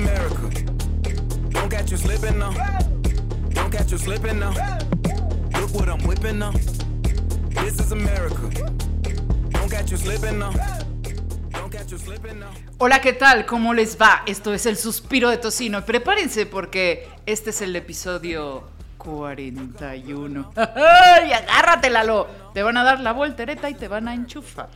America. 0.00 0.50
Don't 1.50 1.70
catch 1.70 1.90
you 1.90 1.96
slipping 1.96 2.38
now. 2.38 2.52
Don't 3.54 3.70
catch 3.70 3.90
you 3.92 3.98
slipping 3.98 4.38
now. 4.38 4.52
Look 5.58 5.72
what 5.74 5.88
I'm 5.88 6.00
whipping 6.06 6.38
now. 6.38 6.52
This 7.62 7.80
is 7.80 7.92
America. 7.92 8.50
Don't 9.50 9.70
catch 9.70 9.90
you 9.90 9.96
slipping 9.96 10.38
now. 10.38 10.52
Don't 11.52 11.70
catch 11.72 11.90
you 11.92 11.98
slipping 11.98 12.38
now. 12.40 12.50
Hola, 12.78 13.00
¿qué 13.00 13.14
tal? 13.14 13.46
¿Cómo 13.46 13.72
les 13.72 13.96
va? 14.00 14.22
Esto 14.26 14.52
es 14.52 14.66
el 14.66 14.76
suspiro 14.76 15.30
de 15.30 15.38
tocino. 15.38 15.82
Prepárense 15.84 16.44
porque 16.44 17.08
este 17.24 17.50
es 17.50 17.62
el 17.62 17.74
episodio 17.74 18.64
41. 18.98 20.52
¡Ay, 20.56 21.32
agárrate, 21.32 21.88
Lalo! 21.90 22.26
Te 22.52 22.62
van 22.62 22.76
a 22.76 22.84
dar 22.84 23.00
la 23.00 23.12
voltereta 23.12 23.70
y 23.70 23.74
te 23.74 23.88
van 23.88 24.08
a 24.08 24.14
enchufar. 24.14 24.68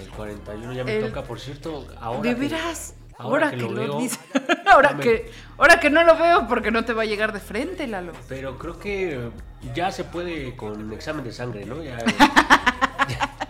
El 0.00 0.08
41 0.10 0.72
ya 0.72 0.84
me 0.84 0.96
El- 0.96 1.06
toca, 1.08 1.22
por 1.24 1.40
cierto, 1.40 1.86
ahora. 2.00 2.22
¿De 2.22 2.34
que- 2.36 2.40
veras? 2.40 2.94
Ahora 3.18 3.46
Ahora 3.46 3.50
que 3.50 3.56
que, 3.56 3.62
lo 3.62 3.74
veo, 3.74 3.98
ahora, 4.72 4.92
me- 4.92 5.02
que, 5.02 5.30
ahora 5.58 5.80
que 5.80 5.90
no 5.90 6.02
lo 6.04 6.16
veo 6.16 6.46
porque 6.48 6.70
no 6.70 6.84
te 6.84 6.92
va 6.92 7.02
a 7.02 7.06
llegar 7.06 7.32
de 7.32 7.40
frente, 7.40 7.86
Lalo. 7.86 8.12
Pero 8.28 8.58
creo 8.58 8.78
que 8.78 9.30
ya 9.74 9.90
se 9.90 10.04
puede 10.04 10.56
con 10.56 10.92
examen 10.92 11.24
de 11.24 11.32
sangre, 11.32 11.64
¿no? 11.64 11.82
Ya, 11.82 11.98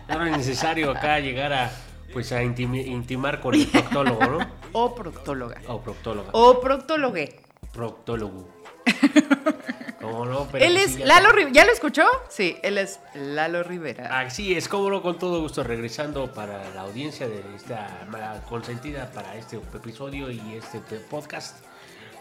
no 0.09 0.25
es 0.27 0.37
necesario 0.37 0.91
acá 0.91 1.19
llegar 1.21 1.53
a 1.53 1.71
pues 2.13 2.31
a 2.33 2.43
intimar 2.43 3.41
con 3.41 3.55
el 3.55 3.67
proctólogo, 3.67 4.25
¿no? 4.25 4.39
O 4.77 4.95
proctóloga. 4.95 5.61
O 5.69 5.81
proctóloga. 5.81 6.29
O 6.33 6.61
proctólogue. 6.61 7.41
Proctólogo. 7.73 8.49
¿Cómo 10.11 10.27
no? 10.27 10.49
Pero 10.51 10.65
Él 10.65 10.77
sí, 10.77 10.83
es 10.85 10.97
ya 10.99 11.07
Lalo. 11.07 11.31
Rivera. 11.33 11.53
¿Ya 11.53 11.65
lo 11.65 11.73
escuchó? 11.73 12.05
Sí, 12.29 12.57
él 12.63 12.79
es 12.79 13.01
Lalo 13.15 13.63
Rivera. 13.63 14.21
Así 14.21 14.55
es, 14.55 14.69
como 14.69 14.91
no, 14.91 15.03
con 15.03 15.19
todo 15.19 15.41
gusto 15.41 15.63
regresando 15.65 16.33
para 16.33 16.69
la 16.75 16.83
audiencia 16.83 17.29
de 17.29 17.43
esta 17.57 18.07
consentida 18.49 19.11
para 19.13 19.37
este 19.37 19.57
episodio 19.57 20.31
y 20.31 20.41
este 20.55 20.81
te- 20.81 20.99
podcast. 20.99 21.65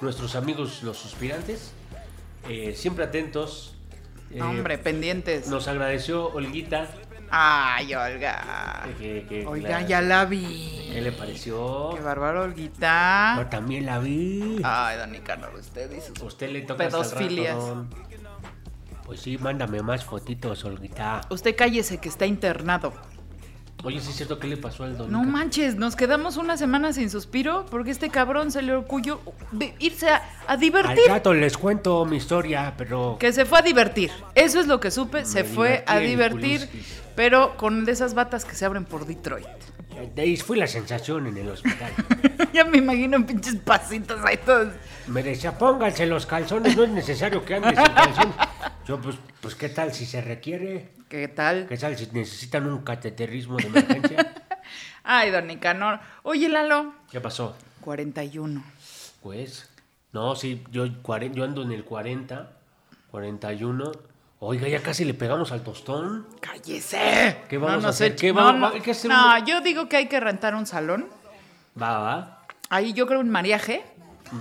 Nuestros 0.02 0.36
amigos 0.36 0.84
los 0.84 0.98
suspirantes, 0.98 1.72
eh, 2.50 2.74
siempre 2.76 3.06
atentos. 3.06 3.76
eh, 4.32 4.42
Hombre, 4.42 4.78
pendientes. 4.78 5.48
Nos 5.48 5.68
agradeció 5.68 6.28
Olguita. 6.34 6.90
Ay, 7.36 7.96
Olga. 7.96 8.84
que- 9.00 9.88
ya 9.88 10.02
la 10.02 10.26
vi. 10.26 10.88
¿Qué 10.94 11.02
le 11.02 11.12
pareció? 11.12 11.90
Qué 11.96 12.00
bárbaro, 12.02 12.44
Olguita. 12.44 13.34
Yo 13.38 13.48
también 13.48 13.88
la 13.88 13.98
vi. 13.98 14.62
Ay, 14.64 14.98
Don 15.00 15.12
Nicanor, 15.12 15.52
usted 15.56 15.92
y 15.98 16.00
sus 16.00 16.22
A 16.22 16.26
usted 16.26 16.52
le 16.52 16.62
toca 16.62 16.84
rato, 16.84 17.00
pedofilias. 17.02 17.58
Pues 19.04 19.20
sí, 19.22 19.40
mándame 19.40 19.82
más 19.82 20.06
fotitos, 20.06 20.64
Olguita. 20.64 21.22
Usted 21.32 21.56
cállese 21.56 21.98
que 22.00 22.08
está 22.08 22.28
internado. 22.28 22.94
Oye, 23.86 24.00
sí 24.00 24.12
es 24.12 24.16
cierto, 24.16 24.40
¿qué 24.40 24.48
le 24.48 24.56
pasó 24.56 24.86
al 24.86 24.98
don? 24.98 25.12
No 25.12 25.24
manches, 25.24 25.76
nos 25.76 25.98
quedamos 25.98 26.38
una 26.38 26.56
semana 26.56 26.94
sin 26.94 27.10
suspiro 27.10 27.66
porque 27.70 27.92
este 27.92 28.10
cabrón 28.10 28.50
se 28.50 28.62
le 28.62 28.74
de 29.52 29.76
irse 29.80 30.10
a, 30.10 30.24
a 30.48 30.56
divertir. 30.56 31.04
Al 31.10 31.16
rato 31.16 31.34
les 31.34 31.58
cuento 31.58 32.06
mi 32.06 32.16
historia, 32.16 32.76
pero... 32.78 33.18
Que 33.20 33.34
se 33.34 33.44
fue 33.44 33.60
a 33.60 33.62
divertir. 33.62 34.10
Eso 34.36 34.62
es 34.62 34.68
lo 34.68 34.80
que 34.80 34.90
supe. 34.90 35.26
Se 35.26 35.44
fue 35.44 35.84
a 35.86 35.98
divertir, 36.00 36.70
pero 37.16 37.58
con 37.58 37.84
de 37.84 37.92
esas 37.92 38.14
batas 38.14 38.46
que 38.46 38.56
se 38.56 38.64
abren 38.64 38.86
por 38.86 39.06
Detroit. 39.06 39.48
De 40.16 40.22
ahí 40.22 40.38
fui 40.38 40.58
la 40.58 40.68
sensación 40.68 41.28
en 41.28 41.38
el 41.38 41.50
hospital. 41.50 41.92
ya 42.54 42.64
me 42.64 42.78
imagino 42.78 43.18
en 43.18 43.26
pinches 43.26 43.56
pasitos 43.56 44.20
ahí 44.24 44.38
todos. 44.38 44.70
Me 45.08 45.24
decía, 45.24 45.58
pónganse 45.58 46.06
los 46.06 46.26
calzones, 46.26 46.76
no 46.78 46.84
es 46.84 46.90
necesario 46.90 47.44
que 47.44 47.56
andes 47.56 47.78
en 47.78 47.94
calzones. 47.94 48.36
Yo, 48.88 49.00
pues, 49.00 49.18
pues, 49.42 49.56
¿qué 49.56 49.70
tal 49.70 49.94
si 49.94 50.06
se 50.06 50.22
requiere? 50.22 50.90
¿Qué 51.10 51.28
tal? 51.28 51.68
¿Qué 51.68 51.78
tal 51.78 51.96
si 51.98 52.08
necesitan 52.12 52.66
un 52.68 52.80
cateterismo 52.84 53.58
de 53.58 53.68
emergencia? 53.68 54.34
Ay, 55.04 55.32
don 55.32 55.48
Nicanor. 55.48 56.00
Oye, 56.24 56.50
Lalo. 56.50 56.94
¿Qué 57.12 57.20
pasó? 57.22 57.56
41. 57.82 58.64
Pues, 59.22 59.70
no, 60.12 60.36
sí, 60.36 60.64
yo, 60.72 60.86
yo 60.86 61.44
ando 61.44 61.62
en 61.64 61.72
el 61.72 61.84
40, 61.84 62.52
41. 63.12 63.92
Oiga, 64.40 64.68
ya 64.68 64.82
casi 64.82 65.06
le 65.06 65.14
pegamos 65.14 65.52
al 65.52 65.62
tostón. 65.64 66.28
¡Cállese! 66.42 67.38
¿Qué 67.48 67.58
vamos 67.58 67.72
No 67.72 67.80
a 67.80 67.82
nos 67.88 67.96
hacer? 67.96 68.16
¿Qué 68.16 68.34
no, 68.34 68.44
vamos- 68.44 68.74
no. 68.74 68.92
hacer 68.92 69.10
No, 69.10 69.46
yo 69.46 69.62
digo 69.62 69.88
que 69.88 69.98
hay 69.98 70.08
que 70.08 70.20
rentar 70.20 70.56
un 70.56 70.66
salón. 70.66 71.08
Va, 71.82 72.00
va, 72.00 72.40
Ahí 72.70 72.94
yo 72.94 73.06
creo 73.08 73.20
un 73.20 73.30
mariaje. 73.30 73.86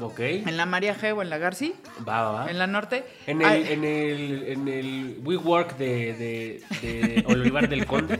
Ok. 0.01 0.21
En 0.21 0.57
la 0.57 0.67
mariaje 0.67 1.13
o 1.13 1.23
en 1.23 1.31
la 1.31 1.39
Garci. 1.39 1.75
Va, 2.07 2.23
va, 2.23 2.31
va. 2.33 2.51
En 2.51 2.59
la 2.59 2.67
norte. 2.67 3.05
En 3.27 3.43
el, 3.43 3.47
Ay, 3.47 3.67
en 3.71 3.85
el, 3.85 4.43
en 4.49 4.69
el 4.69 5.21
WeWork 5.25 5.77
de, 5.77 6.15
de, 6.15 6.63
de 6.83 7.25
Olivar 7.29 7.69
del 7.69 7.87
Conde. 7.87 8.19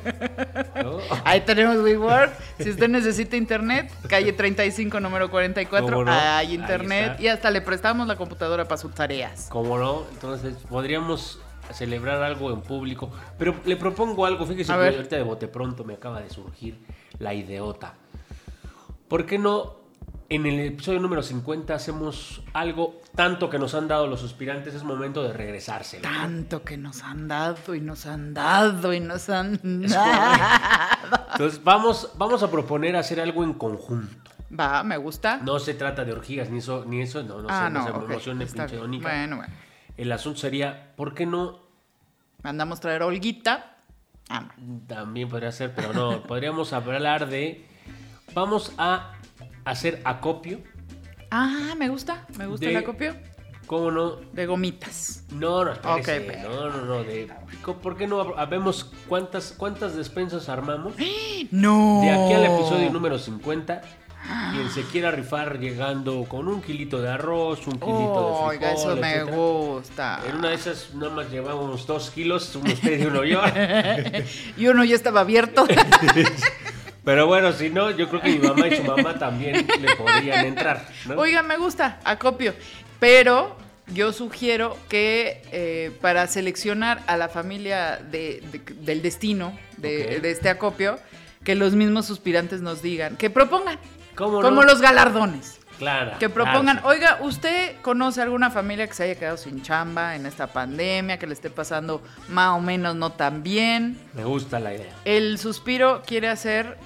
¿no? 0.83 0.99
Ahí 1.25 1.41
tenemos 1.43 1.77
WeWork. 1.79 2.33
Si 2.59 2.71
usted 2.71 2.89
necesita 2.89 3.37
internet, 3.37 3.93
calle 4.09 4.33
35, 4.33 5.01
número 5.01 5.31
44. 5.31 5.87
¿Cómo 5.87 6.05
no? 6.05 6.13
Hay 6.13 6.55
internet. 6.55 7.19
Y 7.21 7.29
hasta 7.29 7.51
le 7.51 7.61
prestamos 7.61 8.07
la 8.07 8.17
computadora 8.17 8.65
para 8.65 8.77
sus 8.79 8.95
tareas. 8.95 9.47
¿Cómo 9.51 9.79
no? 9.79 10.05
Entonces, 10.13 10.55
podríamos 10.69 11.41
celebrar 11.73 12.23
algo 12.23 12.53
en 12.53 12.61
público. 12.61 13.11
Pero 13.39 13.55
le 13.65 13.77
propongo 13.77 14.27
algo, 14.27 14.45
fíjese 14.47 14.73
A 14.73 14.77
que 14.77 14.81
ver. 14.83 14.95
ahorita 14.97 15.17
de 15.17 15.23
bote 15.23 15.49
pronto 15.49 15.85
me 15.85 15.95
acaba 15.95 16.21
de 16.21 16.29
surgir 16.29 16.79
la 17.19 17.33
ideota. 17.35 17.95
¿Por 19.09 19.27
qué 19.27 19.39
no 19.39 19.82
en 20.35 20.47
el 20.47 20.61
episodio 20.61 20.99
número 20.99 21.23
50 21.23 21.75
hacemos 21.75 22.43
algo 22.55 23.01
tanto 23.15 23.51
que 23.51 23.59
nos 23.59 23.75
han 23.75 23.87
dado 23.87 24.07
los 24.07 24.21
suspirantes? 24.21 24.75
Es 24.75 24.83
momento 24.83 25.23
de 25.23 25.33
regresárselo. 25.33 26.03
Tanto 26.03 26.63
que 26.63 26.79
nos 26.79 27.03
han 27.03 27.29
dado 27.29 27.75
y 27.75 27.81
nos 27.81 28.07
han 28.07 28.33
dado 28.33 28.95
y 28.95 29.01
nos 29.01 29.29
han 29.29 29.83
dado. 29.83 31.29
Entonces, 31.33 31.63
vamos, 31.63 32.13
vamos 32.17 32.43
a 32.43 32.51
proponer 32.51 32.97
hacer 32.97 33.21
algo 33.21 33.45
en 33.45 33.53
conjunto. 33.55 34.31
Va, 34.59 34.83
me 34.83 34.97
gusta. 34.97 35.39
No 35.39 35.59
se 35.59 35.75
trata 35.75 36.05
de 36.05 36.13
orgías 36.13 36.51
ni 36.51 36.59
eso, 36.59 36.85
ni 36.87 37.03
eso, 37.03 37.23
no, 37.23 37.43
no 37.43 37.49
ah, 37.51 37.67
sé, 37.67 37.71
no, 37.73 37.81
no, 37.81 37.85
se 37.85 37.91
ok, 37.91 37.99
me 37.99 38.15
emocione, 38.15 38.45
está 38.45 38.67
pinche. 38.67 39.01
Bueno, 39.01 39.37
bueno. 39.37 39.53
El 39.97 40.13
asunto 40.13 40.41
sería, 40.41 40.93
¿por 40.97 41.15
qué 41.15 41.27
no? 41.27 41.61
Mandamos 42.43 42.81
traer 42.81 43.03
a 43.03 43.07
Olguita. 43.07 43.77
Ah, 44.31 44.49
También 44.87 45.29
podría 45.29 45.53
ser, 45.53 45.75
pero 45.75 45.93
no, 45.93 46.23
podríamos 46.23 46.73
hablar 46.73 47.29
de, 47.29 47.67
vamos 48.35 48.73
a 48.79 49.13
hacer 49.65 50.01
acopio, 50.05 50.59
Ah, 51.35 51.75
me 51.79 51.89
gusta. 51.89 52.27
Me 52.37 52.47
gusta 52.47 52.67
De- 52.67 52.73
el 52.73 52.77
acopio. 52.79 53.15
¿cómo 53.67 53.91
no? 53.91 54.17
De 54.35 54.45
gomitas. 54.45 55.25
No, 55.31 55.65
no, 55.65 55.73
espérese, 55.73 56.19
Ok, 56.19 56.25
pero- 56.27 56.51
no, 56.51 56.71
no, 56.71 56.85
no, 56.85 57.05
de, 57.05 57.33
¿por 57.83 57.97
qué 57.97 58.07
no 58.07 58.21
habemos 58.37 58.91
cuántas, 59.09 59.55
cuántas 59.57 59.97
despensas 59.97 60.51
armamos? 60.51 60.93
No. 61.51 62.01
De 62.03 62.11
aquí 62.11 62.33
al 62.35 62.45
episodio 62.45 62.91
número 62.91 63.19
50, 63.19 63.81
quien 64.53 64.69
se 64.69 64.83
quiera 64.83 65.11
rifar 65.11 65.59
llegando 65.59 66.23
con 66.29 66.49
un 66.49 66.61
kilito 66.61 67.01
de 67.01 67.09
arroz, 67.09 67.67
un 67.67 67.73
kilito 67.81 67.87
de 67.87 68.57
Oiga, 68.57 68.69
frijol, 68.73 68.93
eso 68.93 68.97
me 69.01 69.13
etcétera. 69.15 69.37
gusta. 69.37 70.21
En 70.29 70.37
una 70.37 70.49
de 70.51 70.55
esas 70.57 70.95
nada 70.95 71.15
más 71.15 71.31
llevamos 71.31 71.87
dos 71.87 72.11
kilos, 72.11 72.55
uno 72.57 72.71
usted 72.75 73.01
y 73.01 73.07
uno 73.07 73.25
yo. 73.25 73.41
Y 74.59 74.67
uno 74.67 74.85
ya 74.85 74.97
estaba 74.97 75.21
abierto. 75.23 75.65
Pero 77.05 77.27
bueno, 77.27 77.53
si 77.53 77.69
no, 77.71 77.91
yo 77.91 78.09
creo 78.09 78.21
que 78.21 78.31
mi 78.31 78.47
mamá 78.47 78.69
y 78.69 78.77
su 78.77 78.85
mamá 78.85 79.19
también 79.19 79.67
le 79.81 79.97
podrían 79.97 80.47
entrar. 80.47 80.87
¿no? 81.07 81.15
Oiga, 81.17 81.43
me 81.43 81.57
gusta, 81.57 81.99
acopio. 82.05 82.55
Pero 83.01 83.57
yo 83.89 84.13
sugiero 84.13 84.77
que 84.89 85.43
eh, 85.51 85.91
para 86.01 86.27
seleccionar 86.29 87.01
a 87.09 87.17
la 87.17 87.29
familia 87.29 87.97
de- 87.97 88.43
de- 88.53 88.75
del 88.77 89.03
destino 89.03 89.59
de, 89.77 90.21
este 90.31 90.49
acopio, 90.49 90.99
que 91.45 91.57
los 91.57 91.75
mismos 91.75 92.07
suspirantes 92.07 92.61
nos 92.61 92.83
digan, 92.83 93.17
que 93.17 93.29
propongan, 93.31 93.79
¿Cómo 94.15 94.41
no? 94.41 94.49
como 94.49 94.63
los 94.63 94.81
galardones. 94.81 95.59
Claro. 95.79 96.13
Que 96.21 96.29
propongan, 96.29 96.77
claro, 96.77 96.89
oiga, 96.91 97.19
¿usted 97.23 97.75
conoce 97.83 98.23
alguna 98.23 98.51
familia 98.51 98.87
que 98.87 98.95
se 98.95 99.03
haya 99.03 99.17
quedado 99.19 99.37
sin 99.37 99.63
chamba 99.63 100.15
en 100.15 100.27
esta 100.27 100.47
pandemia, 100.47 101.19
que 101.19 101.27
le 101.27 101.33
esté 101.35 101.51
pasando 101.51 102.01
más 102.29 102.51
o 102.57 102.61
menos 102.61 102.95
no 102.95 103.11
tan 103.11 103.43
bien? 103.43 103.99
Me 104.15 104.23
gusta 104.25 104.61
la 104.61 104.75
idea. 104.75 104.93
El 105.05 105.39
suspiro 105.41 106.03
quiere 106.07 106.29
hacer, 106.29 106.77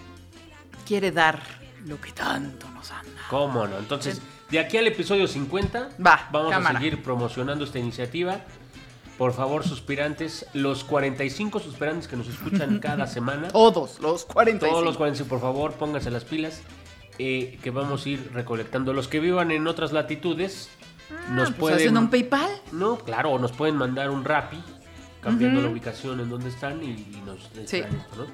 quiere 0.86 1.12
dar 1.12 1.40
lo 1.84 2.00
que 2.00 2.12
tanto 2.12 2.68
nos 2.70 2.90
han 2.90 3.04
dado. 3.06 3.26
¿Cómo 3.30 3.66
no? 3.66 3.78
Entonces, 3.78 4.20
de 4.50 4.58
aquí 4.58 4.76
al 4.78 4.86
episodio 4.86 5.26
50, 5.28 5.90
Va, 6.04 6.28
vamos 6.32 6.50
cámara. 6.52 6.78
a 6.78 6.82
seguir 6.82 7.02
promocionando 7.02 7.64
esta 7.64 7.78
iniciativa. 7.78 8.40
Por 9.18 9.32
favor, 9.32 9.64
suspirantes, 9.66 10.46
los 10.52 10.84
45 10.84 11.58
suspirantes 11.60 12.06
que 12.06 12.16
nos 12.16 12.28
escuchan 12.28 12.78
cada 12.82 13.06
semana, 13.06 13.48
Todos, 13.48 13.98
los 14.00 14.24
45. 14.26 14.66
todos 14.72 14.84
los 14.84 14.96
45, 14.96 15.28
por 15.28 15.40
favor, 15.40 15.72
pónganse 15.72 16.10
las 16.10 16.24
pilas, 16.24 16.60
eh, 17.18 17.58
que 17.62 17.70
vamos 17.70 18.04
a 18.04 18.08
ir 18.10 18.30
recolectando. 18.34 18.92
Los 18.92 19.08
que 19.08 19.18
vivan 19.20 19.50
en 19.52 19.66
otras 19.66 19.92
latitudes, 19.92 20.68
nos 21.30 21.48
Pues 21.48 21.58
pueden... 21.60 21.78
haciendo 21.78 22.00
un 22.00 22.10
PayPal. 22.10 22.50
No, 22.72 22.98
claro, 22.98 23.30
o 23.30 23.38
nos 23.38 23.52
pueden 23.52 23.76
mandar 23.76 24.10
un 24.10 24.22
Rappi, 24.24 24.58
cambiando 25.22 25.62
la 25.62 25.68
ubicación 25.68 26.20
en 26.20 26.28
donde 26.28 26.50
están 26.50 26.82
y, 26.84 26.88
y 26.88 27.22
nos 27.24 27.40
Sí. 27.68 27.78
esto, 27.78 27.88
¿no? 28.18 28.26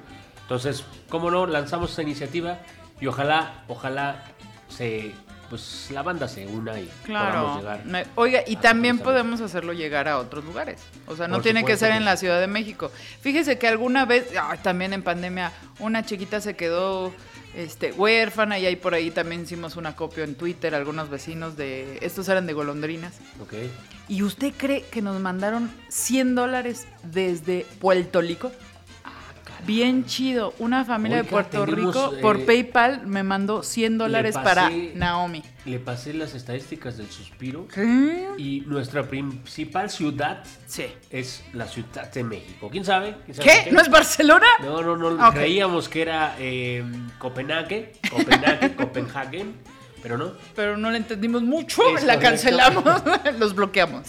Entonces, 0.53 0.85
cómo 1.09 1.31
no, 1.31 1.47
lanzamos 1.47 1.89
esta 1.89 2.03
iniciativa 2.03 2.59
y 3.01 3.07
ojalá, 3.07 3.63
ojalá 3.67 4.23
se, 4.69 5.11
pues 5.49 5.87
la 5.89 6.03
banda 6.03 6.27
se 6.27 6.45
una 6.45 6.79
y 6.79 6.87
Claro. 7.05 7.41
podamos 7.41 7.57
llegar. 7.57 8.07
Oiga, 8.13 8.43
y 8.45 8.57
también 8.57 8.99
podemos 8.99 9.41
hacerlo 9.41 9.73
llegar 9.73 10.07
a 10.07 10.19
otros 10.19 10.45
lugares. 10.45 10.79
O 11.07 11.15
sea, 11.15 11.27
no 11.27 11.37
Por 11.37 11.43
tiene 11.43 11.65
que 11.65 11.75
ser 11.75 11.93
en 11.93 12.05
la 12.05 12.17
Ciudad 12.17 12.39
de 12.39 12.45
México. 12.45 12.91
Fíjese 13.21 13.57
que 13.57 13.67
alguna 13.67 14.05
vez, 14.05 14.27
también 14.61 14.93
en 14.93 15.01
pandemia, 15.01 15.51
una 15.79 16.05
chiquita 16.05 16.39
se 16.39 16.55
quedó 16.55 17.11
este, 17.55 17.91
huérfana 17.91 18.59
y 18.59 18.67
ahí 18.67 18.75
por 18.75 18.93
ahí 18.93 19.09
también 19.09 19.41
hicimos 19.41 19.75
un 19.75 19.87
acopio 19.87 20.23
en 20.23 20.35
Twitter, 20.35 20.75
algunos 20.75 21.09
vecinos 21.09 21.57
de, 21.57 21.97
estos 22.03 22.29
eran 22.29 22.45
de 22.45 22.53
golondrinas. 22.53 23.15
Ok. 23.41 23.53
¿Y 24.07 24.21
usted 24.21 24.53
cree 24.55 24.83
que 24.83 25.01
nos 25.01 25.19
mandaron 25.19 25.71
100 25.87 26.35
dólares 26.35 26.85
desde 27.01 27.65
Puerto 27.79 28.21
Rico? 28.21 28.51
Bien 29.65 30.05
chido. 30.05 30.53
Una 30.59 30.83
familia 30.85 31.17
de 31.17 31.23
Puerto 31.23 31.63
tenemos, 31.65 31.93
Rico 31.95 32.13
eh, 32.15 32.21
por 32.21 32.45
PayPal 32.45 33.07
me 33.07 33.23
mandó 33.23 33.63
100 33.63 33.97
dólares 33.97 34.35
pasé- 34.35 34.43
para 34.43 34.69
Naomi. 34.95 35.43
Le 35.65 35.79
pasé 35.79 36.13
las 36.13 36.33
estadísticas 36.35 36.97
del 36.97 37.09
suspiro 37.09 37.67
¿Qué? 37.67 38.27
y 38.37 38.61
nuestra 38.67 39.03
principal 39.07 39.89
ciudad 39.89 40.43
Sí. 40.65 40.85
es 41.09 41.43
la 41.53 41.67
Ciudad 41.67 42.11
de 42.11 42.23
México. 42.23 42.69
¿Quién 42.69 42.83
sabe? 42.83 43.15
¿Quién 43.25 43.35
sabe 43.37 43.49
¿Qué? 43.65 43.71
¿No 43.71 43.79
es 43.81 43.89
Barcelona? 43.89 44.47
No, 44.61 44.81
no, 44.81 44.95
no. 44.97 45.33
Creíamos 45.33 45.87
que 45.87 46.01
era 46.01 46.35
eh, 46.39 46.83
Copenhague, 47.19 47.93
Copenhague, 48.11 48.75
Copenhagen, 48.75 49.55
pero 50.01 50.17
no. 50.17 50.33
Pero 50.55 50.75
no 50.75 50.91
la 50.91 50.97
entendimos 50.97 51.43
mucho, 51.43 51.81
Es 51.95 52.03
la 52.03 52.15
correcto. 52.15 52.29
cancelamos, 52.31 52.83
los 53.39 53.55
bloqueamos. 53.55 54.07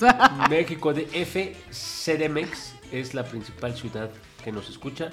México 0.51 0.93
de 0.93 1.09
F, 1.13 1.55
CDMX 1.71 2.75
es 2.91 3.15
la 3.15 3.25
principal 3.25 3.77
ciudad 3.77 4.11
que 4.43 4.51
nos 4.51 4.69
escucha. 4.69 5.11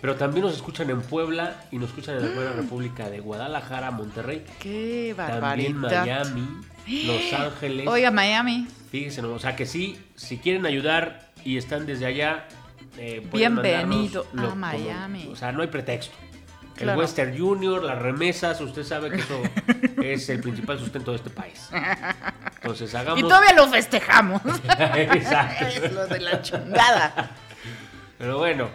Pero 0.00 0.14
también 0.14 0.44
nos 0.46 0.54
escuchan 0.54 0.88
en 0.90 1.00
Puebla 1.02 1.62
y 1.72 1.78
nos 1.78 1.88
escuchan 1.90 2.16
en 2.18 2.28
la 2.28 2.34
Buena 2.34 2.52
República 2.52 3.10
de 3.10 3.18
Guadalajara, 3.20 3.90
Monterrey, 3.90 4.44
Qué 4.60 5.12
también 5.16 5.80
barbaridad. 5.80 6.24
Miami, 6.24 6.46
Los 7.06 7.32
Ángeles. 7.40 7.86
Oiga, 7.88 8.10
Miami, 8.10 8.68
Fíjense, 8.92 9.20
o 9.22 9.38
sea 9.38 9.54
que 9.56 9.66
sí, 9.66 9.98
si 10.16 10.38
quieren 10.38 10.64
ayudar 10.66 11.28
y 11.44 11.56
están 11.58 11.84
desde 11.84 12.06
allá, 12.06 12.46
eh, 12.96 13.26
Bienvenido 13.32 14.26
a 14.36 14.40
como- 14.42 14.56
Miami. 14.56 15.28
o 15.30 15.36
sea, 15.36 15.52
no 15.52 15.62
hay 15.62 15.68
pretexto. 15.68 16.16
Claro. 16.74 16.92
El 16.92 16.98
Western 17.00 17.36
Junior, 17.36 17.82
las 17.82 17.98
remesas, 17.98 18.60
usted 18.60 18.84
sabe 18.84 19.10
que 19.10 19.16
eso 19.16 19.42
es 20.02 20.28
el 20.28 20.40
principal 20.40 20.78
sustento 20.78 21.10
de 21.10 21.16
este 21.16 21.28
país. 21.30 21.68
Entonces, 22.54 22.94
hagamos. 22.94 23.18
y 23.18 23.22
todavía 23.22 23.52
lo 23.54 23.66
festejamos. 23.68 24.40
Exacto. 24.94 25.66
es 25.84 25.92
lo 25.92 26.06
de 26.06 26.20
la 26.20 26.40
chingada. 26.40 27.30
Pero 28.16 28.38
bueno, 28.38 28.68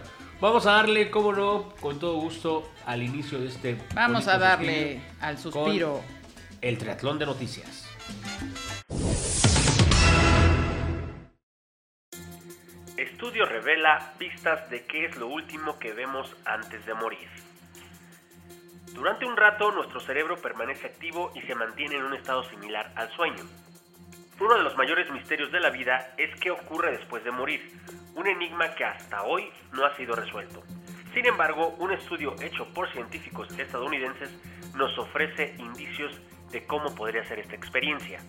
vamos 0.44 0.68
a 0.68 0.74
darle, 0.74 1.10
como 1.10 1.32
no, 1.32 1.70
con 1.80 2.00
todo 2.00 2.16
gusto, 2.18 2.70
al 2.86 3.02
inicio 3.02 3.40
de 3.40 3.48
este. 3.48 3.78
Vamos 3.96 4.28
a 4.28 4.38
darle 4.38 5.02
al 5.22 5.38
suspiro. 5.38 6.02
El 6.62 6.78
triatlón 6.78 7.18
de 7.18 7.26
noticias. 7.26 7.90
Estudio 12.98 13.46
revela 13.46 14.14
pistas 14.18 14.70
de 14.70 14.86
qué 14.86 15.06
es 15.06 15.16
lo 15.16 15.28
último 15.28 15.80
que 15.80 15.94
vemos 15.94 16.36
antes 16.44 16.86
de 16.86 16.94
morir. 16.94 17.30
Durante 18.94 19.26
un 19.26 19.38
rato 19.38 19.72
nuestro 19.72 20.02
cerebro 20.02 20.36
permanece 20.38 20.88
activo 20.88 21.32
y 21.36 21.42
se 21.42 21.56
mantiene 21.56 21.96
en 21.96 22.04
un 22.04 22.14
estado 22.14 22.44
similar 22.50 22.92
al 22.96 23.10
sueño. 23.12 23.46
Uno 24.42 24.56
de 24.56 24.64
los 24.64 24.76
mayores 24.76 25.10
misterios 25.10 25.54
de 25.54 25.62
la 25.62 25.70
vida 25.70 26.14
es 26.18 26.38
qué 26.42 26.52
ocurre 26.52 26.92
después 26.92 27.24
de 27.24 27.32
morir, 27.32 27.62
un 28.16 28.28
enigma 28.28 28.74
que 28.76 28.86
hasta 28.86 29.24
hoy 29.24 29.52
no 29.72 29.86
ha 29.86 29.96
sido 29.96 30.16
resuelto. 30.16 30.64
Sin 31.14 31.26
embargo, 31.26 31.76
un 31.80 31.92
estudio 31.92 32.36
hecho 32.42 32.68
por 32.74 32.92
científicos 32.92 33.48
estadounidenses 33.58 34.30
nos 34.76 34.98
ofrece 34.98 35.56
indicios 35.60 36.20
de 36.52 36.66
cómo 36.66 36.94
podría 36.96 37.24
ser 37.28 37.40
esta 37.40 37.56
experiencia. 37.56 38.20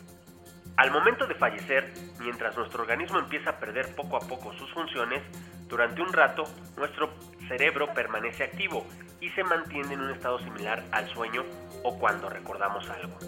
Al 0.76 0.90
momento 0.90 1.26
de 1.26 1.34
fallecer, 1.34 1.92
mientras 2.20 2.56
nuestro 2.56 2.82
organismo 2.82 3.18
empieza 3.18 3.50
a 3.50 3.60
perder 3.60 3.94
poco 3.94 4.16
a 4.16 4.20
poco 4.20 4.52
sus 4.54 4.72
funciones, 4.72 5.22
durante 5.68 6.02
un 6.02 6.12
rato 6.12 6.44
nuestro 6.76 7.14
cerebro 7.48 7.92
permanece 7.94 8.44
activo 8.44 8.86
y 9.20 9.30
se 9.30 9.44
mantiene 9.44 9.94
en 9.94 10.00
un 10.00 10.10
estado 10.10 10.38
similar 10.40 10.84
al 10.90 11.08
sueño 11.08 11.44
o 11.84 11.98
cuando 11.98 12.28
recordamos 12.28 12.88
algo. 12.90 13.18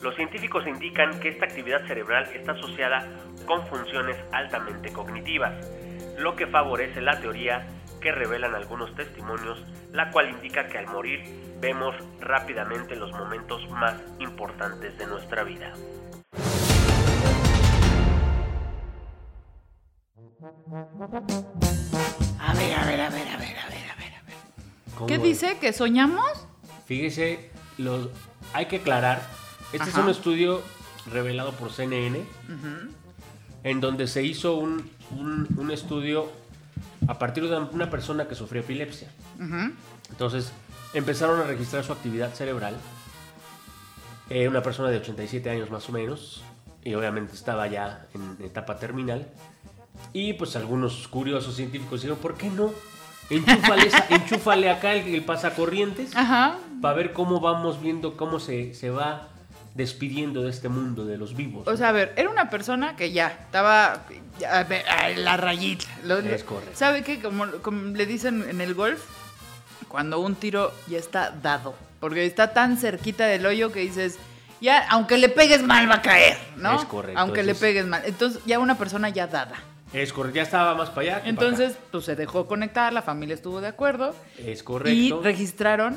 Los 0.00 0.14
científicos 0.14 0.64
indican 0.66 1.18
que 1.18 1.28
esta 1.28 1.46
actividad 1.46 1.84
cerebral 1.86 2.28
está 2.32 2.52
asociada 2.52 3.08
con 3.46 3.66
funciones 3.66 4.16
altamente 4.30 4.92
cognitivas, 4.92 5.66
lo 6.18 6.36
que 6.36 6.46
favorece 6.46 7.00
la 7.00 7.20
teoría 7.20 7.66
que 8.00 8.12
revelan 8.12 8.54
algunos 8.54 8.94
testimonios, 8.94 9.58
la 9.92 10.10
cual 10.12 10.30
indica 10.30 10.68
que 10.68 10.78
al 10.78 10.86
morir 10.86 11.22
vemos 11.60 11.96
rápidamente 12.20 12.94
los 12.94 13.10
momentos 13.10 13.68
más 13.70 14.00
importantes 14.20 14.96
de 14.98 15.06
nuestra 15.06 15.42
vida. 15.42 15.74
A 22.40 22.54
ver, 22.54 22.74
a 22.74 22.84
ver, 22.86 23.00
a 23.00 23.10
ver, 23.10 23.28
a 23.28 23.36
ver, 23.36 23.58
a 23.58 23.68
ver, 23.68 23.90
a 23.90 23.96
ver. 23.96 24.14
a 24.14 24.22
ver. 24.22 24.36
¿Cómo 24.94 25.06
¿Qué 25.08 25.18
dice? 25.18 25.58
¿Que 25.58 25.72
soñamos? 25.72 26.46
Fíjese, 26.86 27.50
los, 27.76 28.10
hay 28.52 28.66
que 28.66 28.76
aclarar, 28.76 29.20
este 29.72 29.90
es 29.90 29.94
un 29.96 30.10
estudio 30.10 30.62
revelado 31.12 31.52
por 31.52 31.70
CNN, 31.72 32.24
en 33.64 33.80
donde 33.80 34.06
se 34.06 34.22
hizo 34.22 34.56
un, 34.56 34.88
un- 35.10 35.46
un 35.56 35.70
estudio 35.70 36.30
a 37.06 37.18
partir 37.18 37.48
de 37.48 37.56
una 37.58 37.90
persona 37.90 38.28
que 38.28 38.34
sufrió 38.34 38.62
epilepsia. 38.62 39.08
Entonces 40.10 40.52
empezaron 40.94 41.40
a 41.40 41.44
registrar 41.44 41.84
su 41.84 41.92
actividad 41.92 42.32
cerebral, 42.34 42.74
eh, 44.30 44.48
una 44.48 44.62
persona 44.62 44.90
de 44.90 44.98
87 44.98 45.48
años 45.50 45.70
más 45.70 45.88
o 45.88 45.92
menos, 45.92 46.42
y 46.84 46.94
obviamente 46.94 47.34
estaba 47.34 47.66
ya 47.66 48.06
en 48.14 48.44
etapa 48.44 48.78
terminal. 48.78 49.26
Y 50.12 50.34
pues 50.34 50.54
algunos 50.56 51.08
curiosos 51.08 51.56
científicos 51.56 52.00
dijeron, 52.02 52.18
¿por 52.18 52.34
qué 52.36 52.50
no? 52.50 52.70
Enchúfale, 53.30 53.90
enchúfale 54.10 54.70
acá 54.70 54.94
el, 54.94 55.14
el 55.14 55.24
pasacorrientes 55.24 56.14
para 56.80 56.94
ver 56.94 57.12
cómo 57.12 57.40
vamos 57.40 57.80
viendo 57.82 58.16
cómo 58.16 58.38
se, 58.40 58.74
se 58.74 58.90
va 58.90 59.28
despidiendo 59.78 60.42
de 60.42 60.50
este 60.50 60.68
mundo 60.68 61.06
de 61.06 61.16
los 61.16 61.34
vivos. 61.36 61.66
O 61.66 61.76
sea, 61.76 61.88
a 61.90 61.92
ver, 61.92 62.12
era 62.16 62.28
una 62.28 62.50
persona 62.50 62.96
que 62.96 63.12
ya 63.12 63.28
estaba 63.28 64.02
a 64.50 64.62
ver, 64.64 64.84
a 64.88 65.08
la 65.10 65.36
rayita. 65.36 65.86
Lo- 66.04 66.18
Es 66.18 66.42
correcto. 66.44 66.72
¿Sabe 66.76 67.02
qué? 67.04 67.20
Como, 67.22 67.46
como 67.62 67.96
le 67.96 68.04
dicen 68.04 68.44
en 68.50 68.60
el 68.60 68.74
golf, 68.74 69.00
cuando 69.86 70.18
un 70.18 70.34
tiro 70.34 70.72
ya 70.88 70.98
está 70.98 71.30
dado. 71.30 71.74
Porque 72.00 72.26
está 72.26 72.52
tan 72.52 72.76
cerquita 72.76 73.26
del 73.26 73.46
hoyo 73.46 73.72
que 73.72 73.80
dices, 73.80 74.18
ya, 74.60 74.84
aunque 74.90 75.16
le 75.16 75.28
pegues 75.28 75.62
mal 75.62 75.88
va 75.88 75.96
a 75.96 76.02
caer, 76.02 76.36
¿no? 76.56 76.76
Es 76.80 76.84
correcto, 76.84 77.18
Aunque 77.20 77.42
le 77.44 77.52
ese 77.52 77.58
es- 77.58 77.58
pegues 77.60 77.86
mal. 77.86 78.02
Entonces, 78.04 78.40
ya 78.46 78.58
una 78.58 78.76
persona 78.76 79.08
ya 79.08 79.26
dada. 79.28 79.54
es 79.92 80.12
correcto, 80.12 80.36
ya 80.36 80.42
estaba 80.42 80.74
más 80.74 80.90
para 80.90 81.02
allá. 81.02 81.14
que 81.14 81.20
para 81.20 81.30
Entonces, 81.30 81.76
pues 81.92 82.04
se 82.04 82.16
dejó 82.16 82.46
conectar, 82.48 82.92
la 82.92 83.02
familia 83.02 83.34
estuvo 83.36 83.60
de 83.60 83.68
acuerdo. 83.68 84.10
acá. 84.10 84.18
es 84.44 84.60
Y 84.60 84.64
correcto. 84.64 85.20
registraron, 85.22 85.96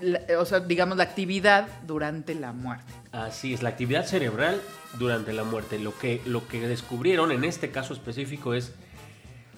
la- 0.00 0.20
o 0.38 0.44
sea, 0.44 0.60
digamos, 0.60 0.96
la 0.96 1.04
actividad 1.04 1.66
durante 1.86 2.34
la 2.34 2.52
muerte. 2.52 2.92
Así 3.12 3.54
es, 3.54 3.62
la 3.62 3.68
actividad 3.70 4.06
cerebral 4.06 4.60
durante 4.98 5.32
la 5.32 5.44
muerte. 5.44 5.78
Lo 5.78 5.96
que, 5.98 6.20
lo 6.26 6.46
que 6.48 6.66
descubrieron 6.66 7.30
en 7.32 7.44
este 7.44 7.70
caso 7.70 7.94
específico 7.94 8.54
es 8.54 8.72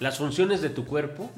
las 0.00 0.18
funciones 0.18 0.60
de 0.60 0.70
tu 0.70 0.84
cuerpo. 0.86 1.30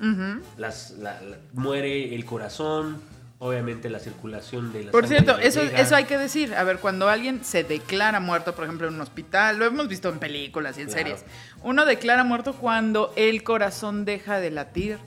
las, 0.56 0.90
la- 0.98 1.20
la- 1.22 1.36
muere 1.52 2.14
el 2.14 2.24
corazón, 2.24 3.00
obviamente 3.38 3.88
la 3.88 4.00
circulación 4.00 4.72
de 4.72 4.84
la 4.84 4.90
Por 4.90 5.06
sangre 5.06 5.20
cierto, 5.24 5.38
eso, 5.40 5.60
eso 5.62 5.94
hay 5.94 6.04
que 6.06 6.18
decir. 6.18 6.52
A 6.54 6.64
ver, 6.64 6.78
cuando 6.78 7.08
alguien 7.08 7.44
se 7.44 7.62
declara 7.62 8.18
muerto, 8.18 8.56
por 8.56 8.64
ejemplo, 8.64 8.88
en 8.88 8.94
un 8.94 9.00
hospital, 9.00 9.58
lo 9.58 9.64
hemos 9.64 9.86
visto 9.86 10.08
en 10.08 10.18
películas 10.18 10.76
y 10.76 10.80
en 10.82 10.88
Claro. 10.88 11.02
series. 11.04 11.24
Uno 11.62 11.84
declara 11.86 12.24
muerto 12.24 12.52
cuando 12.54 13.12
el 13.14 13.44
corazón 13.44 14.04
deja 14.04 14.40
de 14.40 14.50
latir 14.50 14.98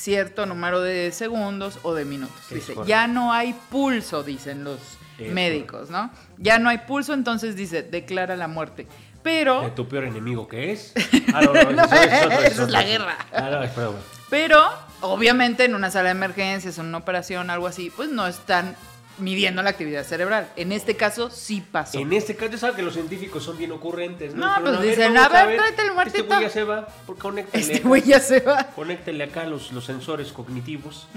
cierto 0.00 0.46
número 0.46 0.80
de 0.80 1.12
segundos 1.12 1.78
o 1.82 1.94
de 1.94 2.04
minutos. 2.04 2.36
Es 2.48 2.54
Dice, 2.54 2.74
correcto. 2.74 2.88
ya 2.88 3.06
no 3.06 3.32
hay 3.32 3.54
pulso, 3.70 4.22
dicen 4.22 4.64
los 4.64 4.78
Es 5.18 5.32
médicos, 5.32 5.90
¿no? 5.90 6.10
Ya 6.38 6.58
no 6.58 6.68
hay 6.70 6.78
pulso, 6.78 7.12
entonces 7.12 7.54
dice, 7.56 7.82
declara 7.82 8.34
la 8.36 8.48
muerte. 8.48 8.86
Pero 9.22 9.60
¿De 9.60 9.70
tu 9.72 9.86
peor 9.86 10.04
enemigo 10.04 10.48
que 10.48 10.72
es? 10.72 10.94
Ah, 11.34 11.42
no, 11.42 11.52
no, 11.52 11.70
No, 11.72 11.84
eso 11.84 11.94
es 11.94 12.24
otro, 12.24 12.38
eso 12.38 12.46
es 12.46 12.52
otro. 12.60 12.66
la 12.68 12.82
guerra. 12.82 13.18
Ah, 13.32 13.50
no. 13.76 13.94
Pero, 14.30 14.58
obviamente, 15.02 15.64
en 15.66 15.74
una 15.74 15.90
sala 15.90 16.04
de 16.06 16.10
emergencias, 16.12 16.78
en 16.78 16.86
una 16.86 16.98
operación, 16.98 17.50
algo 17.50 17.66
así, 17.66 17.90
pues 17.94 18.08
no 18.10 18.26
están 18.26 18.74
midiendo 19.20 19.62
la 19.62 19.70
actividad 19.70 20.04
cerebral. 20.04 20.48
En 20.56 20.72
este 20.72 20.96
caso, 20.96 21.30
sí 21.30 21.62
pasó. 21.70 21.98
En 21.98 22.12
este 22.12 22.36
caso, 22.36 22.52
ya 22.52 22.58
sabes 22.58 22.76
que 22.76 22.82
los 22.82 22.94
científicos 22.94 23.42
son 23.44 23.56
bien 23.58 23.72
ocurrentes. 23.72 24.34
¿no? 24.34 24.46
No, 24.46 24.52
Dijeron, 24.56 24.76
pues 24.76 24.96
dicen, 24.96 25.16
a 25.16 25.28
ver, 25.28 25.56
tráete 25.56 25.82
el 25.82 25.88
Este 25.88 25.92
muertito. 25.94 26.24
güey 26.26 26.40
ya 26.42 26.50
se 26.50 26.64
va, 26.64 26.88
conéctale 27.18 27.62
Este 27.62 27.80
güey 27.80 28.02
ya 28.02 28.20
se 28.20 28.40
va. 28.40 28.64
Conéctele 28.74 29.24
acá 29.24 29.44
los, 29.44 29.72
los 29.72 29.84
sensores 29.84 30.32
cognitivos. 30.32 31.08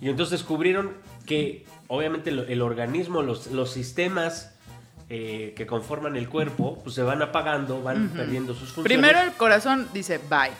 Y 0.00 0.08
entonces 0.08 0.30
descubrieron 0.38 0.92
que, 1.26 1.64
obviamente, 1.88 2.30
lo- 2.30 2.42
el 2.46 2.60
organismo, 2.62 3.22
los, 3.22 3.48
los 3.48 3.70
sistemas 3.72 4.50
eh, 5.10 5.52
que 5.56 5.66
conforman 5.66 6.16
el 6.16 6.28
cuerpo, 6.28 6.78
pues 6.82 6.94
se 6.94 7.02
van 7.02 7.20
apagando, 7.22 7.82
van 7.82 8.08
perdiendo 8.10 8.52
sus 8.54 8.72
funciones. 8.72 8.84
Primero 8.84 9.20
el 9.20 9.32
corazón 9.32 9.88
dice 9.92 10.18
bye. 10.30 10.50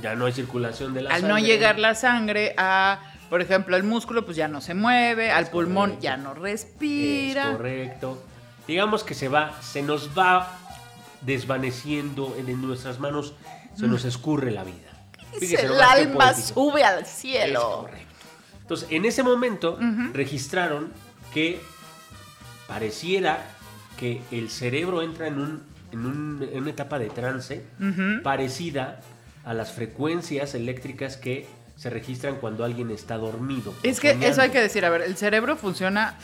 Ya 0.00 0.14
no 0.14 0.26
hay 0.26 0.32
circulación 0.32 0.94
de 0.94 1.02
la 1.02 1.10
Al 1.10 1.22
no 1.22 1.34
sangre. 1.34 1.42
llegar 1.42 1.78
la 1.80 1.96
sangre 1.96 2.54
a, 2.56 3.00
por 3.30 3.40
ejemplo, 3.40 3.76
el 3.76 3.84
músculo, 3.84 4.24
pues 4.26 4.36
ya 4.36 4.48
no 4.48 4.60
se 4.60 4.74
mueve, 4.74 5.30
al 5.30 5.46
pulmón 5.48 5.90
correcto. 5.90 6.02
ya 6.02 6.16
no 6.18 6.32
Es 6.32 6.38
respira. 6.38 7.52
correcto. 7.52 8.22
Digamos 8.66 9.02
que 9.04 9.14
se 9.14 9.28
va, 9.28 9.60
se 9.62 9.82
nos 9.82 10.10
va 10.18 10.58
desvaneciendo 11.22 12.34
en, 12.38 12.60
nuestras 12.60 12.98
manos, 12.98 13.34
se 13.76 13.86
nos 13.86 14.04
escurre 14.04 14.50
la 14.50 14.64
vida. 14.64 14.74
Fíjese 15.38 15.66
el 15.66 15.80
alma 15.80 16.34
sube 16.34 16.82
al 16.84 17.02
Es 17.02 17.08
cielo. 17.08 17.82
correcto. 17.82 18.06
Entonces, 18.62 18.88
en 18.90 19.04
ese 19.04 19.22
momento 19.22 19.78
registraron 20.12 20.92
que 21.32 21.60
pareciera 22.66 23.44
que 23.98 24.22
el 24.30 24.50
cerebro 24.50 25.02
entra 25.02 25.26
en, 25.26 25.38
un, 25.38 25.62
en, 25.92 26.06
un- 26.06 26.48
en 26.52 26.62
una 26.62 26.70
etapa 26.70 26.98
de 26.98 27.10
trance 27.10 27.64
parecida 28.22 29.00
a 29.44 29.54
las 29.54 29.72
frecuencias 29.72 30.54
eléctricas 30.54 31.16
que 31.16 31.46
se 31.80 31.88
registran 31.88 32.36
cuando 32.36 32.62
alguien 32.62 32.90
está 32.90 33.16
dormido. 33.16 33.72
Es 33.82 34.00
que 34.00 34.10
eso 34.20 34.42
hay 34.42 34.50
que 34.50 34.60
decir, 34.60 34.84
a 34.84 34.90
ver, 34.90 35.00
el 35.00 35.16
cerebro 35.16 35.56
funciona 35.56 36.18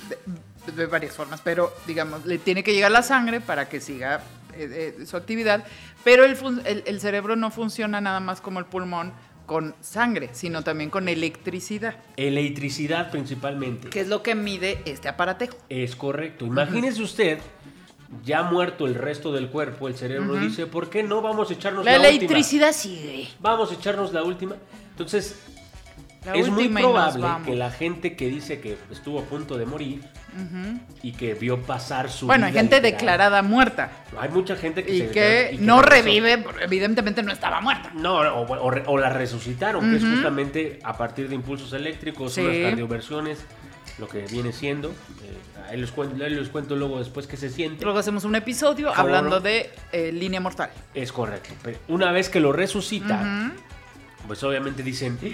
de, 0.66 0.72
de 0.72 0.84
varias 0.84 1.14
formas, 1.14 1.40
pero 1.42 1.72
digamos, 1.86 2.26
le 2.26 2.36
tiene 2.36 2.62
que 2.62 2.74
llegar 2.74 2.90
la 2.90 3.02
sangre 3.02 3.40
para 3.40 3.66
que 3.66 3.80
siga 3.80 4.20
eh, 4.54 4.94
eh, 5.00 5.06
su 5.06 5.16
actividad, 5.16 5.64
pero 6.04 6.26
el, 6.26 6.36
el- 6.66 6.82
el 6.84 7.00
cerebro 7.00 7.36
no 7.36 7.50
funciona 7.50 8.02
nada 8.02 8.20
más 8.20 8.42
como 8.42 8.58
el 8.58 8.66
pulmón 8.66 9.14
con 9.46 9.74
sangre, 9.80 10.28
sino 10.34 10.62
también 10.62 10.90
con 10.90 11.08
electricidad, 11.08 11.96
Electricidad 12.18 13.10
principalmente. 13.10 13.88
que 13.88 14.00
es 14.00 14.08
lo 14.08 14.22
que 14.22 14.34
mide 14.34 14.82
este 14.84 15.08
aparatejo. 15.08 15.56
Es 15.70 15.96
correcto. 15.96 16.44
Imagínese 16.44 17.02
usted, 17.02 17.38
ya 18.26 18.42
muerto 18.42 18.86
el 18.86 18.94
resto 18.94 19.32
del 19.32 19.48
cuerpo, 19.48 19.88
el 19.88 19.96
cerebro 19.96 20.34
dice, 20.34 20.66
¿por 20.66 20.90
qué 20.90 21.02
no 21.02 21.22
vamos 21.22 21.48
a 21.48 21.54
echarnos 21.54 21.82
La 21.82 21.92
la, 21.92 21.98
última? 22.00 22.16
electricidad 22.18 22.72
sigue. 22.72 23.28
Vamos 23.40 23.70
a 23.70 23.74
echarnos 23.74 24.12
la 24.12 24.22
última. 24.22 24.56
Entonces, 24.96 25.36
La 26.24 26.34
es 26.34 26.48
muy 26.48 26.68
probable 26.68 27.26
que 27.44 27.54
la 27.54 27.70
gente 27.70 28.16
que 28.16 28.28
dice 28.28 28.60
que 28.60 28.78
estuvo 28.90 29.18
a 29.20 29.24
punto 29.24 29.58
de 29.58 29.66
morir 29.66 30.00
y 31.02 31.12
que 31.12 31.34
vio 31.34 31.60
pasar 31.62 32.10
su 32.10 32.26
Bueno, 32.26 32.46
hay 32.46 32.52
vida 32.52 32.60
gente 32.62 32.76
literal. 32.76 32.92
declarada 32.98 33.42
muerta 33.42 33.90
Hay 34.18 34.28
mucha 34.30 34.56
gente 34.56 34.84
que 34.84 34.94
y 34.94 34.98
se 35.00 35.10
que 35.10 35.50
y 35.52 35.58
no 35.58 35.80
regresó. 35.82 36.04
revive, 36.04 36.44
evidentemente 36.62 37.22
no 37.22 37.30
estaba 37.32 37.60
muerta. 37.60 37.90
No, 37.94 38.16
o, 38.20 38.42
o 38.46 38.92
o 38.92 38.98
la 38.98 39.10
resucitaron, 39.10 39.88
que 39.90 39.96
es 39.96 40.02
justamente 40.04 40.78
a 40.82 40.96
partir 40.96 41.28
de 41.28 41.34
impulsos 41.34 41.72
eléctricos, 41.74 42.32
Sí. 42.32 42.40
unas 42.40 42.56
cardioversiones, 42.70 43.38
lo 43.98 44.08
que 44.08 44.22
viene 44.26 44.52
siendo. 44.52 44.88
Eh, 44.90 45.70
ahí, 45.70 45.78
les 45.80 45.90
cuento, 45.90 46.22
ahí 46.24 46.30
les 46.34 46.48
cuento 46.48 46.74
luego 46.76 46.98
después 46.98 47.26
qué 47.26 47.36
se 47.36 47.48
siente. 47.50 47.84
Luego 47.84 47.98
hacemos 47.98 48.24
un 48.24 48.34
episodio 48.34 48.88
¿Cómo 48.88 49.00
hablando 49.00 49.36
no? 49.36 49.40
de 49.40 49.70
eh, 49.92 50.10
línea 50.12 50.40
mortal. 50.40 50.70
Es 50.92 51.12
correcto. 51.12 51.54
Pero 51.62 51.78
una 51.88 52.12
vez 52.12 52.28
que 52.28 52.40
lo 52.40 52.52
resucita, 52.52 53.52
pues 54.26 54.42
obviamente 54.44 54.82
dicen, 54.82 55.18
"Ah, 55.22 55.26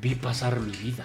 vi 0.00 0.14
pasar 0.14 0.60
mi 0.60 0.72
vida. 0.76 1.04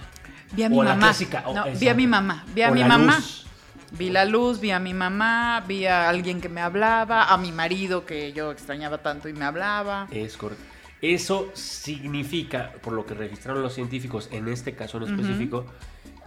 Vi 0.54 0.64
a 0.64 0.70
mi 0.70 0.78
O 0.78 0.84
la 0.84 0.92
mamá. 0.92 1.08
clásica, 1.08 1.44
o- 1.48 1.54
No, 1.54 1.66
vi 1.80 1.88
a 1.88 1.94
mi 1.94 2.08
mamá. 2.08 2.46
Vi 2.54 2.62
a 2.62 2.70
O 2.72 2.74
mi 2.74 2.80
la 2.82 2.88
mamá. 2.88 3.16
luz. 3.18 3.46
Vi 3.92 4.10
la 4.10 4.26
luz, 4.26 4.60
vi 4.60 4.72
a 4.72 4.80
mi 4.80 4.94
mamá, 4.94 5.64
vi 5.68 5.86
a 5.86 6.10
alguien 6.10 6.42
que 6.42 6.50
me 6.50 6.62
hablaba, 6.62 7.32
a 7.32 7.38
mi 7.38 7.52
marido 7.52 8.06
que 8.06 8.34
yo 8.34 8.52
extrañaba 8.52 8.98
tanto 9.00 9.30
y 9.30 9.34
me 9.34 9.46
hablaba. 9.46 10.08
Es 10.12 10.36
correcto. 10.38 10.64
Eso 11.02 11.52
significa, 11.54 12.72
por 12.82 12.94
lo 12.94 13.06
que 13.06 13.14
registraron 13.14 13.62
los 13.62 13.74
científicos 13.74 14.28
en 14.32 14.48
este 14.48 14.76
caso 14.76 14.98
en 14.98 15.04
específico, 15.04 15.66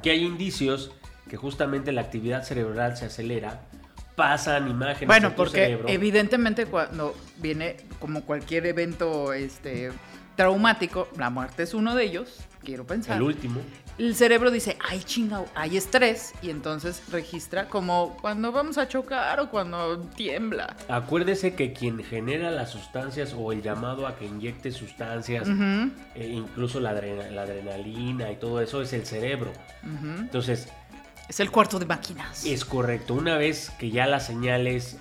que 0.03 0.11
hay 0.11 0.25
indicios 0.25 0.93
que 1.29 1.37
justamente 1.37 1.91
la 1.93 2.03
actividad 2.03 2.45
cerebral 2.45 2.97
se 2.97 3.07
acelera, 3.07 3.61
pasan 4.15 4.69
imágenes 4.71 5.09
Bueno, 5.09 5.29
en 5.29 5.33
tu 5.35 5.37
porque 5.37 5.65
cerebro. 5.65 5.89
evidentemente 5.89 6.67
cuando 6.67 7.15
viene 7.39 7.77
como 7.99 8.23
cualquier 8.23 8.67
evento 8.67 9.33
este 9.33 9.91
traumático, 10.39 11.09
la 11.19 11.31
muerte 11.31 11.65
es 11.65 11.75
uno 11.75 11.97
de 11.97 12.05
ellos, 12.05 12.37
quiero 12.65 12.87
pensar. 12.87 13.17
el 13.17 13.23
último. 13.25 13.61
El 13.99 14.15
cerebro 14.15 14.53
dice, 14.53 14.79
ay 14.89 15.03
chingao, 15.03 15.47
hay 15.57 15.77
estrés 15.77 16.33
y 16.43 16.51
entonces 16.51 17.03
registra 17.11 17.69
como 17.69 18.17
cuando 18.21 18.53
vamos 18.53 18.79
a 18.79 18.87
chocar 18.87 19.41
o 19.41 19.51
cuando 19.51 19.99
tiembla. 20.15 20.77
Acuérdese 20.89 21.57
que 21.57 21.73
quien 21.73 22.05
genera 22.05 22.53
las 22.53 22.71
sustancias 22.71 23.35
o 23.37 23.51
el 23.51 23.63
llamado 23.63 24.07
a 24.07 24.15
que 24.17 24.27
inyecte 24.27 24.71
sustancias, 24.71 25.49
e 26.15 26.29
incluso 26.29 26.79
la, 26.79 26.91
adrena- 26.93 27.29
la 27.33 27.43
adrenalina 27.43 28.31
y 28.31 28.37
todo 28.37 28.61
eso, 28.61 28.81
es 28.81 28.93
el 28.93 29.05
cerebro. 29.05 29.53
Entonces, 30.21 30.69
Es 31.29 31.41
el 31.41 31.51
cuarto 31.51 31.81
de 31.81 31.87
máquinas. 31.87 32.45
es 32.47 32.65
correcto. 32.65 33.15
Una 33.15 33.37
vez 33.37 33.71
que 33.81 33.91
ya 33.91 34.07
las 34.07 34.25
señales, 34.27 34.99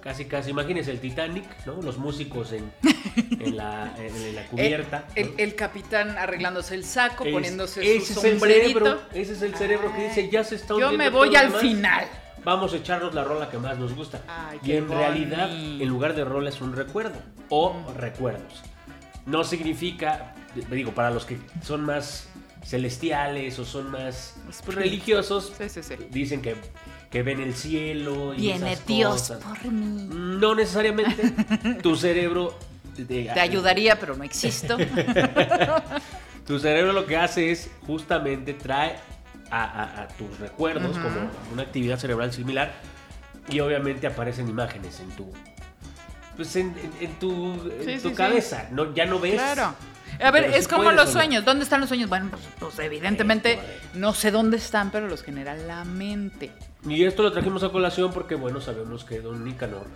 casi 0.00 0.24
casi, 0.26 0.50
imagínese 0.50 0.90
el 0.90 1.00
Titanic, 1.00 1.44
¿no? 1.66 1.80
Los 1.82 1.98
músicos 1.98 2.52
en, 2.52 2.70
en 3.40 3.56
la, 3.56 3.94
en 3.98 4.34
la 4.34 4.46
cubierta. 4.46 5.04
El, 5.14 5.26
¿no? 5.26 5.32
el- 5.34 5.40
el 5.40 5.54
capitán 5.54 6.16
arreglándose 6.18 6.74
el 6.74 6.84
saco, 6.84 7.24
Es- 7.24 7.32
poniéndose 7.32 7.96
ese 7.96 8.14
su 8.14 8.20
es 8.20 8.24
el 8.24 8.30
sombrerito. 8.38 8.78
cerebro, 8.80 9.00
ese 9.12 9.32
es 9.32 9.42
el 9.42 9.54
cerebro 9.54 9.92
que 9.94 10.08
dice, 10.08 10.28
ya 10.30 10.44
se 10.44 10.54
está 10.56 10.78
Yo 10.78 10.92
me 10.92 11.10
voy 11.10 11.34
al 11.36 11.46
demás, 11.48 11.60
final. 11.62 12.06
Vamos 12.44 12.72
a 12.72 12.76
echarnos 12.76 13.14
la 13.14 13.24
rola 13.24 13.50
que 13.50 13.58
más 13.58 13.78
nos 13.78 13.94
gusta. 13.94 14.22
Ay, 14.28 14.58
y 14.62 14.72
en 14.72 14.88
realidad, 14.88 15.50
en 15.50 15.86
lugar 15.88 16.14
de 16.14 16.24
rola 16.24 16.48
es 16.48 16.60
un 16.60 16.74
recuerdo 16.74 17.20
o 17.50 17.76
recuerdos. 17.96 18.62
No 19.26 19.44
significa, 19.44 20.34
digo, 20.70 20.92
para 20.92 21.10
los 21.10 21.24
que 21.26 21.36
son 21.62 21.84
más 21.84 22.28
celestiales 22.64 23.58
o 23.58 23.64
son 23.64 23.90
más 23.90 24.36
religiosos, 24.66 25.52
Sí, 25.58 25.68
sí, 25.68 25.82
sí. 25.82 25.94
dicen 26.10 26.40
que, 26.40 26.56
que 27.10 27.22
ven 27.22 27.40
el 27.40 27.54
cielo 27.54 28.34
y 28.34 28.38
Viene 28.42 28.72
esas 28.74 28.86
Dios 28.86 29.12
cosas. 29.12 29.38
por 29.42 29.64
mí. 29.72 30.08
No 30.10 30.54
necesariamente. 30.54 31.30
tu 31.82 31.96
cerebro 31.96 32.58
te, 32.96 33.04
Te 33.04 33.40
ayudaría, 33.40 33.98
pero 33.98 34.16
no 34.16 34.24
existo. 34.24 34.76
Tu 36.46 36.58
cerebro 36.58 36.92
lo 36.94 37.04
que 37.06 37.16
hace 37.16 37.50
es 37.50 37.70
justamente 37.86 38.54
trae 38.54 38.96
a, 39.50 39.64
a- 39.64 40.02
a 40.02 40.08
tus 40.08 40.38
recuerdos 40.38 40.96
como 40.96 41.28
una 41.52 41.62
actividad 41.62 41.98
cerebral 41.98 42.32
similar 42.32 42.72
y 43.50 43.60
obviamente 43.60 44.06
aparecen 44.06 44.48
imágenes 44.48 44.98
en 45.00 45.10
tu 45.10 45.30
pues 46.36 46.56
en, 46.56 46.68
en- 46.68 46.92
en 47.06 47.18
tu, 47.18 47.52
en 47.52 47.84
tu 47.84 47.84
sí, 47.84 48.00
sí. 48.00 48.12
cabeza. 48.12 48.66
No, 48.70 48.94
ya 48.94 49.04
no 49.04 49.18
ves. 49.20 49.34
Claro. 49.34 49.74
A 50.22 50.30
ver, 50.30 50.44
Pero 50.44 50.56
es 50.56 50.66
como 50.68 50.84
los 50.84 51.10
soñar. 51.10 51.12
sueños. 51.12 51.44
¿Dónde 51.44 51.64
están 51.64 51.80
los 51.80 51.88
sueños? 51.88 52.08
Bueno, 52.08 52.28
pues, 52.30 52.42
pues, 52.58 52.78
evidentemente 52.78 53.58
no 53.94 54.14
sé 54.14 54.30
dónde 54.30 54.56
están, 54.56 54.90
pero 54.90 55.06
los 55.08 55.22
genera 55.22 55.54
la 55.54 55.84
mente. 55.84 56.50
Y 56.86 57.04
esto 57.04 57.22
lo 57.22 57.32
trajimos 57.32 57.62
a 57.64 57.70
colación 57.70 58.12
porque, 58.12 58.34
bueno, 58.34 58.60
sabemos 58.60 59.04
que 59.04 59.20
Don 59.20 59.44
Nicanor 59.44 59.86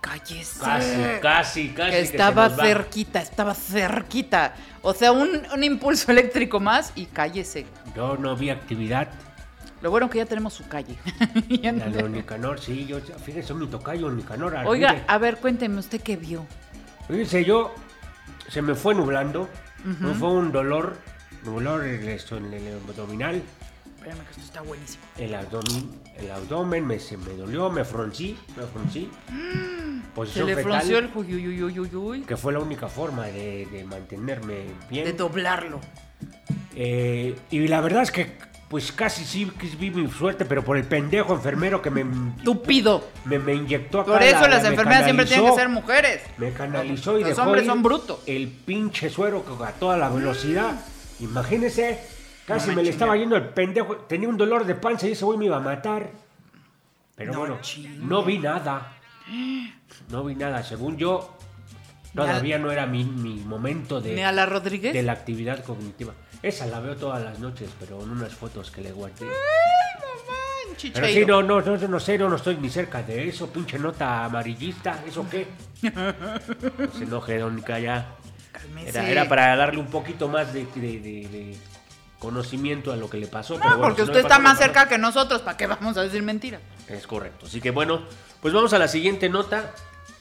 Cállese. 0.00 0.60
casi, 0.60 1.20
casi, 1.22 1.68
casi. 1.70 1.96
Estaba 1.96 2.50
cerquita, 2.50 3.20
estaba 3.22 3.54
cerquita. 3.54 4.54
O 4.82 4.92
sea, 4.92 5.12
un, 5.12 5.30
un 5.52 5.64
impulso 5.64 6.12
eléctrico 6.12 6.60
más 6.60 6.92
y 6.94 7.06
cállese. 7.06 7.66
Yo 7.94 8.16
no 8.16 8.36
vi 8.36 8.50
actividad. 8.50 9.08
Lo 9.82 9.90
bueno 9.90 10.08
que 10.10 10.18
ya 10.18 10.26
tenemos 10.26 10.52
su 10.54 10.66
calle. 10.68 10.96
Ya 11.48 11.72
no- 11.72 11.90
Don 11.90 12.12
Nicanor, 12.12 12.60
sí, 12.60 12.86
yo, 12.86 13.00
fíjese, 13.00 13.54
mi 13.54 13.66
tocayo 13.66 14.10
Nicanor. 14.10 14.54
Oiga, 14.66 14.92
mire. 14.92 15.04
a 15.06 15.18
ver, 15.18 15.36
cuénteme 15.38 15.78
usted 15.78 16.00
qué 16.02 16.16
vio. 16.16 16.46
Fíjese, 17.08 17.44
yo 17.44 17.74
se 18.48 18.62
me 18.62 18.74
fue 18.74 18.94
nublando, 18.94 19.48
me 19.84 20.12
fue 20.14 20.30
un 20.30 20.50
dolor, 20.52 20.96
dolor 21.44 21.84
en 21.86 22.08
el 22.08 22.74
abdominal, 22.88 23.42
Espérame 24.06 24.24
que 24.24 24.30
esto 24.30 24.42
está 24.44 24.60
buenísimo. 24.62 25.02
el 25.18 25.34
abdomen, 25.34 25.90
el 26.16 26.30
abdomen 26.30 26.86
me, 26.86 27.00
se 27.00 27.16
me 27.16 27.32
dolió, 27.34 27.70
me 27.70 27.84
froncí, 27.84 28.36
me 28.56 28.62
froncí. 28.64 29.10
Se 29.28 30.10
Posición 30.14 30.46
le 30.46 30.54
fetal, 30.54 30.72
frunció 30.80 30.98
el 30.98 31.10
uyuyuyuyuyuy 31.12 32.20
que 32.22 32.36
fue 32.36 32.52
la 32.52 32.60
única 32.60 32.86
forma 32.86 33.26
de, 33.26 33.66
de 33.66 33.82
mantenerme 33.82 34.66
bien. 34.88 35.06
de 35.06 35.12
doblarlo. 35.12 35.80
Eh, 36.76 37.36
y 37.50 37.66
la 37.66 37.80
verdad 37.80 38.02
es 38.04 38.12
que, 38.12 38.38
pues 38.68 38.92
casi 38.92 39.24
sí 39.24 39.50
vi 39.80 39.90
mi 39.90 40.08
suerte, 40.08 40.44
pero 40.44 40.64
por 40.64 40.76
el 40.76 40.84
pendejo 40.84 41.34
enfermero 41.34 41.82
que 41.82 41.90
me, 41.90 42.04
Tupido. 42.44 43.04
me, 43.24 43.40
me 43.40 43.54
inyectó 43.54 44.02
acá 44.02 44.12
Por 44.12 44.22
eso 44.22 44.40
la- 44.42 44.48
las 44.48 44.62
me 44.62 44.68
enfermeras 44.68 45.02
siempre 45.04 45.26
tienen 45.26 45.46
que 45.50 45.54
ser 45.56 45.68
mujeres. 45.68 46.22
Me 46.38 46.52
canalizó 46.52 47.18
y 47.18 47.22
Los 47.22 47.30
dejó 47.30 47.42
hombres 47.42 47.66
son 47.66 47.82
brutos. 47.82 48.20
El 48.26 48.46
pinche 48.50 49.10
suero 49.10 49.44
que 49.44 49.64
a 49.64 49.72
toda 49.72 49.96
la 49.96 50.08
velocidad. 50.10 50.80
Imagínese, 51.18 51.98
casi 52.46 52.66
No 52.68 52.72
me 52.72 52.76
me 52.76 52.82
le 52.84 52.90
estaba 52.90 53.16
yendo 53.16 53.36
el 53.36 53.48
pendejo. 53.48 53.96
Tenía 53.96 54.28
un 54.28 54.36
dolor 54.36 54.64
de 54.64 54.74
panza 54.74 55.06
y 55.06 55.12
ese 55.12 55.24
güey 55.24 55.38
me 55.38 55.46
iba 55.46 55.56
a 55.56 55.60
matar. 55.60 56.10
Pero 57.14 57.32
No 57.32 57.38
bueno, 57.40 57.58
chingue. 57.60 57.98
no 57.98 58.22
vi 58.22 58.38
nada. 58.38 58.92
No 60.10 60.24
vi 60.24 60.34
nada. 60.34 60.62
Según 60.62 60.96
yo, 60.96 61.36
todavía 62.14 62.58
no 62.58 62.70
era 62.70 62.86
mi, 62.86 63.04
mi 63.04 63.36
momento 63.40 64.00
de, 64.00 64.22
a 64.24 64.32
la 64.32 64.46
Rodríguez. 64.46 64.92
de 64.92 65.02
la 65.02 65.12
actividad 65.12 65.64
cognitiva. 65.64 66.12
Esa 66.42 66.66
la 66.66 66.80
veo 66.80 66.96
todas 66.96 67.22
las 67.22 67.38
noches, 67.38 67.70
pero 67.80 68.02
en 68.02 68.10
unas 68.10 68.34
fotos 68.34 68.70
que 68.70 68.82
le 68.82 68.92
guardé. 68.92 69.26
Pero 70.92 71.06
sí, 71.08 71.24
no, 71.24 71.42
no, 71.42 71.62
no, 71.62 71.76
no 71.88 71.98
sé, 72.00 72.18
no, 72.18 72.28
no 72.28 72.36
estoy 72.36 72.56
ni 72.58 72.68
cerca 72.68 73.02
de 73.02 73.26
eso, 73.28 73.48
pinche 73.50 73.78
nota 73.78 74.26
amarillista, 74.26 75.02
¿eso 75.06 75.26
qué? 75.30 75.46
No 75.82 76.92
se 76.92 77.04
enoje, 77.04 77.38
don. 77.38 77.60
Cálmese. 77.62 78.88
Era, 78.90 79.08
era 79.10 79.28
para 79.28 79.56
darle 79.56 79.80
un 79.80 79.86
poquito 79.86 80.28
más 80.28 80.52
de, 80.52 80.66
de- 80.74 81.00
de- 81.00 81.28
de 81.28 81.56
conocimiento 82.26 82.92
a 82.92 82.96
lo 82.96 83.08
que 83.08 83.18
le 83.18 83.28
pasó. 83.28 83.54
No, 83.54 83.60
pero 83.60 83.76
bueno, 83.76 83.82
porque 83.86 84.02
si 84.02 84.06
no 84.08 84.12
usted 84.12 84.24
está 84.24 84.40
más 84.40 84.58
cerca 84.58 84.88
que 84.88 84.98
nosotros. 84.98 85.42
¿Para 85.42 85.56
qué 85.56 85.68
vamos 85.68 85.96
a 85.96 86.02
decir 86.02 86.24
mentiras? 86.24 86.60
Es 86.88 87.06
correcto. 87.06 87.46
Así 87.46 87.60
que 87.60 87.70
bueno, 87.70 88.02
pues 88.40 88.52
vamos 88.52 88.72
a 88.72 88.80
la 88.80 88.88
siguiente 88.88 89.28
nota. 89.28 89.72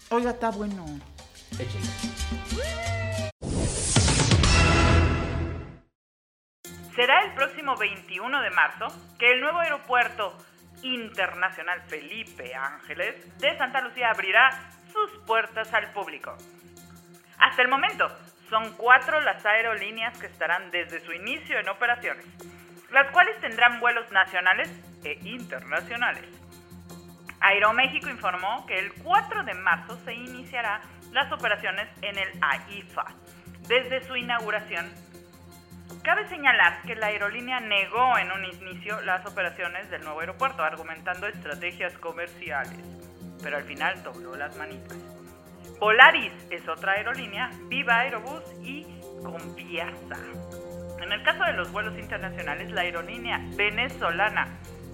Oiga, 0.09 0.29
está 0.29 0.51
bueno. 0.51 0.85
Échale. 1.53 1.85
Será 6.95 7.25
el 7.25 7.33
próximo 7.33 7.75
21 7.75 8.41
de 8.41 8.49
marzo 8.51 8.85
que 9.17 9.31
el 9.31 9.41
nuevo 9.41 9.57
aeropuerto 9.57 10.37
internacional 10.83 11.81
Felipe 11.87 12.53
Ángeles 12.53 13.15
de 13.39 13.57
Santa 13.57 13.81
Lucía 13.81 14.11
abrirá 14.11 14.69
sus 14.93 15.09
puertas 15.25 15.73
al 15.73 15.91
público. 15.91 16.37
Hasta 17.39 17.63
el 17.63 17.67
momento, 17.67 18.07
Son 18.49 18.73
cuatro 18.73 19.19
las 19.21 19.45
aerolíneas 19.45 20.17
que 20.19 20.27
estarán 20.27 20.69
desde 20.71 20.99
su 21.03 21.11
inicio 21.13 21.59
en 21.59 21.67
operaciones, 21.69 22.25
las 22.91 23.09
cuales 23.11 23.39
tendrán 23.41 23.79
vuelos 23.79 24.11
nacionales 24.11 24.69
e 25.03 25.17
internacionales. 25.23 26.23
Aeroméxico 27.39 28.09
informó 28.09 28.65
que 28.65 28.79
el 28.79 28.93
4 28.93 29.43
de 29.43 29.53
marzo 29.53 29.97
se 30.05 30.13
iniciará 30.13 30.81
las 31.11 31.31
operaciones 31.31 31.87
en 32.01 32.17
el 32.17 32.29
AIFA. 32.41 33.05
Desde 33.67 34.03
su 34.05 34.15
inauguración, 34.15 34.91
cabe 36.03 36.27
señalar 36.27 36.81
que 36.83 36.95
la 36.95 37.07
aerolínea 37.07 37.59
negó 37.59 38.17
en 38.17 38.31
un 38.31 38.45
inicio 38.45 39.01
las 39.01 39.25
operaciones 39.25 39.89
del 39.89 40.03
nuevo 40.03 40.19
aeropuerto, 40.19 40.63
argumentando 40.63 41.27
estrategias 41.27 41.93
comerciales, 41.97 42.79
pero 43.41 43.57
al 43.57 43.63
final 43.63 44.03
dobló 44.03 44.35
las 44.35 44.55
manitas. 44.55 45.14
Polaris 45.79 46.31
es 46.49 46.67
otra 46.69 46.93
aerolínea, 46.93 47.51
Viva 47.67 47.99
Aerobús 47.99 48.43
y 48.63 48.85
Conviasa. 49.21 50.17
En 51.01 51.11
el 51.11 51.21
caso 51.23 51.43
de 51.43 51.53
los 51.53 51.71
vuelos 51.71 51.97
internacionales, 51.99 52.71
la 52.71 52.81
aerolínea 52.81 53.41
venezolana 53.55 54.47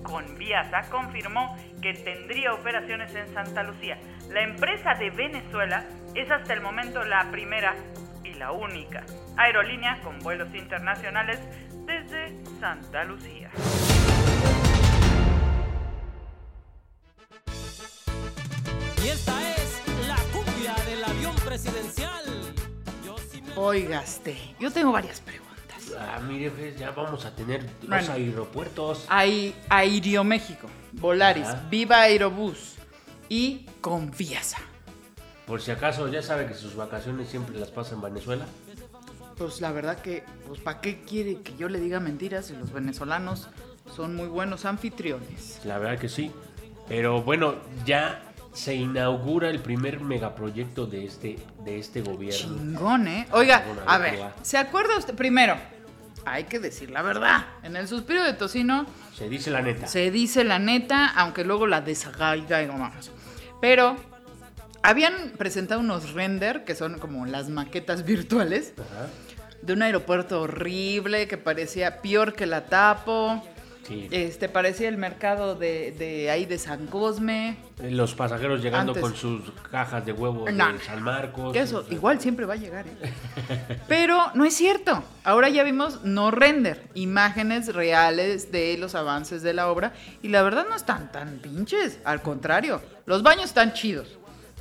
Conviasa 0.03 0.89
confirmó 0.89 1.55
que 1.81 1.93
tendría 1.93 2.53
operaciones 2.53 3.13
en 3.15 3.31
Santa 3.33 3.63
Lucía. 3.63 3.99
La 4.29 4.41
empresa 4.41 4.95
de 4.95 5.11
Venezuela 5.11 5.85
es 6.15 6.29
hasta 6.31 6.53
el 6.53 6.61
momento 6.61 7.03
la 7.03 7.29
primera 7.29 7.75
y 8.23 8.33
la 8.33 8.51
única 8.51 9.05
aerolínea 9.37 9.99
con 10.01 10.19
vuelos 10.19 10.53
internacionales 10.55 11.39
desde 11.85 12.43
Santa 12.59 13.03
Lucía. 13.03 13.51
Y 19.03 19.40
presidencial. 21.51 22.23
Yo 23.05 23.17
sí 23.29 23.41
me- 23.41 23.53
Oigaste, 23.57 24.37
yo 24.57 24.71
tengo 24.71 24.93
varias 24.93 25.19
preguntas. 25.19 25.91
Ah, 25.99 26.19
mire, 26.25 26.49
pues, 26.49 26.77
ya 26.79 26.91
vamos 26.91 27.25
a 27.25 27.35
tener 27.35 27.63
los 27.81 27.89
Bueno. 27.89 28.13
aeropuertos. 28.13 29.05
Hay 29.09 29.53
Aeroméxico, 29.67 30.67
Volaris, 30.93 31.45
Ajá. 31.47 31.67
Viva 31.69 31.99
Aerobús 32.03 32.75
y 33.27 33.65
Confiasa. 33.81 34.59
Por 35.45 35.61
si 35.61 35.71
acaso, 35.71 36.07
ya 36.07 36.21
sabe 36.21 36.47
que 36.47 36.53
sus 36.53 36.73
vacaciones 36.77 37.27
siempre 37.27 37.59
las 37.59 37.69
pasa 37.69 37.95
en 37.95 38.01
Venezuela. 38.01 38.45
Pues 39.37 39.59
la 39.59 39.73
verdad 39.73 39.99
que, 39.99 40.23
pues 40.47 40.61
¿para 40.61 40.79
qué 40.79 41.01
quiere 41.01 41.41
que 41.41 41.57
yo 41.57 41.67
le 41.67 41.81
diga 41.81 41.99
mentiras 41.99 42.45
si 42.45 42.53
los 42.55 42.71
venezolanos 42.71 43.49
son 43.93 44.15
muy 44.15 44.27
buenos 44.29 44.63
anfitriones? 44.63 45.59
La 45.65 45.77
verdad 45.79 45.99
que 45.99 46.07
sí. 46.07 46.31
Pero 46.87 47.21
bueno, 47.23 47.55
ya 47.85 48.23
se 48.53 48.75
inaugura 48.75 49.49
el 49.49 49.59
primer 49.59 49.99
megaproyecto 50.01 50.85
de 50.85 51.05
este, 51.05 51.37
de 51.63 51.79
este 51.79 52.01
gobierno. 52.01 52.57
Chingón, 52.57 53.07
¿eh? 53.07 53.27
Oiga, 53.31 53.63
a 53.87 53.97
ver. 53.97 54.19
¿se 54.41 54.57
acuerda 54.57 54.97
usted? 54.97 55.15
Primero, 55.15 55.55
hay 56.25 56.43
que 56.43 56.59
decir 56.59 56.91
la 56.91 57.01
verdad. 57.01 57.45
En 57.63 57.75
el 57.75 57.87
suspiro 57.87 58.23
de 58.23 58.33
tocino 58.33 58.85
Se 59.15 59.29
dice 59.29 59.51
la 59.51 59.61
neta. 59.61 59.87
se 59.87 60.11
dice 60.11 60.43
la 60.43 60.59
neta, 60.59 61.07
aunque 61.07 61.43
luego 61.45 61.65
la 61.67 61.81
desagregamos. 61.81 63.11
Pero 63.61 63.95
habían 64.83 65.31
presentado 65.37 65.79
unos 65.79 66.13
render, 66.13 66.63
que 66.65 66.75
son 66.75 66.99
como 66.99 67.25
las 67.25 67.49
maquetas 67.49 68.03
virtuales, 68.05 68.73
Ajá. 68.77 69.07
de 69.61 69.73
un 69.73 69.81
aeropuerto 69.81 70.41
horrible 70.41 71.27
que 71.27 71.37
parecía 71.37 72.01
peor 72.01 72.33
que 72.33 72.45
la 72.45 72.65
tapo. 72.65 73.43
Sí. 73.87 74.07
Este 74.11 74.47
parecía 74.47 74.87
el 74.89 74.97
mercado 74.97 75.55
de, 75.55 75.91
de 75.91 76.29
ahí 76.29 76.45
de 76.45 76.57
San 76.59 76.85
Cosme. 76.87 77.57
Los 77.81 78.13
pasajeros 78.13 78.61
llegando 78.61 78.91
Antes. 78.91 79.01
con 79.01 79.15
sus 79.15 79.51
cajas 79.71 80.05
de 80.05 80.13
huevos 80.13 80.53
No. 80.53 80.71
de 80.73 80.79
San 80.79 81.01
Marcos. 81.01 81.51
Que 81.51 81.59
eso 81.61 81.85
igual 81.89 82.19
siempre 82.21 82.45
va 82.45 82.53
a 82.53 82.57
llegar. 82.57 82.85
¿eh? 82.87 83.79
Pero 83.87 84.19
no 84.35 84.45
es 84.45 84.55
cierto. 84.55 85.03
Ahora 85.23 85.49
ya 85.49 85.63
vimos 85.63 86.03
no 86.03 86.31
render, 86.31 86.83
imágenes 86.93 87.73
reales 87.73 88.51
de 88.51 88.77
los 88.77 88.95
avances 88.95 89.41
de 89.41 89.53
la 89.53 89.69
obra 89.69 89.93
y 90.21 90.27
la 90.29 90.43
verdad 90.43 90.65
no 90.69 90.75
están 90.75 91.11
tan 91.11 91.39
pinches. 91.39 91.99
Al 92.05 92.21
contrario, 92.21 92.81
los 93.05 93.23
baños 93.23 93.45
están 93.45 93.73
chidos. 93.73 94.17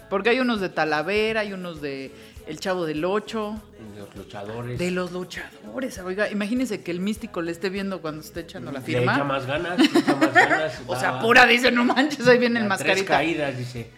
Porque 0.08 0.30
hay 0.30 0.40
unos 0.40 0.60
de 0.60 0.68
Talavera, 0.70 1.42
hay 1.42 1.52
unos 1.52 1.80
de 1.80 2.10
El 2.46 2.58
Chavo 2.58 2.84
del 2.86 3.04
Ocho, 3.04 3.60
Los 3.96 4.14
luchadores. 4.16 4.78
de 4.78 4.90
los 4.90 5.12
luchadores. 5.12 5.98
Oiga, 5.98 6.28
imagínense 6.30 6.82
que 6.82 6.90
el 6.90 7.00
místico 7.00 7.42
le 7.42 7.52
esté 7.52 7.70
viendo 7.70 8.00
cuando 8.00 8.22
esté 8.22 8.40
echando 8.40 8.72
la 8.72 8.80
Le 8.80 8.84
firma. 8.84 9.14
echa 9.14 9.24
más 9.24 9.46
ganas, 9.46 9.78
le 9.78 9.84
echa 10.00 10.16
más 10.16 10.34
ganas. 10.34 10.72
O 10.86 10.96
sea, 10.98 11.20
pura 11.20 11.46
dice, 11.46 11.70
no 11.70 11.84
manches, 11.84 12.26
ahí 12.26 12.38
viene 12.38 12.58
el 12.60 12.66
a 12.70 12.76
Tres 12.76 12.86
mascarita. 12.86 13.14
caídas, 13.14 13.56
dice. 13.56 13.90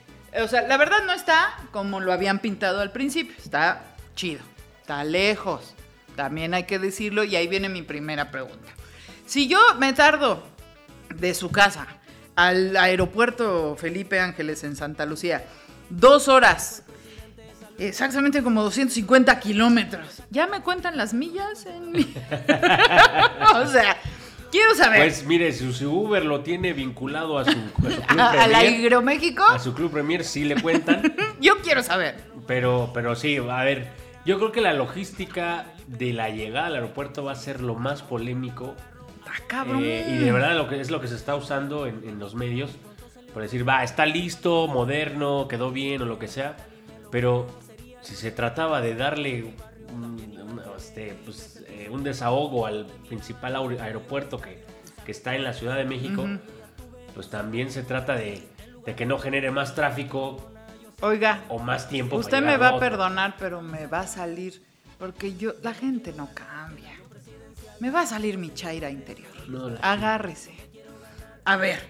O 0.42 0.48
sea, 0.48 0.62
la 0.68 0.76
verdad 0.76 0.98
no 1.06 1.12
está 1.12 1.54
como 1.72 2.00
lo 2.00 2.12
habían 2.12 2.40
pintado 2.40 2.80
al 2.80 2.90
principio. 2.92 3.34
Está 3.38 3.82
chido. 4.16 4.40
Está 4.80 5.02
lejos. 5.04 5.74
También 6.16 6.52
hay 6.54 6.64
que 6.64 6.78
decirlo. 6.78 7.24
Y 7.24 7.36
ahí 7.36 7.46
viene 7.48 7.68
mi 7.68 7.82
primera 7.82 8.30
pregunta. 8.30 8.68
Si 9.26 9.46
yo 9.48 9.58
me 9.78 9.92
tardo 9.94 10.42
de 11.14 11.34
su 11.34 11.50
casa 11.50 11.86
al 12.34 12.76
aeropuerto 12.76 13.76
Felipe 13.78 14.20
Ángeles 14.20 14.64
en 14.64 14.74
Santa 14.76 15.04
Lucía, 15.06 15.44
dos 15.90 16.28
horas, 16.28 16.82
exactamente 17.86 18.42
como 18.42 18.62
250 18.62 19.38
kilómetros, 19.40 20.22
¿ya 20.30 20.46
me 20.46 20.60
cuentan 20.60 20.96
las 20.96 21.14
millas? 21.14 21.66
En 21.66 21.92
mi- 21.92 22.14
o 23.54 23.66
sea, 23.66 23.96
quiero 24.50 24.74
saber. 24.74 25.00
Pues 25.00 25.24
mire, 25.26 25.52
si 25.52 25.72
su 25.72 25.90
Uber 25.92 26.24
lo 26.24 26.40
tiene 26.40 26.72
vinculado 26.72 27.38
a 27.38 27.44
su, 27.44 27.50
a 27.50 27.54
su 27.54 27.72
club 28.06 28.20
¿A- 28.20 28.30
¿Al 28.30 28.50
Premier, 28.50 28.80
Aeroméxico? 28.82 29.44
a 29.44 29.58
su 29.58 29.74
club 29.74 29.90
Premier 29.92 30.24
sí 30.24 30.44
le 30.44 30.60
cuentan, 30.60 31.14
Yo 31.40 31.58
quiero 31.58 31.82
saber. 31.82 32.16
pero, 32.46 32.90
pero 32.94 33.14
sí, 33.16 33.36
a 33.36 33.62
ver, 33.64 33.88
yo 34.24 34.38
creo 34.38 34.52
que 34.52 34.60
la 34.60 34.72
logística 34.72 35.66
de 35.86 36.12
la 36.12 36.30
llegada 36.30 36.66
al 36.66 36.74
aeropuerto 36.76 37.24
va 37.24 37.32
a 37.32 37.36
ser 37.36 37.60
lo 37.60 37.74
más 37.74 38.02
polémico 38.02 38.74
Ah, 39.26 39.40
cabrón. 39.46 39.80
eh, 39.82 40.04
y 40.08 40.18
de 40.18 40.30
verdad 40.32 40.56
lo 40.56 40.68
que 40.68 40.80
es 40.80 40.90
lo 40.90 41.00
que 41.00 41.08
se 41.08 41.14
está 41.16 41.34
usando 41.34 41.86
en, 41.86 42.02
en 42.08 42.18
los 42.18 42.34
medios 42.34 42.70
por 43.32 43.40
decir, 43.42 43.66
va, 43.66 43.82
está 43.82 44.04
listo, 44.04 44.68
moderno, 44.68 45.48
quedó 45.48 45.70
bien 45.70 46.02
o 46.02 46.04
lo 46.04 46.18
que 46.18 46.28
sea, 46.28 46.54
pero 47.10 47.46
si 48.02 48.14
se 48.16 48.30
trataba 48.30 48.80
de 48.80 48.94
darle 48.94 49.54
un, 49.92 50.02
un- 50.40 50.60
este, 50.76 51.16
pues, 51.24 51.62
eh, 51.68 51.88
un 51.90 52.02
desahogo 52.04 52.66
al 52.66 52.86
principal 53.08 53.54
aer- 53.56 53.80
aeropuerto 53.80 54.40
que, 54.40 54.62
que 55.06 55.12
está 55.12 55.34
en 55.36 55.44
la 55.44 55.52
Ciudad 55.52 55.76
de 55.76 55.84
México, 55.84 56.26
pues 57.14 57.30
también 57.30 57.70
se 57.70 57.82
trata 57.82 58.14
de, 58.14 58.42
de 58.84 58.94
que 58.94 59.06
no 59.06 59.18
genere 59.18 59.50
más 59.50 59.74
tráfico 59.74 60.50
Oiga, 61.00 61.40
o 61.48 61.58
más 61.58 61.88
tiempo. 61.88 62.16
para 62.16 62.20
Usted 62.20 62.42
me 62.42 62.56
va 62.56 62.68
a 62.68 62.78
perdonar, 62.78 63.36
pero 63.38 63.60
me 63.62 63.86
va 63.86 64.00
a 64.00 64.06
salir. 64.06 64.62
Porque 64.98 65.36
yo, 65.36 65.52
la 65.62 65.74
gente 65.74 66.12
no 66.12 66.28
cambia. 66.32 66.92
Me 67.80 67.90
va 67.90 68.02
a 68.02 68.06
salir 68.06 68.38
mi 68.38 68.54
chaira 68.54 68.88
interior. 68.90 69.30
No, 69.48 69.70
Agárrese. 69.82 70.54
A 71.44 71.56
ver, 71.56 71.80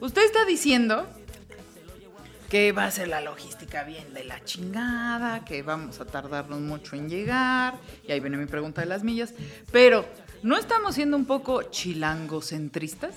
usted 0.00 0.24
está 0.24 0.44
diciendo 0.46 1.06
que 2.52 2.70
va 2.72 2.84
a 2.84 2.90
ser 2.90 3.08
la 3.08 3.22
logística 3.22 3.82
bien 3.82 4.12
de 4.12 4.24
la 4.24 4.44
chingada, 4.44 5.42
que 5.42 5.62
vamos 5.62 6.00
a 6.00 6.04
tardarnos 6.04 6.60
mucho 6.60 6.96
en 6.96 7.08
llegar. 7.08 7.76
Y 8.06 8.12
ahí 8.12 8.20
viene 8.20 8.36
mi 8.36 8.44
pregunta 8.44 8.82
de 8.82 8.88
las 8.88 9.02
millas. 9.02 9.32
Pero, 9.70 10.04
¿no 10.42 10.58
estamos 10.58 10.96
siendo 10.96 11.16
un 11.16 11.24
poco 11.24 11.62
chilangocentristas? 11.62 13.14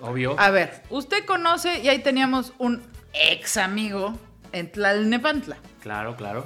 Obvio. 0.00 0.34
A 0.40 0.50
ver, 0.50 0.82
usted 0.90 1.24
conoce, 1.24 1.78
y 1.84 1.88
ahí 1.88 2.00
teníamos 2.00 2.52
un 2.58 2.82
ex 3.12 3.58
amigo 3.58 4.18
en 4.50 4.72
Tlalnepantla. 4.72 5.58
Claro, 5.80 6.16
claro. 6.16 6.44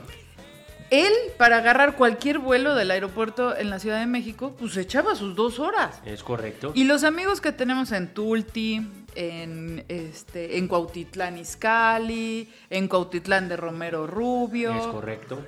Él, 0.90 1.14
para 1.38 1.57
agarrar 1.57 1.96
cualquier 1.96 2.40
vuelo 2.40 2.75
del 2.75 2.90
aeropuerto 2.90 3.57
en 3.57 3.70
la 3.70 3.79
Ciudad 3.79 3.98
de 3.98 4.07
México, 4.07 4.55
pues 4.59 4.77
echaba 4.77 5.14
sus 5.14 5.35
dos 5.35 5.59
horas. 5.59 6.03
Es 6.05 6.22
correcto. 6.22 6.72
Y 6.75 6.85
los 6.85 7.05
amigos 7.05 7.40
que 7.40 7.53
tenemos 7.53 7.90
en 7.90 8.12
Tulti, 8.12 8.87
en, 9.14 9.85
este, 9.88 10.59
en 10.59 10.68
Cuautitlán 10.68 11.38
Izcalli, 11.38 12.48
en 12.70 12.88
Cuautitlán 12.88 13.48
de 13.48 13.57
Romero 13.57 14.07
Rubio. 14.07 14.75
Es 14.75 14.87
correcto. 14.87 15.44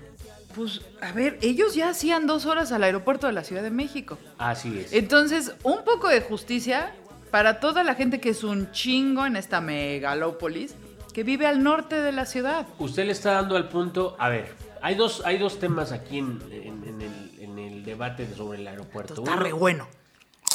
Pues, 0.55 0.83
a 1.01 1.11
ver, 1.13 1.39
ellos 1.43 1.75
ya 1.75 1.89
hacían 1.89 2.27
dos 2.27 2.47
horas 2.47 2.71
al 2.73 2.85
aeropuerto 2.85 3.27
de 3.27 3.33
la 3.33 3.43
Ciudad 3.43 3.63
de 3.63 3.71
México. 3.71 4.19
Así 4.39 4.79
es. 4.79 4.93
Entonces, 4.93 5.53
un 5.65 5.85
poco 5.85 6.09
de 6.09 6.21
justicia 6.21 6.95
para 7.33 7.59
toda 7.59 7.83
la 7.83 7.95
gente 7.97 8.21
que 8.21 8.29
es 8.31 8.45
un 8.45 8.71
chingo 8.71 9.27
en 9.27 9.35
esta 9.37 9.61
megalópolis 9.61 10.75
que 11.13 11.25
vive 11.25 11.47
al 11.47 11.63
norte 11.63 12.01
de 12.01 12.13
la 12.13 12.27
ciudad. 12.27 12.67
Usted 12.79 13.05
le 13.07 13.13
está 13.13 13.33
dando 13.33 13.57
al 13.57 13.69
punto. 13.69 14.17
A 14.21 14.29
ver, 14.29 14.53
hay 14.83 14.95
dos, 14.95 15.23
hay 15.25 15.39
dos 15.39 15.59
temas 15.59 15.91
aquí 15.93 16.19
en, 16.19 16.41
en- 16.53 16.85
en 16.85 17.01
el, 17.01 17.39
en 17.41 17.59
el 17.59 17.85
debate 17.85 18.29
sobre 18.37 18.59
el 18.61 18.69
aeropuerto. 18.69 19.15
Está 19.15 19.33
Uno, 19.33 19.43
re 19.43 19.53
bueno. 19.53 19.89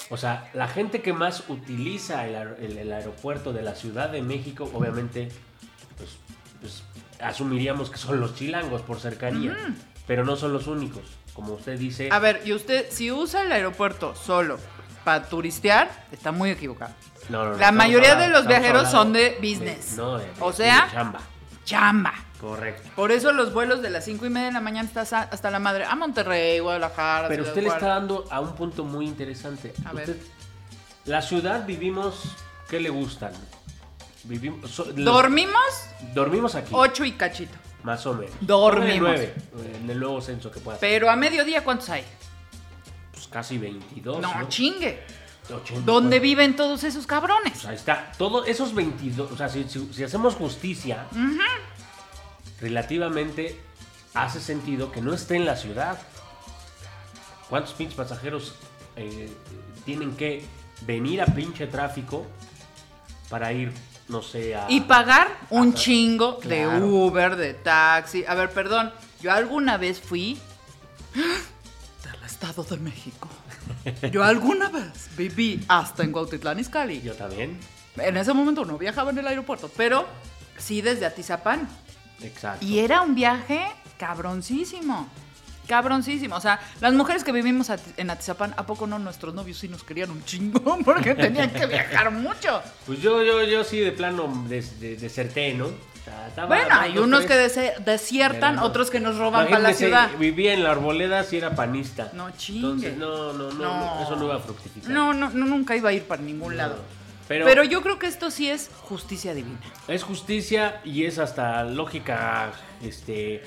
O 0.09 0.17
sea, 0.17 0.49
la 0.53 0.67
gente 0.67 1.01
que 1.01 1.13
más 1.13 1.43
utiliza 1.49 2.25
el, 2.27 2.35
aer- 2.35 2.55
el- 2.59 2.77
el 2.77 2.91
aeropuerto 2.93 3.53
de 3.53 3.61
la 3.61 3.75
Ciudad 3.75 4.09
de 4.09 4.21
México, 4.21 4.69
obviamente, 4.73 5.29
pues, 5.97 6.17
pues, 6.61 6.83
asumiríamos 7.21 7.89
que 7.89 7.97
son 7.97 8.19
los 8.19 8.35
chilangos 8.35 8.81
por 8.81 8.99
cercanía. 8.99 9.55
Pero 10.07 10.25
no 10.25 10.35
son 10.35 10.53
los 10.53 10.65
únicos. 10.67 11.03
Como 11.33 11.53
usted 11.53 11.77
dice. 11.77 12.09
A 12.11 12.17
ver, 12.19 12.41
y 12.43 12.53
usted, 12.53 12.87
si 12.89 13.11
usa 13.11 13.43
el 13.43 13.51
aeropuerto 13.51 14.15
solo 14.15 14.57
para 15.03 15.23
turistear, 15.29 15.89
está 16.11 16.31
muy 16.31 16.49
equivocado. 16.49 16.93
no, 17.29 17.45
no, 17.45 17.51
no, 17.51 17.57
la 17.57 17.71
mayoría 17.71 18.15
de 18.15 18.27
los 18.29 18.47
viajeros 18.47 18.89
son 18.89 19.13
de 19.13 19.37
business. 19.39 19.93
no, 19.95 20.17
de- 20.17 20.25
o 20.39 20.49
de 20.51 20.57
sea, 20.57 20.89
chamba. 20.91 21.19
chamba. 21.63 22.13
Correcto. 22.39 22.89
Por 22.95 23.11
eso 23.11 23.31
los 23.33 23.53
vuelos 23.53 23.81
de 23.81 23.89
las 23.89 24.05
5 24.05 24.25
y 24.25 24.29
media 24.29 24.47
de 24.47 24.53
la 24.53 24.61
mañana 24.61 24.87
estás 24.87 25.11
a- 25.13 25.23
hasta 25.23 25.51
la 25.51 25.59
madre. 25.59 25.83
A 25.85 25.95
Monterrey, 25.95 26.59
Guadalajara. 26.59 27.27
Pero 27.27 27.43
usted 27.43 27.61
le 27.63 27.67
está 27.69 27.87
dando 27.87 28.25
a 28.31 28.39
un 28.39 28.55
punto 28.55 28.83
muy 28.85 29.05
interesante. 29.05 29.73
A 29.85 29.91
ver. 29.93 30.17
La 31.05 31.21
ciudad 31.21 31.65
vivimos, 31.65 32.21
¿qué 32.69 32.79
le 32.79 32.89
gustan? 32.89 33.33
Vivimos, 34.23 34.69
so- 34.71 34.85
los- 34.85 35.05
Dormimos 35.05 35.61
dormimos 36.13 36.55
aquí, 36.55 36.69
8 36.73 37.03
y 37.05 37.13
cachito. 37.13 37.53
más 37.83 38.05
o 38.05 38.13
menos. 38.13 38.33
Dormimos. 38.41 38.99
Nueve, 38.99 39.33
en 39.81 39.89
el 39.89 39.99
nuevo 39.99 40.21
censo 40.21 40.51
que 40.51 40.59
pueda 40.59 40.77
ser. 40.77 40.89
Pero 40.89 41.09
a 41.09 41.15
mediodía, 41.15 41.63
¿cuántos 41.63 41.89
hay? 41.89 42.03
Pues 43.13 43.27
casi 43.27 43.57
22. 43.57 44.21
No, 44.21 44.39
¿no? 44.41 44.47
chingue. 44.49 45.03
80, 45.51 45.81
¿Dónde 45.83 46.19
viven 46.19 46.55
todos 46.55 46.83
esos 46.83 47.07
cabrones? 47.07 47.53
Pues 47.53 47.65
ahí 47.65 47.75
está. 47.75 48.11
Todos 48.17 48.47
esos 48.47 48.75
22, 48.75 49.31
o 49.31 49.35
sea, 49.37 49.49
si, 49.49 49.63
si- 49.67 49.91
si 49.93 50.03
hacemos 50.03 50.35
justicia, 50.35 51.07
relativamente 52.61 53.59
hace 54.13 54.39
sentido 54.39 54.91
que 54.91 55.01
no 55.01 55.13
esté 55.13 55.35
en 55.35 55.45
la 55.45 55.55
ciudad. 55.55 55.99
¿Cuántos 57.49 57.73
pinches 57.73 57.95
pasajeros 57.95 58.55
eh, 58.95 59.29
tienen 59.85 60.15
que 60.15 60.43
venir 60.85 61.21
a 61.21 61.25
pinche 61.25 61.67
tráfico 61.67 62.25
para 63.29 63.53
ir, 63.53 63.71
no 64.07 64.21
sé, 64.21 64.55
a... 64.55 64.65
Y 64.69 64.81
pagar 64.81 65.27
un 65.49 65.73
chingo 65.73 66.39
de. 66.43 66.67
Uber, 66.67 67.35
de 67.35 67.53
taxi. 67.53 68.23
A 68.27 68.35
ver, 68.35 68.51
perdón. 68.51 68.91
Yo 69.21 69.31
alguna 69.31 69.77
vez 69.77 69.99
fui 69.99 70.39
del 71.13 72.23
Estado 72.25 72.63
de 72.63 72.77
México. 72.77 73.27
Yo 74.11 74.23
alguna 74.23 74.69
vez 74.69 75.09
viví 75.17 75.63
hasta 75.67 76.03
en 76.03 76.11
Cuautitlán 76.11 76.59
Izcalli. 76.59 77.01
Yo 77.01 77.15
también. 77.15 77.59
En 77.97 78.17
ese 78.17 78.33
momento 78.33 78.63
no 78.65 78.77
viajaba 78.77 79.11
en 79.11 79.17
el 79.17 79.27
aeropuerto, 79.27 79.69
pero 79.75 80.07
sí 80.57 80.81
desde 80.81 81.05
Atizapán. 81.05 81.67
Exacto. 82.21 82.65
Y 82.65 82.79
era 82.79 83.01
un 83.01 83.15
viaje 83.15 83.65
cabroncísimo. 83.97 85.07
Cabroncísimo. 85.67 86.35
O 86.35 86.41
sea, 86.41 86.59
las 86.81 86.93
mujeres 86.93 87.23
que 87.23 87.31
vivimos 87.31 87.71
en 87.97 88.09
Atizapán, 88.09 88.53
¿a 88.57 88.65
poco 88.65 88.87
no 88.87 88.97
nuestros 88.97 89.35
novios 89.35 89.57
sí 89.59 89.67
nos 89.67 89.83
querían 89.83 90.09
un 90.09 90.23
chingo? 90.25 90.79
Porque 90.85 91.13
tenían 91.13 91.51
que 91.51 91.67
viajar 91.67 92.11
mucho. 92.11 92.61
Pues 92.87 92.99
yo, 93.01 93.21
yo, 93.23 93.43
yo 93.43 93.63
sí 93.63 93.79
de 93.79 93.91
plano 93.91 94.45
des- 94.47 94.79
de- 94.79 94.95
deserté, 94.95 95.53
¿no? 95.53 95.67
Estaba 96.27 96.47
Bueno, 96.47 96.69
hay 96.71 96.97
unos 96.97 97.21
que 97.21 97.27
tres. 97.35 97.85
desiertan, 97.85 98.55
no. 98.55 98.63
otros 98.63 98.89
que 98.89 98.99
nos 98.99 99.17
roban 99.19 99.45
para 99.47 99.59
la 99.59 99.73
ciudad. 99.75 100.09
Vivía 100.17 100.53
en 100.53 100.63
la 100.63 100.71
arboleda 100.71 101.23
si 101.23 101.37
era 101.37 101.53
panista. 101.53 102.09
No 102.13 102.31
chingue. 102.31 102.87
Entonces, 102.87 102.97
no, 102.97 103.33
no, 103.33 103.51
no, 103.51 103.95
no, 103.97 104.01
eso 104.01 104.15
no 104.15 104.25
iba 104.25 104.35
a 104.37 104.39
fructificar. 104.39 104.89
No, 104.89 105.13
no, 105.13 105.29
no, 105.29 105.45
nunca 105.45 105.75
iba 105.75 105.89
a 105.89 105.93
ir 105.93 106.03
para 106.05 106.23
ningún 106.23 106.57
lado. 106.57 106.79
Pero, 107.29 107.45
Pero, 107.45 107.63
yo 107.63 107.81
creo 107.81 107.97
que 107.99 108.07
esto 108.07 108.29
sí 108.31 108.49
es 108.49 108.69
justicia 108.81 109.33
divina. 109.33 109.59
es 109.87 110.03
justicia 110.03 110.81
y 110.83 111.05
es 111.05 111.17
hasta 111.19 111.63
lógica 111.63 112.51
este 112.81 113.41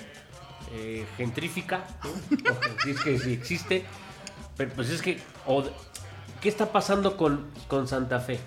eh, 0.72 1.04
gentrífica, 1.18 1.84
¿no? 2.04 2.50
O 2.52 2.82
si 2.82 2.90
es 2.92 3.00
que 3.00 3.18
sí 3.18 3.32
existe. 3.34 3.84
Pero 4.56 4.72
pues 4.74 4.88
es 4.88 5.02
que, 5.02 5.20
o- 5.46 5.64
¿qué 6.40 6.48
está 6.48 6.70
pasando 6.72 7.16
con, 7.18 7.50
con 7.68 7.86
Santa 7.88 8.20
Fe? 8.20 8.38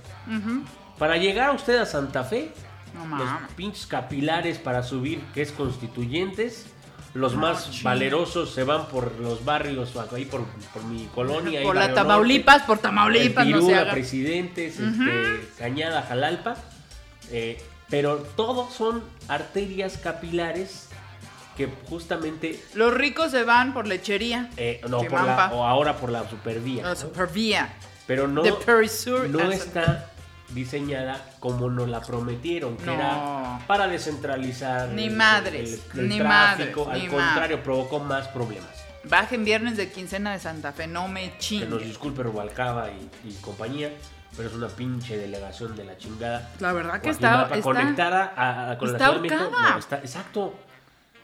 Para 0.98 1.18
llegar 1.18 1.50
a 1.50 1.52
usted 1.52 1.78
a 1.78 1.86
Santa 1.86 2.24
Fe, 2.24 2.52
No 2.94 3.18
los 3.18 3.28
pinches 3.58 3.86
capilares 3.88 4.58
para 4.58 4.82
subir, 4.84 5.20
que 5.34 5.42
es 5.42 5.52
constituyentes. 5.52 6.66
Los 7.16 7.36
más 7.36 7.82
valerosos 7.82 8.54
se 8.54 8.64
van 8.66 8.88
por 8.88 9.14
los 9.20 9.46
barrios, 9.46 9.94
ahí 10.14 10.26
por, 10.26 10.44
por 10.74 10.84
mi 10.84 11.06
colonia. 11.16 11.64
Por 11.64 11.76
la 11.76 11.88
Norte. 11.88 11.96
Tamaulipas, 11.96 12.62
por 12.64 12.78
Tamaulipas, 12.80 13.46
El 13.46 13.52
no 13.54 13.58
se 13.60 13.64
Pirula, 13.64 13.82
haga. 13.82 13.92
Presidentes, 13.94 14.80
este, 14.80 15.50
Cañada, 15.58 16.02
Jalalpa. 16.04 16.56
eh, 17.32 17.58
pero 17.90 18.18
todos 18.36 18.74
son 18.74 19.02
arterias 19.30 19.98
capilares 19.98 20.90
que 21.56 21.70
justamente, 21.88 22.62
Los 22.74 22.94
ricos 22.94 23.32
se 23.32 23.44
van 23.44 23.74
por 23.74 23.88
lechería. 23.88 24.50
eh, 24.58 24.82
no, 24.90 24.98
por 25.04 25.24
la, 25.24 25.52
o 25.54 25.64
ahora 25.66 25.96
por 25.96 26.10
la 26.12 26.30
supervía. 26.30 26.84
La 26.84 26.90
¿no? 26.90 26.96
supervía. 26.98 27.74
Pero 28.08 28.28
no, 28.28 28.44
no 28.44 29.52
está 29.52 30.12
diseñada 30.50 31.24
como 31.40 31.70
nos 31.70 31.90
la 31.90 32.02
prometieron, 32.02 32.78
que 32.78 32.86
No. 32.86 32.94
era 32.94 33.60
para 33.68 33.88
descentralizar 33.88 34.90
Ni 34.90 35.06
el- 35.06 35.16
madres, 35.16 35.84
el- 35.94 36.00
el 36.02 36.10
ni 36.10 36.18
tráfico. 36.20 36.86
madres, 36.86 37.02
Al 37.04 37.10
ni 37.10 37.16
contrario, 37.16 37.64
provocó 37.64 38.00
más 38.00 38.28
problemas. 38.30 38.70
Bajen 39.04 39.44
viernes 39.46 39.78
de 39.78 39.92
quincena 39.92 40.32
de 40.34 40.40
Santa 40.40 40.72
Fe, 40.72 40.88
no 40.88 41.08
me 41.08 41.22
Que 41.24 41.28
nos 41.30 41.40
chingue. 41.40 41.78
disculpe 41.86 42.24
Rubalcaba 42.24 42.90
y, 42.90 43.30
y 43.30 43.34
compañía, 43.36 43.92
pero 44.36 44.50
es 44.50 44.56
una 44.56 44.68
pinche 44.68 45.18
delegación 45.18 45.76
de 45.76 45.84
la 45.84 45.98
chingada. 45.98 46.52
La 46.60 46.74
verdad 46.74 47.02
que 47.02 47.10
está, 47.12 47.48
conectada 47.62 48.34
a, 48.36 48.72
a- 48.72 48.78
con 48.78 48.90
está 48.90 48.98
la 49.00 49.06
Ciudad 49.14 49.22
de 49.22 49.30
México. 49.30 49.44
ahorcada. 49.44 49.70
no, 49.74 49.78
está, 49.80 49.98
exacto. 50.00 50.56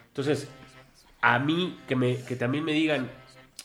Entonces, 0.08 0.48
a 1.22 1.40
mí 1.40 1.80
que, 1.88 1.96
me, 1.96 2.18
que 2.24 2.36
también 2.36 2.64
me 2.64 2.74
digan, 2.74 3.10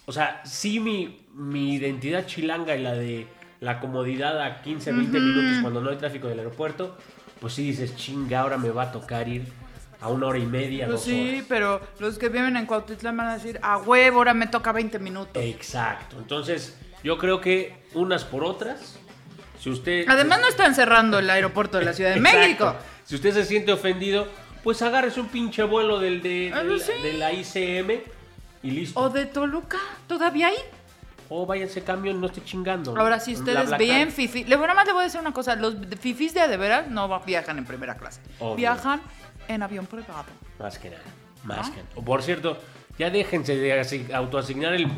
o 0.06 0.12
sea, 0.12 0.40
sí 0.44 0.80
mi, 0.80 1.26
mi 1.34 1.74
identidad 1.74 2.24
chilanga 2.26 2.74
y 2.76 2.82
la 2.82 2.92
de 2.94 3.26
la 3.66 3.80
comodidad 3.80 4.40
a 4.40 4.62
15, 4.62 4.92
20 4.92 5.18
minutos 5.20 5.60
cuando 5.60 5.80
no 5.80 5.90
hay 5.90 5.96
tráfico 5.96 6.28
del 6.28 6.38
aeropuerto, 6.38 6.96
pues 7.40 7.52
sí 7.54 7.64
dices, 7.64 7.96
chinga, 7.96 8.40
ahora 8.40 8.56
me 8.56 8.70
va 8.70 8.84
a 8.84 8.92
tocar 8.92 9.28
ir 9.28 9.44
a 10.00 10.08
una 10.08 10.26
hora 10.28 10.38
y 10.38 10.46
media, 10.46 10.86
Pues 10.86 11.00
dos 11.00 11.04
sí, 11.04 11.30
horas. 11.30 11.44
pero 11.48 11.80
los 11.98 12.16
que 12.18 12.28
viven 12.28 12.56
en 12.56 12.64
Cuautitlán 12.66 13.16
van 13.16 13.28
a 13.28 13.34
decir, 13.34 13.58
a 13.62 13.78
huevo, 13.78 14.18
ahora 14.18 14.34
me 14.34 14.46
toca 14.46 14.70
20 14.72 14.98
minutos. 15.00 15.42
Exacto. 15.42 16.16
Entonces, 16.18 16.78
yo 17.02 17.18
creo 17.18 17.40
que 17.40 17.74
unas 17.94 18.24
por 18.24 18.44
otras, 18.44 18.98
si 19.60 19.68
usted... 19.70 20.04
Además 20.08 20.40
no 20.40 20.48
están 20.48 20.74
cerrando 20.74 21.18
el 21.18 21.28
aeropuerto 21.28 21.78
de 21.78 21.86
la 21.86 21.92
Ciudad 21.92 22.14
de. 22.14 22.20
México. 22.20 22.76
Si 23.04 23.16
usted 23.16 23.32
se 23.34 23.44
siente 23.44 23.72
ofendido, 23.72 24.28
pues 24.62 24.80
agárrese 24.82 25.20
un 25.20 25.28
pinche 25.28 25.62
vuelo 25.64 25.98
del 25.98 26.22
de, 26.22 26.52
Ah, 26.54 26.62
del- 26.62 26.80
sí. 26.80 26.92
de 27.02 27.12
la 27.14 27.32
ICM 27.32 28.00
y 28.62 28.70
listo. 28.70 29.00
O 29.00 29.10
de 29.10 29.26
Toluca, 29.26 29.78
¿todavía 30.06 30.48
hay? 30.48 30.56
O 31.28 31.44
váyanse 31.46 31.82
camión, 31.82 32.20
no 32.20 32.26
esté 32.28 32.42
chingando. 32.44 32.96
Ahora, 32.96 33.18
si 33.20 33.34
ustedes 33.34 33.76
bien 33.78 34.10
fifi, 34.12 34.44
le 34.44 34.56
nada 34.56 34.74
más 34.74 34.86
le 34.86 34.92
voy 34.92 35.02
a 35.02 35.04
decir 35.04 35.20
una 35.20 35.32
cosa, 35.32 35.56
los 35.56 35.74
fifis 36.00 36.32
de 36.34 36.46
de 36.46 36.56
veras 36.56 36.88
no 36.88 37.20
viajan 37.24 37.58
en 37.58 37.64
primera 37.64 37.96
clase, 37.96 38.20
Obvio. 38.38 38.56
viajan 38.56 39.00
en 39.48 39.62
avión 39.62 39.86
privado. 39.86 40.24
Más 40.58 40.78
que 40.78 40.90
nada. 40.90 41.02
Más 41.44 41.70
que 41.70 41.76
nada. 41.78 41.88
O, 41.96 42.02
Por 42.02 42.22
cierto, 42.22 42.58
ya 42.98 43.10
déjense 43.10 43.56
de 43.56 43.78
asi- 43.80 44.06
autoasignar 44.12 44.74
el 44.74 44.88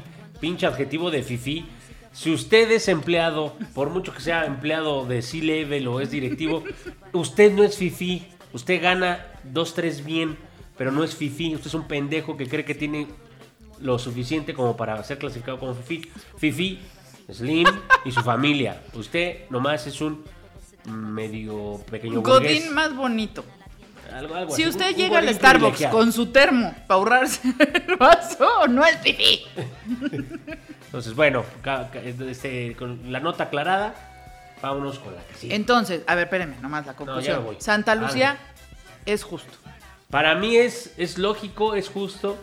pinche 0.40 0.66
adjetivo 0.66 1.10
de 1.10 1.22
fifi. 1.22 1.66
Si 2.12 2.32
usted 2.32 2.70
es 2.70 2.88
empleado, 2.88 3.56
por 3.74 3.90
mucho 3.90 4.12
que 4.14 4.20
sea 4.20 4.44
empleado 4.46 5.06
de 5.06 5.22
C-level 5.22 5.86
o 5.88 6.00
es 6.00 6.10
directivo, 6.10 6.64
usted 7.12 7.52
no 7.52 7.62
es 7.64 7.76
fifi. 7.76 8.26
Usted 8.52 8.82
gana 8.82 9.26
dos, 9.44 9.74
tres 9.74 10.04
bien, 10.04 10.36
pero 10.76 10.90
no 10.90 11.04
es 11.04 11.14
fifi. 11.14 11.54
Usted 11.54 11.68
es 11.68 11.74
un 11.74 11.86
pendejo 11.86 12.36
que 12.36 12.46
cree 12.48 12.64
que 12.64 12.74
tiene 12.74 13.06
lo 13.80 13.98
suficiente 13.98 14.54
como 14.54 14.76
para 14.76 15.02
ser 15.04 15.18
clasificado 15.18 15.58
como 15.58 15.74
fifi. 15.74 16.10
Fifi, 16.36 16.78
Slim 17.32 17.66
y 18.04 18.12
su 18.12 18.22
familia. 18.22 18.82
Usted 18.94 19.48
nomás 19.50 19.86
es 19.86 20.00
un 20.00 20.24
medio 20.86 21.80
pequeño 21.90 22.20
burgués. 22.22 22.60
Godín 22.60 22.74
más 22.74 22.94
bonito. 22.96 23.44
Algo- 24.12 24.34
algo 24.34 24.56
Si 24.56 24.62
así, 24.62 24.70
usted 24.70 24.86
un- 24.86 24.92
un 24.94 24.98
llega 24.98 25.18
al 25.18 25.34
Starbucks 25.34 25.86
con 25.88 26.12
su 26.12 26.26
termo 26.28 26.74
para 26.86 26.94
ahorrarse 26.98 27.42
el 27.86 27.96
vaso, 27.96 28.66
no 28.68 28.84
es 28.86 28.96
fifi. 29.00 29.44
Entonces, 30.86 31.14
bueno, 31.14 31.44
este, 32.04 32.74
con 32.76 33.12
la 33.12 33.20
nota 33.20 33.44
aclarada, 33.44 33.94
vámonos 34.62 34.98
con 34.98 35.14
la 35.14 35.22
que 35.22 35.34
sigue. 35.34 35.54
Entonces, 35.54 36.02
a 36.06 36.14
ver, 36.14 36.24
espérenme, 36.24 36.56
nomás 36.62 36.86
la 36.86 36.94
conclusión. 36.96 37.44
Santa 37.58 37.94
Lucía 37.94 38.30
Ande. 38.30 38.42
es 39.04 39.22
justo. 39.24 39.52
Para 40.10 40.34
mí 40.34 40.56
es, 40.56 40.94
es 40.96 41.18
lógico, 41.18 41.74
es 41.74 41.90
justo, 41.90 42.38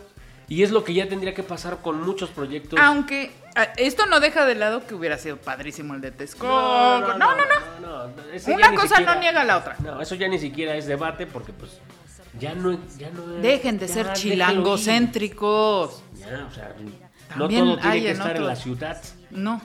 y 0.48 0.62
es 0.62 0.70
lo 0.70 0.84
que 0.84 0.94
ya 0.94 1.08
tendría 1.08 1.34
que 1.34 1.42
pasar 1.42 1.78
con 1.82 2.02
muchos 2.02 2.30
proyectos. 2.30 2.78
Aunque 2.80 3.32
esto 3.76 4.06
no 4.06 4.20
deja 4.20 4.44
de 4.44 4.54
lado 4.54 4.86
que 4.86 4.94
hubiera 4.94 5.18
sido 5.18 5.36
padrísimo 5.38 5.94
el 5.94 6.00
de 6.00 6.10
Texcoco. 6.12 6.46
No, 6.46 7.18
no, 7.18 7.34
no. 7.80 8.12
Una 8.54 8.74
cosa 8.74 8.88
siquiera- 8.96 9.14
no 9.14 9.20
niega 9.20 9.44
la 9.44 9.58
otra. 9.58 9.76
No, 9.80 10.00
eso 10.00 10.14
ya 10.14 10.28
ni 10.28 10.38
siquiera 10.38 10.76
es 10.76 10.86
debate 10.86 11.26
porque 11.26 11.52
pues 11.52 11.72
ya 12.38 12.54
no, 12.54 12.78
ya 12.98 13.10
no 13.10 13.26
Dejen 13.26 13.78
de 13.78 13.86
ya, 13.88 13.94
ser 13.94 14.12
chilangocéntricos. 14.12 16.02
Ya, 16.14 16.46
o 16.48 16.54
sea, 16.54 16.74
no 17.36 17.48
todo 17.48 17.78
tiene 17.78 18.02
que 18.02 18.10
estar 18.10 18.36
en 18.36 18.46
la 18.46 18.56
ciudad. 18.56 19.02
No, 19.30 19.60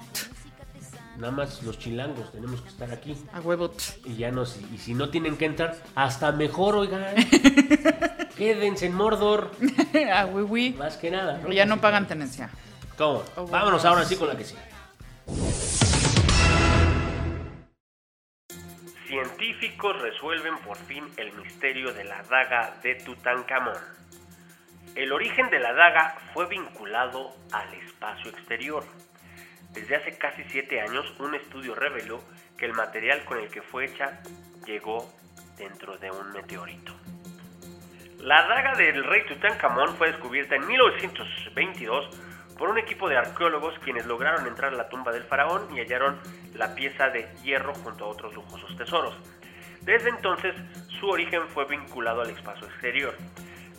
Nada 1.22 1.34
más 1.34 1.62
los 1.62 1.78
chilangos 1.78 2.32
tenemos 2.32 2.64
que 2.64 2.70
estar 2.70 2.92
aquí. 2.92 3.16
a 3.32 3.42
huevo. 3.42 3.72
Y 4.06 4.16
ya 4.16 4.32
no, 4.32 4.42
y 4.42 4.80
si 4.80 4.96
no 4.96 5.10
tienen 5.10 5.38
que 5.38 5.46
entrar, 5.46 5.78
hasta 5.94 6.32
mejor, 6.32 6.76
oigan. 6.76 7.14
Quédense 8.36 8.88
en 8.88 8.96
Mordor. 8.96 9.52
A 10.16 10.26
hueví. 10.26 10.72
Más 10.72 10.98
que 10.98 11.12
nada. 11.12 11.40
Ya 11.52 11.68
no 11.68 11.80
pagan 11.80 12.08
tenencia. 12.08 12.50
¿Cómo? 12.98 13.24
Oh, 13.36 13.44
bueno. 13.44 13.52
Vámonos 13.52 13.86
ahora 13.86 14.04
sí 14.04 14.16
con 14.16 14.30
la 14.30 14.36
que 14.36 14.46
sí. 14.46 14.56
Científicos 19.06 20.02
resuelven 20.02 20.58
por 20.66 20.78
fin 20.78 21.04
el 21.18 21.34
misterio 21.34 21.94
de 21.94 22.04
la 22.04 22.24
daga 22.24 22.80
de 22.82 22.96
Tutankamón. 22.96 23.78
El 24.96 25.12
origen 25.12 25.52
de 25.52 25.60
la 25.60 25.72
daga 25.74 26.18
fue 26.34 26.48
vinculado 26.48 27.30
al 27.52 27.72
espacio 27.76 28.32
exterior. 28.32 28.84
Desde 29.74 29.96
hace 29.96 30.18
casi 30.18 30.44
siete 30.50 30.82
años, 30.82 31.14
un 31.20 31.34
estudio 31.34 31.76
reveló 31.76 32.22
que 32.58 32.66
el 32.66 32.74
material 32.74 33.24
con 33.24 33.40
el 33.40 33.50
que 33.50 33.62
fue 33.62 33.86
hecha 33.86 34.22
llegó 34.66 35.10
dentro 35.58 35.98
de 35.98 36.12
un 36.12 36.32
meteorito. 36.34 36.94
La 38.20 38.48
daga 38.48 38.76
del 38.76 39.04
rey 39.04 39.26
Tutankamón 39.26 39.96
fue 39.96 40.12
descubierta 40.12 40.56
en 40.56 40.68
1922 40.68 42.10
por 42.58 42.70
un 42.70 42.78
equipo 42.78 43.10
de 43.10 43.18
arqueólogos 43.18 43.80
quienes 43.80 44.06
lograron 44.06 44.46
entrar 44.46 44.74
a 44.74 44.78
la 44.78 44.90
tumba 44.90 45.12
del 45.12 45.24
faraón 45.24 45.76
y 45.76 45.80
hallaron 45.80 46.20
la 46.54 46.76
pieza 46.76 47.10
de 47.10 47.28
hierro 47.44 47.74
junto 47.74 48.06
a 48.06 48.10
otros 48.10 48.34
lujosos 48.36 48.78
tesoros. 48.78 49.16
Desde 49.82 50.10
entonces, 50.10 50.54
su 51.00 51.10
origen 51.10 51.48
fue 51.48 51.66
vinculado 51.66 52.22
al 52.22 52.30
espacio 52.30 52.68
exterior. 52.68 53.16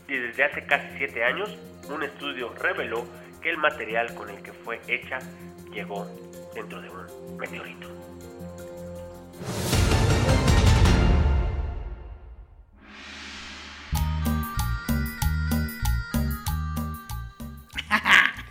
Y 0.09 0.17
desde 0.17 0.45
hace 0.45 0.67
casi 0.67 0.89
siete 0.99 1.23
años, 1.23 1.57
un 1.89 2.03
estudio 2.03 2.53
reveló 2.55 3.07
que 3.41 3.51
el 3.51 3.59
material 3.59 4.15
con 4.15 4.31
el 4.31 4.43
que 4.43 4.53
fue 4.53 4.81
hecha 4.89 5.21
llegó 5.73 6.07
dentro 6.55 6.81
de 6.81 6.89
un 6.91 7.37
meteorito. 7.39 7.89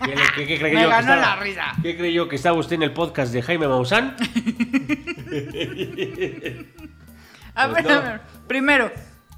¿Qué, 0.04 0.14
qué- 0.36 0.48
qué 0.48 0.60
creyó 0.60 0.76
Me 0.80 0.84
que 0.84 0.90
ganó 0.90 1.00
estaba- 1.14 1.22
la 1.22 1.36
risa. 1.38 1.74
¿Qué 1.82 1.98
creyó 1.98 2.28
que 2.28 2.36
estaba 2.36 2.58
usted 2.58 2.76
en 2.76 2.84
el 2.84 2.94
podcast 2.94 3.32
de 3.34 3.42
Jaime 3.42 3.68
Maussan? 3.68 4.16
A 7.56 7.68
Pues 7.70 7.84
ver, 7.84 7.86
no. 7.86 7.92
a 7.92 8.00
ver. 8.02 8.22
Primero, 8.48 8.92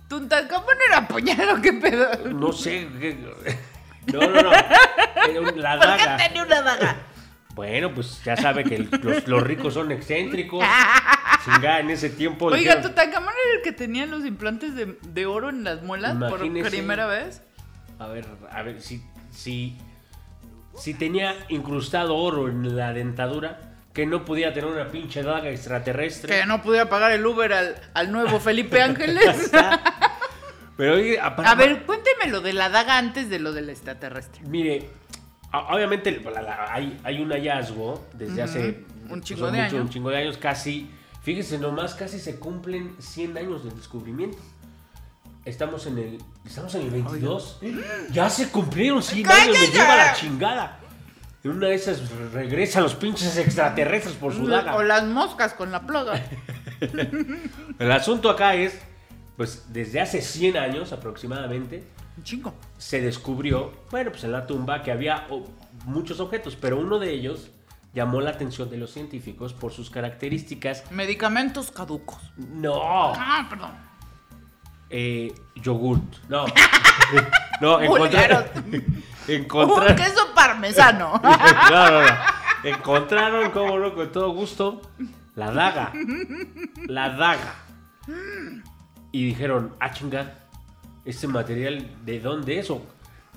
¿Tutankamón 0.07 0.75
era 0.87 1.07
puñal 1.07 1.49
o 1.57 1.61
qué 1.61 1.73
pedo? 1.73 2.07
No 2.33 2.51
sé. 2.53 2.87
qué- 2.99 3.17
No, 4.11 4.19
no, 4.19 4.41
no. 4.41 4.51
Era 4.51 5.39
un- 5.41 5.61
la 5.61 5.77
¿Por 5.79 5.95
qué 5.97 6.05
daga. 6.05 6.17
tenía 6.17 6.43
una 6.43 6.61
daga? 6.61 6.95
Bueno, 7.53 7.93
pues 7.93 8.23
ya 8.23 8.35
sabe 8.35 8.63
que 8.63 8.75
el- 8.75 8.89
los, 9.03 9.27
los 9.27 9.43
ricos 9.43 9.73
son 9.75 9.91
excéntricos. 9.91 10.63
Chingada, 11.45 11.79
en 11.81 11.89
ese 11.89 12.09
tiempo. 12.09 12.45
Oiga, 12.45 12.57
dijeron, 12.57 12.81
Tutankamón 12.83 13.33
era 13.45 13.57
el 13.57 13.61
que 13.63 13.71
tenía 13.73 14.05
los 14.05 14.25
implantes 14.25 14.75
de, 14.75 14.97
de 15.01 15.25
oro 15.25 15.49
en 15.49 15.63
las 15.63 15.83
muelas 15.83 16.13
Imagínese. 16.15 16.61
por 16.63 16.69
primera 16.71 17.05
vez. 17.05 17.41
A 17.99 18.07
ver, 18.07 18.25
a 18.49 18.61
ver, 18.63 18.81
si, 18.81 19.03
si, 19.29 19.77
si 20.75 20.93
tenía 20.93 21.35
incrustado 21.49 22.15
oro 22.15 22.47
en 22.47 22.75
la 22.75 22.93
dentadura, 22.93 23.59
que 23.93 24.05
no 24.07 24.25
podía 24.25 24.53
tener 24.53 24.71
una 24.71 24.87
pinche 24.87 25.21
daga 25.21 25.49
extraterrestre. 25.49 26.33
Que 26.39 26.45
no 26.47 26.63
pudiera 26.63 26.89
pagar 26.89 27.11
el 27.11 27.23
Uber 27.25 27.53
al, 27.53 27.75
al 27.93 28.11
nuevo 28.11 28.39
Felipe 28.39 28.81
Ángeles. 28.81 29.51
Pero 30.77 30.95
oye, 30.95 31.19
A 31.19 31.55
ver, 31.55 31.83
cuénteme 31.83 32.31
lo 32.31 32.41
de 32.41 32.53
la 32.53 32.69
daga 32.69 32.97
antes 32.97 33.29
de 33.29 33.37
lo 33.37 33.51
del 33.53 33.69
extraterrestre. 33.69 34.41
Mire, 34.47 34.89
obviamente 35.59 36.11
la- 36.23 36.41
la- 36.41 36.73
hay, 36.73 36.99
hay 37.03 37.21
un 37.21 37.29
hallazgo 37.31 38.05
desde 38.13 38.41
hace 38.41 38.83
Un 39.03 39.07
pues, 39.09 39.21
chingo 39.23 39.45
son 39.45 39.53
de 39.53 39.61
mucho- 39.63 39.75
años. 39.75 39.85
un 39.85 39.89
chingo 39.89 40.09
de 40.09 40.17
años, 40.17 40.37
casi, 40.37 40.89
fíjese 41.21 41.57
nomás, 41.59 41.93
casi 41.95 42.19
se 42.19 42.39
cumplen 42.39 42.95
100 42.99 43.37
años 43.37 43.63
del 43.63 43.75
descubrimiento. 43.75 44.37
Estamos 45.45 45.85
en 45.87 45.97
el 45.97 46.17
estamos 46.45 46.73
en 46.75 46.81
el 46.83 46.89
22. 46.89 47.59
Ya 48.11 48.29
se 48.29 48.49
cumplieron 48.49 49.03
100 49.03 49.29
años, 49.29 49.57
me 49.59 49.67
lleva 49.67 49.95
la 49.97 50.13
chingada. 50.13 50.79
En 51.43 51.51
una 51.51 51.67
de 51.67 51.75
esas 51.75 51.99
regresan 52.31 52.83
los 52.83 52.95
pinches 52.95 53.35
extraterrestres 53.35 54.15
por 54.15 54.33
su 54.33 54.47
daga. 54.47 54.75
O 54.77 54.83
las 54.83 55.03
moscas 55.05 55.53
con 55.53 55.71
la 55.73 55.81
plaga. 55.85 56.13
El 57.79 57.91
asunto 57.91 58.29
acá 58.29 58.55
es, 58.55 58.79
pues 59.35 59.65
desde 59.73 59.99
hace 59.99 60.21
100 60.21 60.55
años 60.57 60.93
aproximadamente, 60.93 61.83
Un 62.17 62.23
chingo. 62.23 62.53
se 62.77 63.01
descubrió, 63.01 63.73
bueno, 63.91 64.11
pues 64.11 64.23
en 64.23 64.31
la 64.31 64.45
tumba 64.45 64.81
que 64.83 64.91
había 64.91 65.25
oh, 65.29 65.45
muchos 65.85 66.19
objetos, 66.19 66.55
pero 66.55 66.77
uno 66.79 66.99
de 66.99 67.11
ellos 67.11 67.49
llamó 67.93 68.21
la 68.21 68.31
atención 68.31 68.69
de 68.69 68.77
los 68.77 68.91
científicos 68.91 69.53
por 69.53 69.71
sus 69.71 69.89
características. 69.89 70.91
Medicamentos 70.91 71.71
caducos. 71.71 72.19
No, 72.37 72.81
Ah, 73.15 73.45
perdón. 73.49 73.71
eh, 74.89 75.33
yogurt, 75.55 76.03
no, 76.29 76.45
no, 77.61 77.77
Culeros. 77.79 78.45
encontraron, 78.45 78.45
Un 79.27 79.33
encontraron, 79.33 79.95
queso 79.95 80.21
parmesano. 80.35 81.19
no, 81.23 81.91
no, 81.91 82.01
no. 82.01 82.07
encontraron, 82.63 83.51
como 83.51 83.79
no, 83.79 83.93
con 83.95 84.11
todo 84.11 84.29
gusto, 84.33 84.81
la 85.35 85.51
daga, 85.51 85.91
la 86.87 87.09
daga, 87.09 87.55
y 89.11 89.25
dijeron, 89.25 89.75
ah, 89.79 89.91
chinga, 89.91 90.42
este 91.05 91.27
material, 91.27 91.85
¿de 92.05 92.19
dónde 92.19 92.59
es? 92.59 92.69
O, 92.69 92.81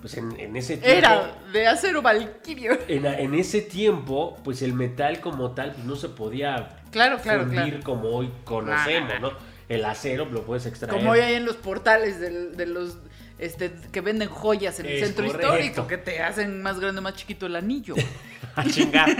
Pues 0.01 0.17
en, 0.19 0.39
en 0.39 0.57
ese 0.57 0.77
tiempo... 0.77 0.99
Era 0.99 1.35
de 1.53 1.67
acero 1.67 2.03
valquirio. 2.03 2.79
En, 2.89 3.07
en 3.07 3.35
ese 3.35 3.63
tiempo, 3.63 4.37
pues 4.45 4.63
el 4.63 4.73
metal 4.75 5.21
como 5.21 5.53
tal 5.53 5.73
pues, 5.73 5.85
no 5.85 5.97
se 5.97 6.09
podía 6.11 6.81
Claro, 6.91 7.19
claro, 7.19 7.43
fundir 7.45 7.61
claro. 7.81 7.85
como 7.85 8.09
hoy 8.11 8.31
conocemos, 8.45 9.21
No. 9.21 9.33
El 9.69 9.85
acero 9.85 10.27
lo 10.27 10.45
puedes 10.45 10.65
extraer. 10.67 10.95
Como 10.97 11.11
hoy 11.11 11.19
hay 11.19 11.35
en 11.35 11.45
los 11.45 11.57
portales 11.57 12.21
del- 12.21 12.57
de, 12.57 12.67
los 12.67 12.99
este, 13.39 13.73
que 13.93 14.01
venden 14.01 14.29
joyas 14.29 14.81
en 14.81 14.87
el 14.87 15.05
centro 15.05 15.27
correcto. 15.27 15.55
histórico, 15.55 15.87
que 15.87 15.99
te 15.99 16.23
hacen 16.23 16.63
más 16.63 16.81
grande, 16.81 17.01
más 17.01 17.15
chiquito 17.15 17.47
el 17.47 17.57
anillo. 17.57 17.95
A 18.57 18.65
chingar. 18.65 19.11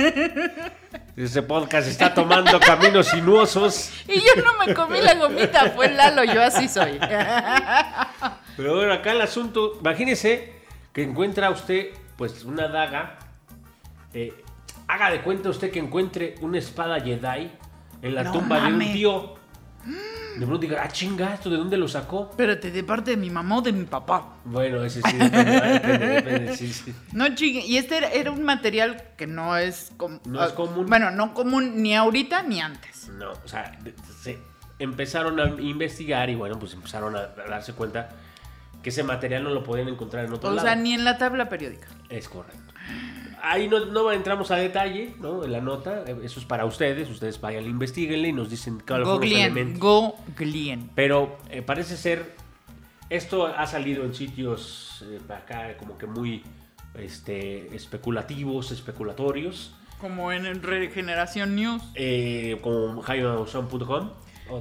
Ese 1.15 1.43
podcast 1.43 1.89
está 1.89 2.15
tomando 2.15 2.59
caminos 2.59 3.09
sinuosos. 3.09 3.91
Y 4.09 4.21
yo 4.21 4.43
no 4.43 4.65
me 4.65 4.73
comí 4.75 5.01
la 5.01 5.15
gomita, 5.15 5.71
fue 5.73 5.91
Lalo, 5.93 6.25
yo 6.25 6.43
así 6.43 6.69
soy. 6.69 6.99
Pero 8.57 8.77
bueno, 8.77 8.93
acá 8.95 9.13
el 9.13 9.21
asunto, 9.21 9.77
imagínese 9.81 10.55
que 10.93 11.03
encuentra 11.03 11.51
usted 11.51 11.89
pues 12.17 12.45
una 12.45 12.69
daga. 12.69 13.19
eh, 14.15 14.33
haga 14.89 15.11
de 15.11 15.21
cuenta 15.21 15.51
usted 15.51 15.71
que 15.71 15.81
encuentre 15.81 16.37
una 16.41 16.59
espada 16.59 16.99
Jedi 17.01 17.51
en 18.03 18.15
la 18.15 18.23
No 18.23 18.33
tumba 18.33 18.61
de 18.61 18.67
un 18.73 18.79
tío. 18.79 19.35
De 19.87 20.45
pronto 20.45 20.59
diga, 20.59 20.83
ah, 20.83 20.89
chinga, 20.89 21.33
¿esto 21.33 21.49
de 21.49 21.57
dónde 21.57 21.79
lo 21.79 21.89
sacó? 21.89 22.29
Espérate, 22.31 22.71
de 22.71 22.85
parte 22.85 23.13
de 23.13 23.17
mi 23.17 23.31
mamá 23.31 23.59
o 23.59 23.63
de 23.63 23.73
mi 23.73 23.87
papá. 23.87 24.35
Bueno, 24.45 24.85
ese 24.85 25.01
sí 25.01 25.17
depende, 25.17 25.61
depende, 25.61 26.07
depende, 26.07 26.57
sí, 26.57 26.73
sí. 26.73 26.95
No 27.13 27.35
chingue. 27.35 27.65
Y 27.65 27.79
este 27.79 27.97
era, 27.97 28.11
era 28.11 28.31
un 28.31 28.43
material 28.43 29.03
que 29.17 29.27
no 29.27 29.57
es, 29.57 29.93
No 30.27 30.45
es 30.45 30.53
ah, 30.53 30.55
común. 30.55 30.87
Bueno, 30.87 31.11
no 31.11 31.33
común 31.33 31.83
ni 31.83 31.95
ahorita 31.95 32.43
ni 32.43 32.61
antes. 32.61 33.09
No, 33.09 33.33
o 33.33 33.49
sea, 33.49 33.79
se 34.21 34.39
empezaron 34.79 35.41
a 35.41 35.47
investigar 35.61 36.29
y 36.29 36.35
bueno, 36.35 36.59
pues 36.59 36.75
empezaron 36.75 37.17
a, 37.17 37.29
darse 37.49 37.73
cuenta 37.73 38.11
que 38.83 38.91
ese 38.91 39.03
material 39.03 39.43
no 39.43 39.51
lo 39.51 39.65
podían 39.65 39.89
encontrar 39.89 40.27
en 40.27 40.35
otro 40.35 40.51
O 40.51 40.53
lado. 40.53 40.67
sea, 40.67 40.77
ni 40.77 40.93
en 40.93 41.05
la 41.05 41.17
tabla 41.17 41.49
periódica. 41.49 41.89
Es 42.11 42.29
correcto. 42.29 42.75
Ahí 43.43 43.69
no, 43.69 43.85
no 43.87 44.11
entramos 44.13 44.51
a 44.51 44.57
detalle, 44.57 45.15
¿no? 45.21 45.45
En 45.45 45.53
la 45.53 45.61
nota, 45.61 46.05
eso 46.23 46.41
es 46.41 46.47
para 46.47 46.65
ustedes, 46.65 47.09
ustedes 47.11 47.41
vayan, 47.41 47.65
investiguenle 47.65 48.29
y 48.29 48.33
nos 48.33 48.51
dicen 48.51 48.83
cuáles 48.87 49.07
fueron 49.07 49.23
los 49.23 49.31
elementos. 49.31 49.81
Goglien. 49.81 50.91
Pero 50.95 51.39
eh, 51.51 51.63
parece 51.63 51.97
ser, 51.97 52.35
esto 53.11 53.47
ha 53.47 53.67
salido 53.67 54.05
en 54.05 54.15
sitios 54.15 55.05
eh, 55.09 55.21
acá 55.33 55.77
como 55.77 55.97
que 55.99 56.07
muy 56.07 56.43
este, 56.95 57.75
especulativos, 57.77 58.71
especulatorios, 58.73 59.75
Como 60.01 60.33
en 60.33 60.63
Regeneración 60.63 61.55
News. 61.57 61.83
eh, 61.95 62.59
como 62.63 63.03
jaimemaussan.com. 63.03 64.11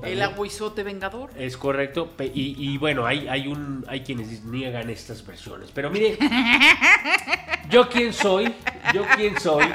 El 0.04 0.22
aguizote 0.22 0.84
vengador. 0.84 1.30
Es 1.38 1.58
correcto. 1.58 2.14
Y, 2.20 2.56
y 2.58 2.78
bueno, 2.78 3.06
hay, 3.06 3.28
hay, 3.28 3.48
un, 3.48 3.86
hay 3.88 4.02
quienes 4.02 4.44
niegan 4.44 4.90
estas 4.90 5.26
versiones. 5.26 5.70
Pero 5.74 5.90
mire, 5.90 6.18
yo 7.70 7.90
quién 7.90 8.14
soy, 8.14 8.54
yo 8.94 9.06
quién 9.16 9.40
soy 9.40 9.66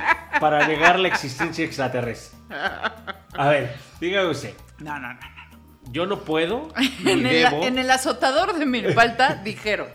para 0.40 0.66
negar 0.66 0.98
la 0.98 1.08
existencia 1.08 1.64
extraterrestre. 1.64 2.38
A 2.50 3.48
ver, 3.48 3.76
dígame 4.00 4.28
usted, 4.30 4.54
No, 4.78 4.98
no, 4.98 5.12
no. 5.12 5.20
no. 5.20 5.58
yo 5.92 6.06
no 6.06 6.20
puedo 6.20 6.68
ni 7.04 7.10
En 7.12 7.26
el, 7.26 7.32
debo 7.32 7.62
en 7.64 7.78
el 7.78 7.90
azotador 7.90 8.58
de 8.58 8.66
Milpalta 8.66 9.36
dijeron, 9.36 9.88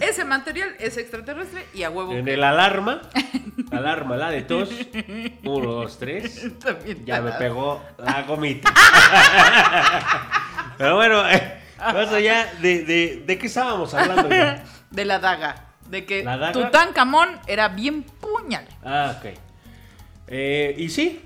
ese 0.00 0.24
material 0.24 0.74
es 0.78 0.96
extraterrestre 0.96 1.66
y 1.74 1.82
a 1.82 1.90
huevo. 1.90 2.12
en 2.12 2.24
que 2.24 2.34
el 2.34 2.44
alarma, 2.44 3.02
alarma, 3.70 4.16
la 4.16 4.30
de 4.30 4.42
tos, 4.42 4.70
uno, 5.44 5.72
dos, 5.72 5.98
tres, 5.98 6.46
también 6.58 7.04
ya 7.04 7.20
me 7.20 7.32
pegó 7.32 7.82
la 7.98 8.22
gomita. 8.22 8.72
Pero 10.76 10.96
bueno, 10.96 11.28
eh, 11.28 11.58
más 11.78 12.08
allá 12.12 12.52
de, 12.60 12.84
de, 12.84 13.22
de 13.26 13.38
qué 13.38 13.46
estábamos 13.46 13.92
hablando 13.94 14.28
ya. 14.28 14.64
De 14.90 15.04
la 15.04 15.18
daga. 15.18 15.64
De 15.88 16.04
que. 16.04 16.24
Tutankamón 16.52 17.30
era 17.46 17.68
bien 17.68 18.02
puñal. 18.02 18.66
Ah, 18.84 19.16
ok. 19.18 19.30
Eh, 20.28 20.74
y 20.78 20.88
sí, 20.90 21.22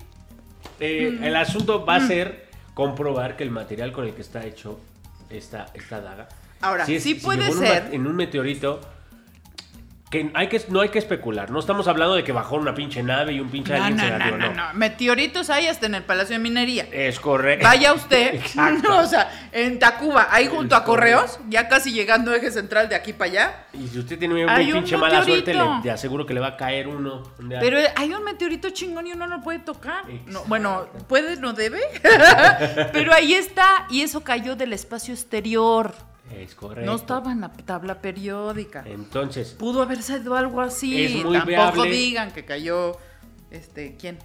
eh, 0.81 1.17
Mm. 1.21 1.25
el 1.25 1.37
asunto 1.37 1.85
va 1.85 1.97
a 1.97 2.01
ser 2.07 2.49
comprobar 2.75 3.37
que 3.37 3.43
el 3.45 3.51
material 3.51 3.93
con 3.93 4.07
el 4.07 4.15
que 4.15 4.23
está 4.23 4.45
hecho 4.47 4.81
esta, 5.29 5.67
esta 5.75 6.01
daga. 6.01 6.29
Ahora, 6.61 6.85
es- 6.87 7.03
sí 7.03 7.15
puede 7.17 7.51
ser. 7.53 7.89
en 7.93 8.07
un 8.07 8.15
meteorito. 8.17 8.81
Que, 10.13 10.31
hay 10.35 10.49
que 10.49 10.61
no 10.69 10.83
hay 10.83 10.91
que 10.91 10.99
especular. 10.99 11.51
No 11.51 11.59
estamos 11.59 11.89
hablando 11.89 12.15
de 12.15 12.23
que 12.23 12.33
bajó 12.33 12.57
una 12.57 12.75
pinche 12.75 13.03
nave 13.03 13.33
y 13.33 13.41
un 13.41 13.49
pinche 13.49 13.73
No, 13.73 13.83
alien 13.83 13.97
no, 13.97 14.03
se 14.05 14.19
no, 14.19 14.37
no, 14.37 14.53
no. 14.53 14.75
Meteoritos 14.75 15.49
hay 15.49 15.69
hasta 15.69 15.87
en 15.87 15.95
el 15.95 16.03
Palacio 16.03 16.35
de 16.35 16.39
Minería. 16.39 16.87
Es 16.93 17.19
correcto. 17.19 17.67
Vaya 17.67 17.95
usted, 17.95 18.35
Exacto. 18.35 18.95
o 18.99 19.07
sea, 19.07 19.49
en 19.53 19.79
Tacuba, 19.79 20.29
ahí 20.31 20.49
junto 20.49 20.77
a 20.77 20.85
Correos, 20.85 21.41
ya 21.49 21.67
casi 21.67 21.93
llegando 21.93 22.31
a 22.31 22.37
eje 22.37 22.51
central 22.51 22.91
de 22.91 22.95
aquí 22.95 23.15
para 23.15 23.31
allá. 23.31 23.67
Y 23.73 23.89
si 23.89 24.01
usted 24.01 24.19
tiene 24.19 24.35
muy 24.35 24.43
Hay 24.47 24.71
un 24.71 24.81
pinche 24.81 24.99
mala 24.99 25.25
suerte, 25.25 25.55
le, 25.55 25.65
te 25.83 25.91
aseguro 25.91 26.27
que 26.27 26.35
le 26.35 26.41
va 26.41 26.49
a 26.49 26.57
caer 26.59 26.89
uno. 26.89 27.23
Pero 27.49 27.79
hay 27.97 28.13
un 28.13 28.23
meteorito 28.23 28.69
chingón 28.69 29.07
y 29.07 29.13
uno 29.13 29.27
no 29.27 29.41
puede 29.41 29.61
tocar. 29.61 30.05
Bueno, 30.47 30.89
puede, 31.09 31.39
no 31.39 31.55
debe. 31.55 31.81
Pero 32.93 33.15
ahí 33.15 33.33
está, 33.33 33.87
y 33.89 34.03
eso 34.03 34.23
cayó 34.23 34.57
del 34.57 34.75
espacio 34.75 35.15
exterior. 35.15 36.12
Es 36.41 36.55
correcto. 36.55 36.91
No 36.91 36.97
estaba 36.97 37.33
en 37.33 37.41
la 37.43 37.53
tabla 37.53 38.01
periódica. 38.01 38.83
Entonces, 38.87 39.51
Pudo 39.59 39.83
haber 39.83 40.03
sido 40.03 40.35
algo 40.35 40.61
así. 40.61 41.05
Es 41.05 41.25
muy 41.25 41.39
Tampoco 41.39 41.83
viable. 41.83 41.91
digan 41.91 42.31
que 42.33 42.45
cayó. 42.45 42.97
Este, 43.51 43.97
¿quién? 43.97 44.19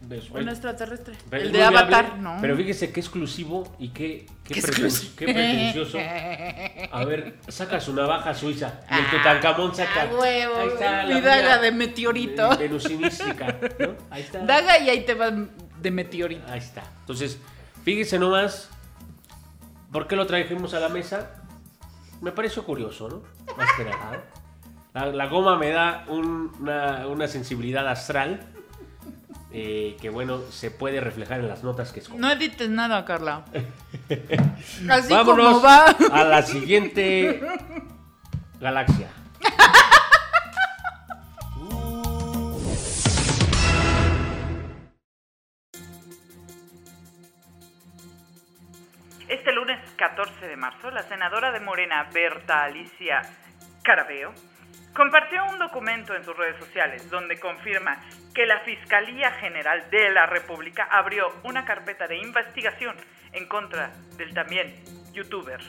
ves, 0.00 0.30
Un 0.30 0.48
extraterrestre. 0.48 1.14
Pero 1.28 1.42
el 1.44 1.52
de 1.52 1.58
viable, 1.58 1.78
Avatar, 1.78 2.18
¿no? 2.18 2.38
Pero 2.40 2.56
fíjese 2.56 2.92
qué 2.92 3.00
exclusivo 3.00 3.74
y 3.80 3.88
qué, 3.88 4.26
qué, 4.44 4.54
Qué 4.54 4.60
preten- 4.62 4.84
exclusivo. 4.84 5.12
qué 5.16 5.24
pretencioso. 5.24 5.98
A 6.92 7.04
ver, 7.04 7.38
saca 7.48 7.80
su 7.80 7.92
navaja 7.94 8.32
suiza 8.34 8.80
y 8.90 8.94
el 8.94 9.00
Ah, 9.00 9.08
Tutankamón 9.10 9.74
saca. 9.74 10.02
a 10.02 10.06
huevo, 10.06 10.56
Ahí 10.56 10.68
está, 10.68 11.04
mi 11.06 11.14
la 11.14 11.20
daga 11.20 11.58
de 11.58 11.72
meteorito. 11.72 12.56
Venusinística, 12.58 13.58
¿no? 13.80 13.94
Ahí 14.10 14.22
está. 14.22 14.38
Daga 14.44 14.78
y 14.78 14.88
ahí 14.90 15.04
te 15.04 15.14
van 15.14 15.50
de 15.80 15.90
meteorito. 15.90 16.46
Ahí 16.48 16.58
está. 16.60 16.82
Entonces, 17.00 17.38
fíjese 17.84 18.18
nomás, 18.20 18.70
¿por 19.92 20.06
qué 20.06 20.16
lo 20.16 20.26
trajimos 20.26 20.74
a 20.74 20.80
la 20.80 20.88
mesa? 20.88 21.30
Me 22.20 22.32
pareció 22.32 22.64
curioso, 22.64 23.08
¿no? 23.08 23.22
Más 23.56 23.68
que 23.76 23.84
nada. 23.84 24.22
La, 24.94 25.06
la 25.06 25.26
goma 25.26 25.56
me 25.56 25.70
da 25.70 26.04
un- 26.08 26.52
una, 26.60 27.06
una 27.06 27.28
sensibilidad 27.28 27.86
astral 27.88 28.40
eh, 29.52 29.96
que, 30.00 30.10
bueno, 30.10 30.40
se 30.50 30.70
puede 30.70 31.00
reflejar 31.00 31.40
en 31.40 31.48
las 31.48 31.62
notas 31.62 31.92
que 31.92 32.00
escojo. 32.00 32.18
No 32.18 32.30
edites 32.30 32.68
nada, 32.68 33.04
Carla. 33.04 33.44
Así 34.90 35.12
Vámonos 35.12 35.46
como 35.54 35.62
va. 35.62 35.86
a 36.12 36.24
la 36.24 36.42
siguiente 36.42 37.40
galaxia. 38.60 39.08
14 49.98 50.46
de 50.46 50.56
marzo, 50.56 50.90
la 50.92 51.02
senadora 51.02 51.50
de 51.50 51.58
Morena, 51.58 52.08
Berta 52.14 52.62
Alicia 52.62 53.20
Carabeo, 53.82 54.32
compartió 54.94 55.44
un 55.46 55.58
documento 55.58 56.14
en 56.14 56.24
sus 56.24 56.36
redes 56.36 56.56
sociales 56.60 57.10
donde 57.10 57.38
confirma 57.40 57.98
que 58.32 58.46
la 58.46 58.60
Fiscalía 58.60 59.32
General 59.32 59.90
de 59.90 60.10
la 60.10 60.26
República 60.26 60.84
abrió 60.88 61.26
una 61.42 61.64
carpeta 61.64 62.06
de 62.06 62.16
investigación 62.16 62.94
en 63.32 63.48
contra 63.48 63.90
del 64.16 64.32
también 64.32 64.72
youtuber 65.12 65.60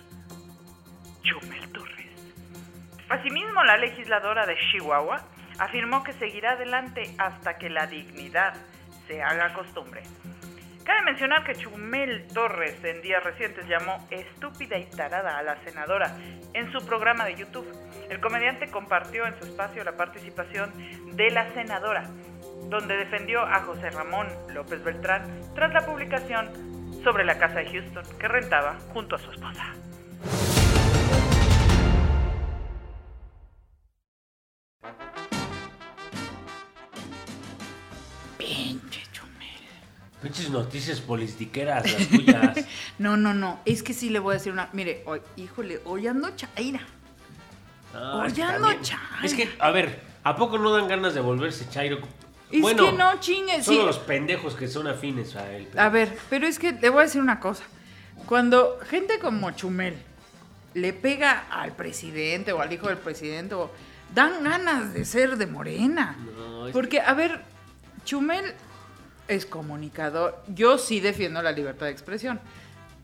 Chumel 1.23 1.71
Torres. 1.71 2.35
Asimismo, 3.09 3.63
la 3.63 3.77
legisladora 3.77 4.45
de 4.45 4.55
Chihuahua 4.71 5.25
afirmó 5.57 6.03
que 6.03 6.13
seguirá 6.13 6.51
adelante 6.51 7.15
hasta 7.17 7.57
que 7.57 7.71
la 7.71 7.87
dignidad 7.87 8.53
se 9.07 9.23
haga 9.23 9.53
costumbre. 9.53 10.03
Cabe 10.89 11.03
mencionar 11.03 11.43
que 11.43 11.53
Chumel 11.53 12.25
Torres 12.33 12.83
en 12.83 13.03
días 13.03 13.23
recientes 13.23 13.63
llamó 13.67 14.07
estúpida 14.09 14.75
y 14.79 14.85
tarada 14.85 15.37
a 15.37 15.43
la 15.43 15.63
senadora 15.63 16.17
en 16.55 16.71
su 16.71 16.83
programa 16.83 17.25
de 17.25 17.35
YouTube. 17.35 17.71
El 18.09 18.19
comediante 18.19 18.71
compartió 18.71 19.27
en 19.27 19.37
su 19.37 19.45
espacio 19.45 19.83
la 19.83 19.95
participación 19.95 20.73
de 21.15 21.29
la 21.29 21.53
senadora, 21.53 22.09
donde 22.71 22.97
defendió 22.97 23.41
a 23.41 23.59
José 23.59 23.91
Ramón 23.91 24.29
López 24.51 24.83
Beltrán 24.83 25.29
tras 25.53 25.71
la 25.75 25.85
publicación 25.85 26.49
sobre 27.03 27.23
la 27.23 27.37
casa 27.37 27.59
de 27.59 27.69
Houston 27.69 28.03
que 28.17 28.27
rentaba 28.27 28.79
junto 28.91 29.15
a 29.15 29.19
su 29.19 29.29
esposa. 29.29 29.75
Pinches 40.21 40.49
noticias 40.49 40.99
politiqueras, 40.99 41.89
las 41.91 42.07
tuyas. 42.07 42.57
No, 42.99 43.15
no, 43.15 43.33
no. 43.33 43.59
Es 43.65 43.83
que 43.83 43.93
sí 43.93 44.09
le 44.09 44.19
voy 44.19 44.33
a 44.33 44.37
decir 44.37 44.51
una. 44.51 44.69
Mire, 44.73 45.03
hoy, 45.05 45.21
híjole, 45.37 45.79
hoy 45.85 46.07
ando 46.07 46.29
chaira. 46.35 46.81
Es 48.27 48.33
que 48.33 48.43
ando 48.43 48.67
también- 48.67 48.81
chaira. 48.83 49.19
Es 49.23 49.33
que, 49.33 49.49
a 49.59 49.71
ver, 49.71 50.01
¿a 50.23 50.35
poco 50.35 50.57
no 50.57 50.71
dan 50.71 50.87
ganas 50.87 51.13
de 51.13 51.21
volverse 51.21 51.69
chairo? 51.69 51.99
Es 52.51 52.61
bueno, 52.61 52.85
que 52.85 52.91
no 52.93 53.19
chingues. 53.19 53.65
sí. 53.65 53.75
los 53.77 53.99
pendejos 53.99 54.55
que 54.55 54.67
son 54.67 54.87
afines 54.87 55.35
a 55.35 55.49
él. 55.53 55.67
pero- 55.71 55.83
A 55.83 55.89
ver, 55.89 56.17
pero 56.29 56.47
es 56.47 56.59
que 56.59 56.73
le 56.73 56.89
voy 56.89 57.01
a 57.01 57.03
decir 57.05 57.21
una 57.21 57.39
cosa. 57.39 57.63
Cuando 58.25 58.77
gente 58.89 59.19
como 59.19 59.51
Chumel 59.51 59.95
le 60.73 60.93
pega 60.93 61.45
al 61.49 61.71
presidente 61.75 62.51
o 62.51 62.61
al 62.61 62.71
hijo 62.73 62.87
del 62.89 62.97
presidente, 62.97 63.55
o, 63.55 63.71
dan 64.13 64.43
ganas 64.43 64.93
de 64.93 65.05
ser 65.05 65.37
de 65.37 65.47
morena. 65.47 66.15
No, 66.37 66.67
Porque, 66.73 66.99
a 66.99 67.13
ver, 67.13 67.41
Chumel 68.03 68.53
es 69.29 69.45
comunicador. 69.45 70.43
Yo 70.47 70.77
sí 70.77 70.99
defiendo 70.99 71.41
la 71.41 71.51
libertad 71.51 71.85
de 71.85 71.91
expresión. 71.93 72.39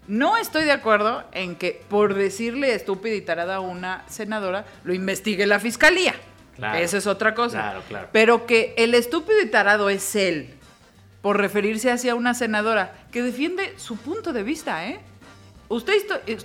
No 0.07 0.37
estoy 0.37 0.65
de 0.65 0.71
acuerdo 0.71 1.23
en 1.31 1.55
que 1.55 1.83
por 1.89 2.13
decirle 2.13 2.75
estúpida 2.75 3.15
y 3.15 3.21
tarada 3.21 3.55
a 3.55 3.59
una 3.61 4.03
senadora 4.09 4.65
lo 4.83 4.93
investigue 4.93 5.47
la 5.47 5.59
fiscalía. 5.59 6.13
Claro. 6.55 6.77
Esa 6.77 6.97
es 6.97 7.07
otra 7.07 7.33
cosa. 7.33 7.61
Claro, 7.61 7.83
claro. 7.87 8.09
Pero 8.11 8.45
que 8.45 8.73
el 8.77 8.93
estúpido 8.93 9.41
y 9.41 9.47
tarado 9.47 9.89
es 9.89 10.15
él 10.15 10.53
por 11.21 11.37
referirse 11.37 11.91
hacia 11.91 12.13
una 12.13 12.33
senadora 12.33 12.93
que 13.11 13.23
defiende 13.23 13.73
su 13.77 13.97
punto 13.97 14.31
de 14.31 14.43
vista, 14.43 14.87
¿eh? 14.87 14.99
Usted, 15.67 15.95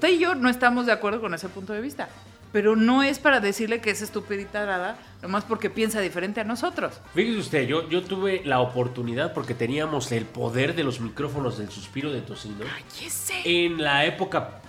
y 0.09 0.19
yo 0.19 0.35
no 0.35 0.49
estamos 0.49 0.87
de 0.87 0.93
acuerdo 0.93 1.21
con 1.21 1.35
ese 1.35 1.51
punto 1.51 1.75
de 1.75 1.83
vista, 1.83 2.09
pero 2.53 2.75
no 2.77 3.03
es 3.03 3.19
para 3.19 3.41
decirle 3.41 3.81
que 3.81 3.91
es 3.91 4.03
estúpida 4.03 4.41
y 4.43 4.45
tarada, 4.45 4.99
nomás 5.23 5.45
porque 5.45 5.71
piensa 5.71 6.01
diferente 6.01 6.41
a 6.41 6.45
nosotros. 6.45 7.01
Fíjese 7.15 7.39
usted, 7.39 7.67
yo, 7.67 7.89
yo 7.89 8.03
tuve 8.03 8.43
la 8.45 8.61
oportunidad 8.61 9.33
porque 9.33 9.55
teníamos 9.55 10.11
el 10.13 10.25
poder 10.25 10.75
de 10.75 10.83
los 10.85 11.01
micrófonos 11.01 11.59
del 11.59 11.71
suspiro 11.71 12.11
de 12.13 12.21
tocino 12.23 12.57
Ay, 12.75 13.07
ese. 13.07 13.35
en 13.45 13.83
la 13.83 14.05
época 14.05 14.61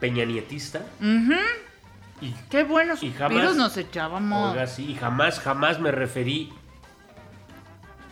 peñanietista. 0.00 0.80
Y, 2.20 2.32
Qué 2.50 2.64
buenos 2.64 3.02
y 3.04 3.12
jamás- 3.12 3.30
suspiros 3.32 3.56
nos 3.56 3.76
echábamos. 3.76 4.52
oiga, 4.52 4.66
sí, 4.66 4.90
y 4.90 4.94
jamás, 4.96 5.38
jamás 5.38 5.78
me 5.78 5.92
referí. 5.92 6.52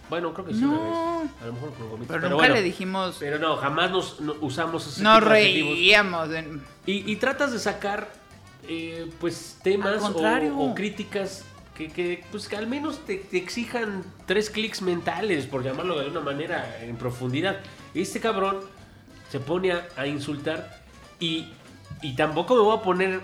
Bueno, 0.09 0.33
creo 0.33 0.47
que 0.47 0.55
sí. 0.55 0.61
No. 0.61 0.71
una 0.71 1.23
vez. 1.23 1.31
A 1.43 1.47
lo 1.47 1.53
mejor 1.55 1.75
con 1.75 1.89
gomitas, 1.91 2.07
pero, 2.09 2.21
pero 2.21 2.29
nunca 2.31 2.37
bueno. 2.37 2.55
le 2.55 2.63
dijimos, 2.63 3.17
Pero 3.19 3.39
no, 3.41 3.57
jamás 3.57 3.91
nos 3.91 4.21
no- 4.21 4.37
usamos 4.41 4.87
ese 4.87 5.03
nos 5.03 5.17
tipo 5.19 5.25
de 5.29 5.33
reíamos. 5.33 6.29
de- 6.29 6.61
Y, 6.87 7.11
y 7.11 7.17
tratas 7.17 7.51
de 7.51 7.59
sacar, 7.59 8.09
eh, 8.69 9.11
pues, 9.21 9.59
temas 9.63 10.03
o, 10.71 10.75
críticas 10.75 11.45
que, 11.77 11.89
que, 11.89 12.25
pues, 12.31 12.49
que 12.49 12.57
al 12.57 12.67
menos 12.67 13.05
te, 13.05 13.17
te 13.17 13.37
exijan 13.39 14.03
tres 14.27 14.49
clics 14.51 14.83
mentales, 14.83 15.47
por 15.47 15.63
llamarlo 15.63 15.97
de 15.99 16.07
alguna 16.07 16.21
manera, 16.21 16.79
en 16.83 16.97
profundidad. 16.97 17.59
Este 17.95 18.21
cabrón 18.21 18.61
se 19.31 19.41
pone 19.41 19.73
a, 19.73 19.87
a 19.97 20.07
insultar 20.07 20.83
y, 21.21 21.49
y 22.03 22.15
tampoco 22.17 22.55
me 22.55 22.61
voy 22.63 22.79
a 22.79 22.83
poner 22.83 23.21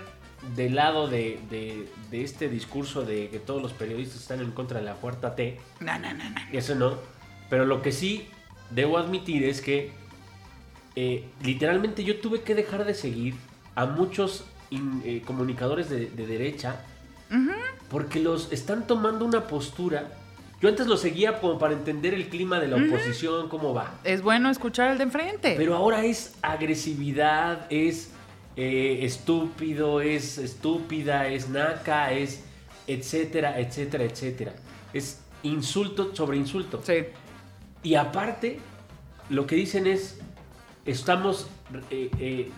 del 0.55 0.75
lado 0.75 1.07
de, 1.07 1.39
de- 1.49 1.87
de 2.11 2.23
este 2.23 2.49
discurso 2.49 3.03
de 3.03 3.29
que 3.29 3.39
todos 3.39 3.61
los 3.61 3.71
periodistas 3.73 4.21
están 4.21 4.41
en 4.41 4.51
contra 4.51 4.79
de 4.79 4.85
la 4.85 4.93
cuarta 4.95 5.35
T. 5.35 5.59
No, 5.79 5.97
no, 5.97 6.13
no, 6.13 6.29
no. 6.29 6.35
Eso 6.51 6.75
no. 6.75 6.97
Pero 7.49 7.65
lo 7.65 7.81
que 7.81 7.91
sí 7.91 8.27
debo 8.69 8.97
admitir 8.97 9.43
es 9.45 9.61
que 9.61 9.91
eh, 10.95 11.27
literalmente 11.43 12.03
yo 12.03 12.19
tuve 12.19 12.41
que 12.41 12.53
dejar 12.55 12.85
de 12.85 12.93
seguir 12.93 13.35
a 13.75 13.85
muchos 13.85 14.45
in- 14.75 15.01
eh, 15.05 15.21
comunicadores 15.25 15.89
de, 15.89 16.09
de 16.09 16.27
derecha 16.27 16.81
porque 17.89 18.19
los 18.19 18.51
están 18.51 18.85
tomando 18.85 19.25
una 19.25 19.47
postura. 19.47 20.11
Yo 20.61 20.69
antes 20.69 20.85
los 20.87 21.01
seguía 21.01 21.39
como 21.41 21.57
para 21.57 21.73
entender 21.73 22.13
el 22.13 22.29
clima 22.29 22.59
de 22.59 22.67
la 22.67 22.75
oposición, 22.77 23.49
cómo 23.49 23.73
va. 23.73 23.95
Es 24.03 24.21
bueno 24.21 24.49
escuchar 24.49 24.89
al 24.89 24.97
de 24.97 25.03
enfrente. 25.05 25.55
Pero 25.57 25.75
ahora 25.75 26.05
es 26.05 26.35
agresividad, 26.43 27.65
es 27.69 28.11
eh, 28.55 28.99
estúpido, 29.01 29.99
es 29.99 30.37
estúpida, 30.37 31.27
es 31.27 31.49
naca, 31.49 32.11
es 32.13 32.43
etcétera, 32.87 33.59
etcétera, 33.59 34.03
etcétera. 34.03 34.53
Es 34.93 35.19
insulto 35.43 36.15
sobre 36.15 36.37
insulto. 36.37 36.81
sí. 36.83 37.05
Y 37.81 37.95
aparte, 37.95 38.59
lo 39.29 39.45
que 39.45 39.55
dicen 39.57 39.87
es, 39.87 40.17
estamos 40.85 41.47
eh, 41.89 42.09
eh, 42.19 42.51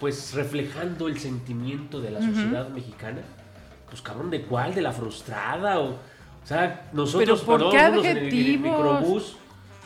pues 0.00 0.34
reflejando 0.34 1.08
el 1.08 1.18
sentimiento 1.18 2.00
de 2.00 2.10
la 2.10 2.20
sociedad 2.20 2.68
mexicana. 2.68 3.22
Pues 3.88 4.02
cabrón, 4.02 4.30
¿de 4.30 4.42
cuál? 4.42 4.74
¿De 4.74 4.82
la 4.82 4.92
frustrada? 4.92 5.78
O, 5.80 5.90
o 5.92 5.98
sea, 6.44 6.88
nosotros, 6.92 7.42
¿por 7.42 7.58
perdón, 7.58 7.72
qué 7.72 7.78
en 7.78 7.84
el- 7.94 8.00
en 8.00 8.06
el, 8.06 8.16
adjetivos? 8.18 8.60
microbús, 8.60 9.36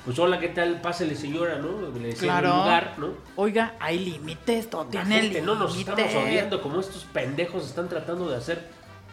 pues 0.05 0.19
hola, 0.19 0.41
¿qué 0.41 0.49
tal? 0.49 0.81
Pásele 0.81 1.15
señora, 1.15 1.59
¿no? 1.59 1.91
Le 1.99 2.15
Claro. 2.15 2.49
lugar, 2.57 2.95
¿no? 2.99 3.09
Oiga, 3.37 3.75
hay 3.79 3.99
límites, 3.99 4.69
todo 4.71 4.85
La 4.85 4.91
tiene 4.91 5.21
gente 5.21 5.43
no 5.43 5.55
nos 5.55 5.77
estamos 5.77 6.15
odiando 6.15 6.61
como 6.63 6.81
estos 6.81 7.05
pendejos 7.05 7.67
están 7.67 7.89
tratando 7.89 8.29
de 8.29 8.37
hacer 8.37 8.69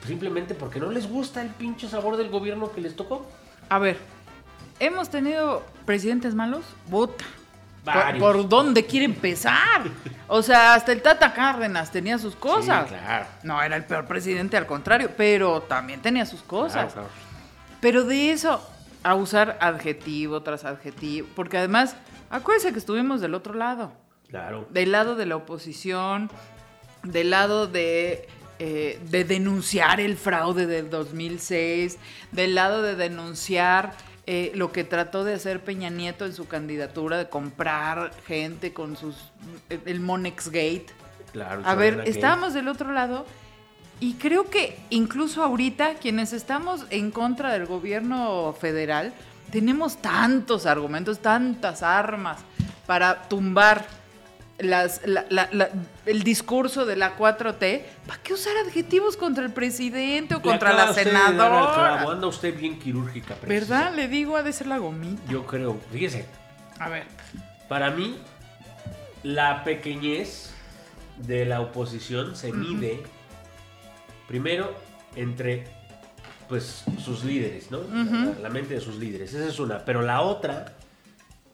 simplemente 0.06 0.54
porque 0.56 0.80
no 0.80 0.90
les 0.92 1.10
gusta 1.10 1.42
el 1.42 1.50
pinche 1.50 1.90
sabor 1.90 2.16
del 2.18 2.30
gobierno 2.30 2.72
que 2.72 2.80
les 2.82 2.96
tocó. 2.96 3.26
A 3.70 3.80
ver, 3.80 3.98
¿hemos 4.80 5.10
tenido 5.10 5.64
presidentes 5.86 6.34
malos? 6.36 6.64
Puta. 6.90 7.26
¿Por, 8.20 8.48
dónde 8.48 8.86
quiere 8.86 9.06
empezar? 9.06 9.84
O 10.28 10.42
sea, 10.42 10.74
hasta 10.74 10.92
el 10.92 11.02
Tata 11.02 11.34
Cárdenas 11.34 11.92
tenía 11.92 12.18
sus 12.18 12.36
cosas. 12.36 12.90
Sí, 12.90 12.96
claro. 12.96 13.26
No 13.44 13.62
era 13.62 13.76
el 13.76 13.86
peor 13.86 14.06
presidente, 14.06 14.58
al 14.58 14.66
contrario, 14.66 15.12
pero 15.16 15.62
también 15.62 16.02
tenía 16.02 16.26
sus 16.26 16.42
cosas. 16.42 16.94
Claro, 16.94 17.08
claro. 17.10 17.10
Pero 17.80 18.04
de 18.04 18.32
eso 18.32 18.62
a 19.04 19.16
usar 19.16 19.58
adjetivo 19.62 20.42
tras 20.42 20.66
adjetivo, 20.66 21.28
porque 21.36 21.58
además, 21.58 21.96
acuérdense 22.30 22.74
que 22.74 22.80
estuvimos 22.80 23.22
del 23.22 23.34
otro 23.36 23.54
lado, 23.54 23.94
Claro. 24.28 24.68
del 24.72 24.92
lado 24.92 25.16
de 25.16 25.26
la 25.26 25.38
oposición, 25.38 26.30
del 27.04 27.30
lado 27.30 27.68
de, 27.68 28.28
eh, 28.60 29.00
de 29.10 29.24
denunciar 29.24 30.02
el 30.02 30.18
fraude 30.18 30.66
del 30.66 30.90
2006, 30.90 31.98
del 32.32 32.56
lado 32.56 32.82
de 32.82 32.96
denunciar 32.96 33.94
eh, 34.30 34.52
lo 34.56 34.74
que 34.74 34.84
trató 34.84 35.24
de 35.24 35.34
hacer 35.34 35.62
Peña 35.62 35.90
Nieto 35.90 36.26
en 36.26 36.34
su 36.34 36.48
candidatura, 36.48 37.18
de 37.18 37.30
comprar 37.30 38.12
gente 38.28 38.74
con 38.74 38.98
sus 38.98 39.16
el 39.86 40.02
Monex 40.02 40.50
Gate. 40.50 40.88
Claro. 41.32 41.62
A 41.66 41.76
ver, 41.76 42.04
estábamos 42.06 42.54
del 42.54 42.68
otro 42.68 42.92
lado 42.92 43.26
y 44.02 44.16
creo 44.16 44.50
que 44.50 44.78
incluso 44.90 45.44
ahorita 45.44 45.96
quienes 45.96 46.34
estamos 46.34 46.86
en 46.90 47.10
contra 47.12 47.54
del 47.54 47.66
gobierno 47.66 48.54
federal 48.60 49.14
tenemos 49.50 50.02
tantos 50.02 50.66
argumentos, 50.66 51.20
tantas 51.20 51.82
armas 51.82 52.40
para 52.86 53.30
tumbar 53.30 53.86
las- 54.60 55.02
la- 55.06 55.26
la- 55.30 55.50
la- 55.52 55.70
el 56.06 56.24
discurso 56.24 56.86
de 56.86 56.96
la 56.96 57.16
4T. 57.16 57.86
¿Para 58.08 58.22
qué 58.24 58.34
usar 58.34 58.54
adjetivos 58.66 59.16
contra 59.18 59.44
el 59.46 59.52
presidente 59.52 60.36
o 60.36 60.42
contra 60.42 60.74
la 60.74 60.94
senadora? 60.94 62.02
Anda 62.02 62.28
usted 62.28 62.58
bien 62.58 62.80
quirúrgica, 62.80 63.36
precisa. 63.36 63.74
¿Verdad? 63.76 63.96
Le 63.96 64.08
digo, 64.08 64.36
ha 64.38 64.44
de 64.44 64.54
ser 64.54 64.68
la 64.68 64.78
gomita. 64.78 65.22
Yo 65.30 65.46
creo, 65.46 65.78
fíjese, 65.92 66.26
A 66.80 66.90
ver. 66.90 67.04
para 67.68 67.92
mí 67.92 68.18
la 69.24 69.64
pequeñez 69.64 70.52
de 71.18 71.46
la 71.46 71.62
oposición 71.62 72.36
se 72.36 72.52
mide 72.52 73.04
primero 74.28 74.74
entre 75.16 75.66
pues 76.48 76.84
sus 77.04 77.24
líderes, 77.26 77.72
¿no? 77.72 77.80
la 78.42 78.50
mente 78.50 78.76
de 78.76 78.80
sus 78.82 78.96
líderes, 78.96 79.34
esa 79.34 79.48
es 79.50 79.60
una, 79.60 79.80
pero 79.84 80.02
la 80.02 80.22
otra 80.22 80.74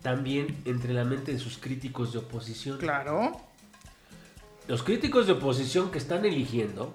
también 0.03 0.55
entre 0.65 0.93
la 0.93 1.05
mente 1.05 1.31
de 1.33 1.39
sus 1.39 1.57
críticos 1.57 2.13
de 2.13 2.19
oposición. 2.19 2.77
Claro. 2.77 3.41
Los 4.67 4.83
críticos 4.83 5.25
de 5.25 5.33
oposición 5.33 5.89
que 5.89 5.97
están 5.97 6.25
eligiendo 6.25 6.93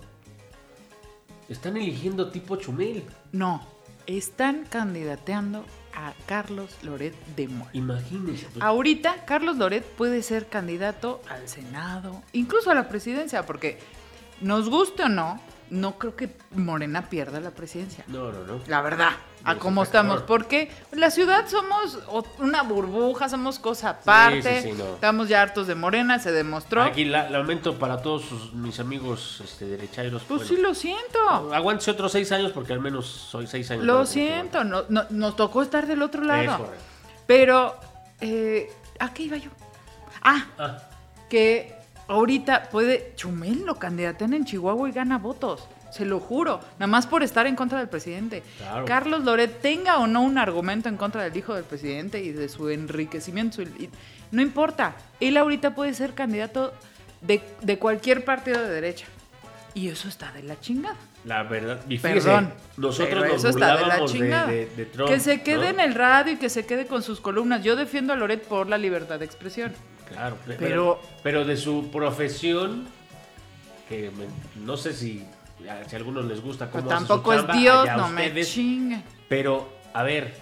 están 1.49 1.77
eligiendo 1.77 2.31
tipo 2.31 2.57
Chumel. 2.57 3.03
No, 3.33 3.67
están 4.07 4.65
candidateando 4.69 5.65
a 5.95 6.13
Carlos 6.27 6.77
Loret 6.83 7.15
de 7.35 7.49
Mola. 7.49 7.71
Imagínense. 7.73 8.47
pues, 8.53 8.63
Ahorita 8.63 9.25
Carlos 9.25 9.57
Loret 9.57 9.85
puede 9.85 10.23
ser 10.23 10.47
candidato 10.47 11.21
al 11.29 11.49
Senado, 11.49 12.23
incluso 12.33 12.71
a 12.71 12.75
la 12.75 12.89
presidencia, 12.89 13.45
porque 13.47 13.79
nos 14.41 14.69
guste 14.69 15.05
o 15.05 15.09
no, 15.09 15.41
no 15.71 15.99
creo 15.99 16.17
que 16.17 16.31
Morena 16.55 17.09
pierda 17.09 17.41
la 17.41 17.51
presidencia. 17.51 18.05
No, 18.09 18.33
no, 18.33 18.45
no. 18.45 18.61
La 18.67 18.81
verdad, 18.83 19.11
a 19.45 19.53
Eso 19.53 19.61
cómo 19.61 19.83
estamos, 19.83 20.23
porque 20.23 20.71
la 20.93 21.11
ciudad 21.11 21.47
somos 21.49 21.99
una 22.39 22.63
burbuja, 22.63 23.29
somos 23.29 23.59
cosa 23.59 23.91
aparte. 23.91 24.63
sí, 24.63 24.71
sí, 24.71 24.75
no. 24.77 24.85
Estamos 24.95 25.29
ya 25.29 25.43
hartos 25.43 25.67
de 25.67 25.75
Morena, 25.75 26.19
se 26.19 26.33
demostró. 26.33 26.83
Aquí 26.83 27.05
la- 27.05 27.31
lamento 27.31 27.79
para 27.79 28.03
todos 28.03 28.23
sus- 28.25 28.53
mis 28.55 28.81
amigos 28.81 29.41
este, 29.45 29.67
derechairos. 29.67 30.23
Pues 30.27 30.41
bueno, 30.43 30.55
sí, 30.57 30.61
lo 30.61 30.75
siento. 30.75 31.55
Aguántese 31.55 31.91
otros 31.91 32.13
seis 32.13 32.31
años 32.33 32.53
porque 32.53 32.73
al 32.73 32.81
menos 32.81 33.07
soy 33.07 33.47
seis 33.47 33.71
años. 33.71 33.85
Lo 33.85 34.01
que 34.01 34.07
siento, 34.07 34.65
no, 34.65 34.85
no- 34.89 35.05
nos 35.11 35.37
tocó 35.37 35.63
estar 35.63 35.87
del 35.87 36.03
otro 36.03 36.23
lado. 36.25 36.59
correcto. 36.59 36.85
Pero, 37.27 37.77
eh, 38.21 38.73
¿a 38.99 39.13
qué 39.13 39.23
iba 39.25 39.37
yo? 39.37 39.51
Ah, 40.23 40.47
Ah, 40.59 40.79
que 41.29 41.78
ahorita 42.09 42.69
puede. 42.71 43.13
Chumel 43.17 43.65
lo 43.65 43.77
candidatean 43.77 44.35
en 44.35 44.45
Chihuahua 44.45 44.89
y 44.89 44.93
gana 44.93 45.19
votos. 45.19 45.69
Se 45.93 46.05
lo 46.05 46.21
juro. 46.21 46.61
Nada 46.79 46.87
más 46.87 47.07
por 47.07 47.23
estar 47.23 47.47
en 47.47 47.57
contra 47.57 47.79
del 47.79 47.89
presidente. 47.89 48.43
Claro. 48.59 48.85
Carlos 48.85 49.25
Loret 49.25 49.61
tenga 49.63 49.99
o 49.99 50.07
no 50.07 50.21
un 50.23 50.37
argumento 50.37 50.89
en 50.89 50.97
contra 50.99 51.23
del 51.23 51.35
hijo 51.37 51.55
del 51.55 51.65
presidente 51.65 52.21
y 52.23 52.33
de 52.33 52.49
su 52.49 52.69
enriquecimiento. 52.69 53.63
no 54.31 54.43
importa. 54.43 54.97
Él 55.21 55.37
ahorita 55.39 55.75
puede 55.75 55.95
ser 55.95 56.13
candidato 56.15 56.75
de, 57.23 57.43
de 57.63 57.79
cualquier 57.79 58.25
partido 58.25 58.61
de 58.61 58.69
derecha. 58.69 59.07
Y 59.75 59.89
eso 59.89 60.09
está 60.09 60.31
de 60.33 60.43
la 60.43 60.59
chingada. 60.61 60.97
la 61.25 61.43
verdad. 61.45 61.81
Y 61.89 61.99
fíjese, 61.99 62.27
Perdón. 62.27 62.53
nosotros 62.77 63.25
nos 63.27 63.35
eso 63.37 63.49
está 63.51 63.77
de 63.77 63.87
la 63.87 64.05
chingada. 64.07 64.47
de- 64.49 64.67
de 64.67 64.85
Trump. 64.87 65.09
que 65.11 65.21
se 65.21 65.41
quede 65.43 65.57
¿no? 65.73 65.81
en 65.81 65.81
el 65.81 65.95
radio 65.95 66.33
y 66.33 66.37
que 66.37 66.49
se 66.51 66.67
quede 66.67 66.87
con 66.87 67.03
sus 67.03 67.21
columnas. 67.21 67.63
Yo 67.63 67.77
defiendo 67.77 68.13
a 68.13 68.17
Loret 68.17 68.43
por 68.43 68.69
la 68.69 68.77
libertad 68.77 69.19
de 69.21 69.25
expresión. 69.25 69.73
Claro, 70.09 70.37
pe- 70.47 70.55
Pero- 70.55 70.59
pero, 70.59 71.01
pero 71.23 71.45
de 71.45 71.57
su 71.57 71.91
profesión, 71.91 72.87
que 73.89 74.11
me- 74.11 74.61
no 74.65 74.77
sé 74.77 74.93
si, 74.93 75.25
si 75.61 75.69
a 75.69 75.99
algunos 75.99 76.25
les 76.25 76.41
gusta 76.41 76.71
Pero 76.71 76.85
cómo 76.85 76.95
hace 76.97 77.03
su 77.03 77.09
tampoco 77.09 77.33
es 77.33 77.39
chamba, 77.41 77.55
Dios, 77.57 77.87
no 77.97 78.09
me 78.09 78.27
ustedes. 78.27 78.51
chingue. 78.53 79.03
Pero, 79.29 79.69
a 79.93 80.03
ver, 80.03 80.35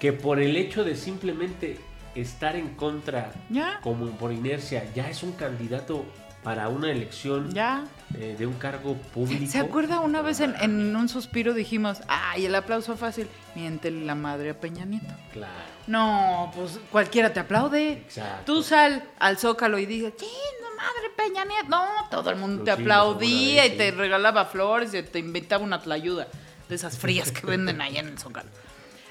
que 0.00 0.12
por 0.12 0.40
el 0.40 0.56
hecho 0.56 0.84
de 0.84 0.96
simplemente 0.96 1.78
estar 2.14 2.56
en 2.56 2.74
contra, 2.74 3.32
Ya. 3.48 3.80
como 3.82 4.06
por 4.18 4.32
inercia, 4.32 4.84
ya 4.94 5.08
es 5.08 5.22
un 5.22 5.32
candidato 5.32 6.04
para 6.42 6.68
una 6.68 6.90
elección 6.90 7.52
Ya. 7.52 7.84
eh, 8.18 8.34
de 8.38 8.46
un 8.46 8.54
cargo 8.54 8.94
público. 8.96 9.46
¿Se 9.50 9.58
acuerda 9.60 10.00
una 10.00 10.22
vez 10.22 10.40
en, 10.40 10.54
en 10.60 10.94
un 10.96 11.08
suspiro 11.08 11.54
dijimos, 11.54 12.00
ay, 12.08 12.46
el 12.46 12.54
aplauso 12.54 12.96
fácil? 12.96 13.28
Miéntele 13.54 14.04
la 14.04 14.14
madre 14.16 14.50
a 14.50 14.60
Peña 14.60 14.84
Nieto. 14.84 15.14
Claro. 15.32 15.52
No, 15.86 16.50
pues 16.54 16.80
cualquiera 16.90 17.32
te 17.32 17.40
aplaude. 17.40 17.92
Exacto. 17.92 18.54
Tú 18.54 18.62
sal 18.62 19.04
al 19.18 19.38
Zócalo 19.38 19.78
y 19.78 19.86
dices, 19.86 20.12
sí, 20.18 20.26
no 20.62 20.68
madre 20.76 21.10
Peña 21.16 21.44
Nieto. 21.44 21.68
No, 21.68 21.86
todo 22.10 22.30
el 22.30 22.36
mundo 22.36 22.64
te 22.64 22.74
sí, 22.74 22.80
aplaudía 22.82 23.66
y 23.66 23.76
te 23.76 23.90
regalaba 23.92 24.44
flores 24.46 24.92
y 24.94 25.02
te 25.02 25.20
inventaba 25.20 25.62
una 25.62 25.80
tlayuda 25.80 26.26
de 26.68 26.74
esas 26.74 26.98
frías 26.98 27.30
que 27.30 27.46
venden 27.46 27.80
allá 27.80 28.00
en 28.00 28.08
el 28.08 28.18
Zócalo. 28.18 28.48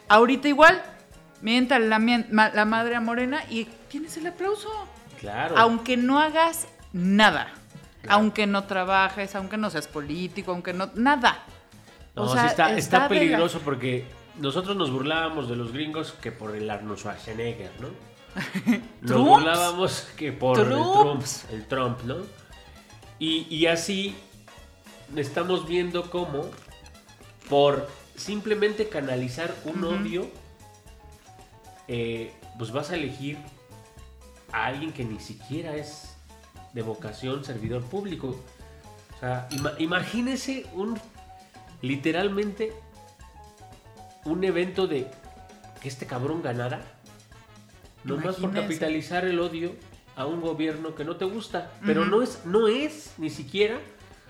Ahorita 0.09 0.49
igual, 0.49 0.81
miéntale 1.41 1.87
la, 1.87 1.97
la 2.53 2.65
madre 2.65 2.95
a 2.95 2.99
Morena 3.01 3.43
y 3.49 3.65
tienes 3.89 4.17
el 4.17 4.27
aplauso. 4.27 4.69
Claro. 5.19 5.55
Aunque 5.57 5.95
no 5.95 6.19
hagas 6.19 6.67
nada. 6.93 7.47
Aunque 8.09 8.47
no 8.47 8.63
trabajes, 8.63 9.35
aunque 9.35 9.57
no 9.57 9.69
seas 9.69 9.87
político, 9.87 10.51
aunque 10.51 10.73
no. 10.73 10.89
Nada. 10.95 11.43
No, 12.15 12.23
O 12.23 12.27
sí 12.27 12.33
sea, 12.33 12.47
está, 12.47 12.65
está 12.75 12.77
está 12.77 12.97
de 12.97 13.03
la- 13.03 13.09
peligroso 13.09 13.59
porque 13.63 14.05
nosotros 14.39 14.75
nos 14.75 14.91
burlábamos 14.91 15.47
de 15.49 15.55
los 15.55 15.71
gringos 15.71 16.13
que 16.13 16.31
por 16.31 16.55
el 16.55 16.69
Arnold 16.69 16.97
Schwarzenegger, 16.99 17.71
¿no? 17.79 17.89
Nos 19.01 19.11
Trumps. 19.11 19.29
burlábamos 19.29 20.07
que 20.17 20.31
por 20.31 20.57
el 20.59 20.67
Trump, 20.69 21.23
el 21.51 21.65
Trump, 21.67 22.01
¿no? 22.03 22.15
Y, 23.19 23.45
y 23.53 23.67
así 23.67 24.15
estamos 25.15 25.67
viendo 25.67 26.09
cómo 26.09 26.49
por 27.49 27.87
simplemente 28.15 28.87
canalizar 28.89 29.53
un 29.65 29.83
odio, 29.83 30.29
eh, 31.87 32.33
pues 32.57 32.71
vas 32.71 32.89
a 32.91 32.95
elegir 32.95 33.37
a 34.51 34.65
alguien 34.67 34.91
que 34.93 35.03
ni 35.03 35.19
siquiera 35.19 35.75
es 35.75 36.10
de 36.73 36.81
vocación 36.81 37.43
servidor 37.43 37.83
público. 37.83 38.35
O 39.15 39.19
sea, 39.19 39.47
ima- 39.51 39.73
imagínese 39.79 40.65
un 40.73 40.99
literalmente 41.81 42.73
un 44.25 44.43
evento 44.43 44.87
de 44.87 45.07
que 45.81 45.87
este 45.89 46.05
cabrón 46.05 46.41
ganara, 46.43 46.81
nomás 48.03 48.35
por 48.35 48.53
capitalizar 48.53 49.25
el 49.25 49.39
odio 49.39 49.73
a 50.15 50.25
un 50.25 50.41
gobierno 50.41 50.93
que 50.95 51.03
no 51.03 51.15
te 51.15 51.25
gusta, 51.25 51.71
pero 51.85 52.05
no 52.05 52.21
es 52.21 52.45
no 52.45 52.67
es 52.67 53.13
ni 53.17 53.29
siquiera 53.29 53.79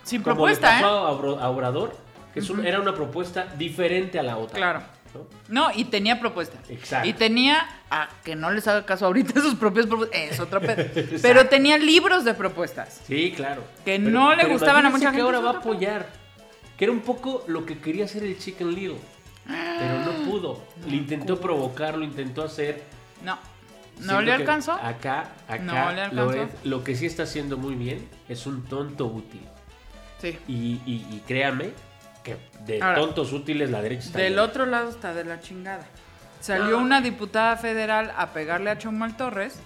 Sin 0.03 0.21
como 0.21 0.35
propuesta, 0.35 0.77
le 0.77 0.81
pasó 0.81 1.35
¿eh? 1.35 1.37
a 1.41 1.49
Obrador, 1.49 1.95
que 2.33 2.39
es 2.39 2.49
un- 2.49 2.65
era 2.65 2.79
una 2.79 2.93
propuesta 2.93 3.47
diferente 3.57 4.17
a 4.19 4.23
la 4.23 4.37
otra. 4.37 4.55
Claro. 4.57 4.81
¿No? 5.13 5.27
No, 5.47 5.71
y 5.75 5.85
tenía 5.85 6.19
propuestas. 6.19 6.69
Exacto. 6.69 7.07
Y 7.07 7.13
tenía, 7.13 7.67
a 7.89 8.09
que 8.23 8.35
no 8.35 8.51
les 8.51 8.67
haga 8.67 8.85
caso 8.85 9.05
ahorita 9.05 9.39
sus 9.41 9.55
propias 9.55 9.85
propuestas, 9.87 10.19
es 10.19 10.39
otra. 10.39 10.59
Pero 11.21 11.47
tenía 11.47 11.77
libros 11.77 12.23
de 12.23 12.33
propuestas. 12.33 13.01
Sí, 13.07 13.33
claro. 13.35 13.63
Que 13.85 13.99
no 13.99 14.35
le 14.35 14.45
gustaban 14.45 14.85
a 14.85 14.89
mucha 14.89 15.05
que 15.11 15.17
gente, 15.17 15.21
ahora 15.21 15.39
es 15.39 15.45
va 15.45 15.49
a 15.51 15.57
apoyar. 15.59 16.09
Que 16.77 16.85
era 16.85 16.91
un 16.93 17.01
poco 17.01 17.43
lo 17.47 17.65
que 17.65 17.79
quería 17.79 18.05
hacer 18.05 18.23
el 18.23 18.37
Chicken 18.39 18.73
Little. 18.73 18.97
Pero 19.47 19.99
no 20.05 20.29
pudo. 20.29 20.63
Le 20.87 20.95
intentó 20.95 21.39
provocar, 21.39 21.97
lo 21.97 22.03
intentó 22.03 22.43
hacer. 22.43 22.83
No. 23.23 23.37
¿No 23.97 24.03
Siento 24.03 24.21
le 24.21 24.25
que 24.27 24.31
alcanzó? 24.33 24.71
Acá, 24.73 25.33
acá, 25.47 25.59
No 25.59 25.91
le 25.91 26.07
lo, 26.15 26.29
alcanzó. 26.29 26.57
lo 26.63 26.83
que 26.83 26.95
sí 26.95 27.05
está 27.05 27.23
haciendo 27.23 27.57
muy 27.57 27.75
bien 27.75 28.07
es 28.29 28.47
un 28.47 28.63
tonto 28.63 29.05
útil. 29.05 29.41
Sí. 30.19 30.37
Y, 30.47 30.53
y- 30.85 31.05
y 31.11 31.21
créame 31.27 31.71
que 32.23 32.37
de 32.65 32.81
Ahora, 32.81 32.95
tontos 32.95 33.33
útiles 33.33 33.69
la 33.69 33.81
derecha 33.81 34.07
está 34.07 34.19
Del 34.19 34.39
otro 34.39 34.65
lado 34.65 34.89
está 34.89 35.13
de 35.13 35.23
la 35.23 35.39
chingada. 35.39 35.85
Salió 36.39 36.79
una 36.79 37.01
diputada 37.01 37.55
federal 37.57 38.11
a 38.17 38.33
pegarle 38.33 38.69
a 38.71 38.77
Chumel 38.77 39.15
Torres. 39.15 39.59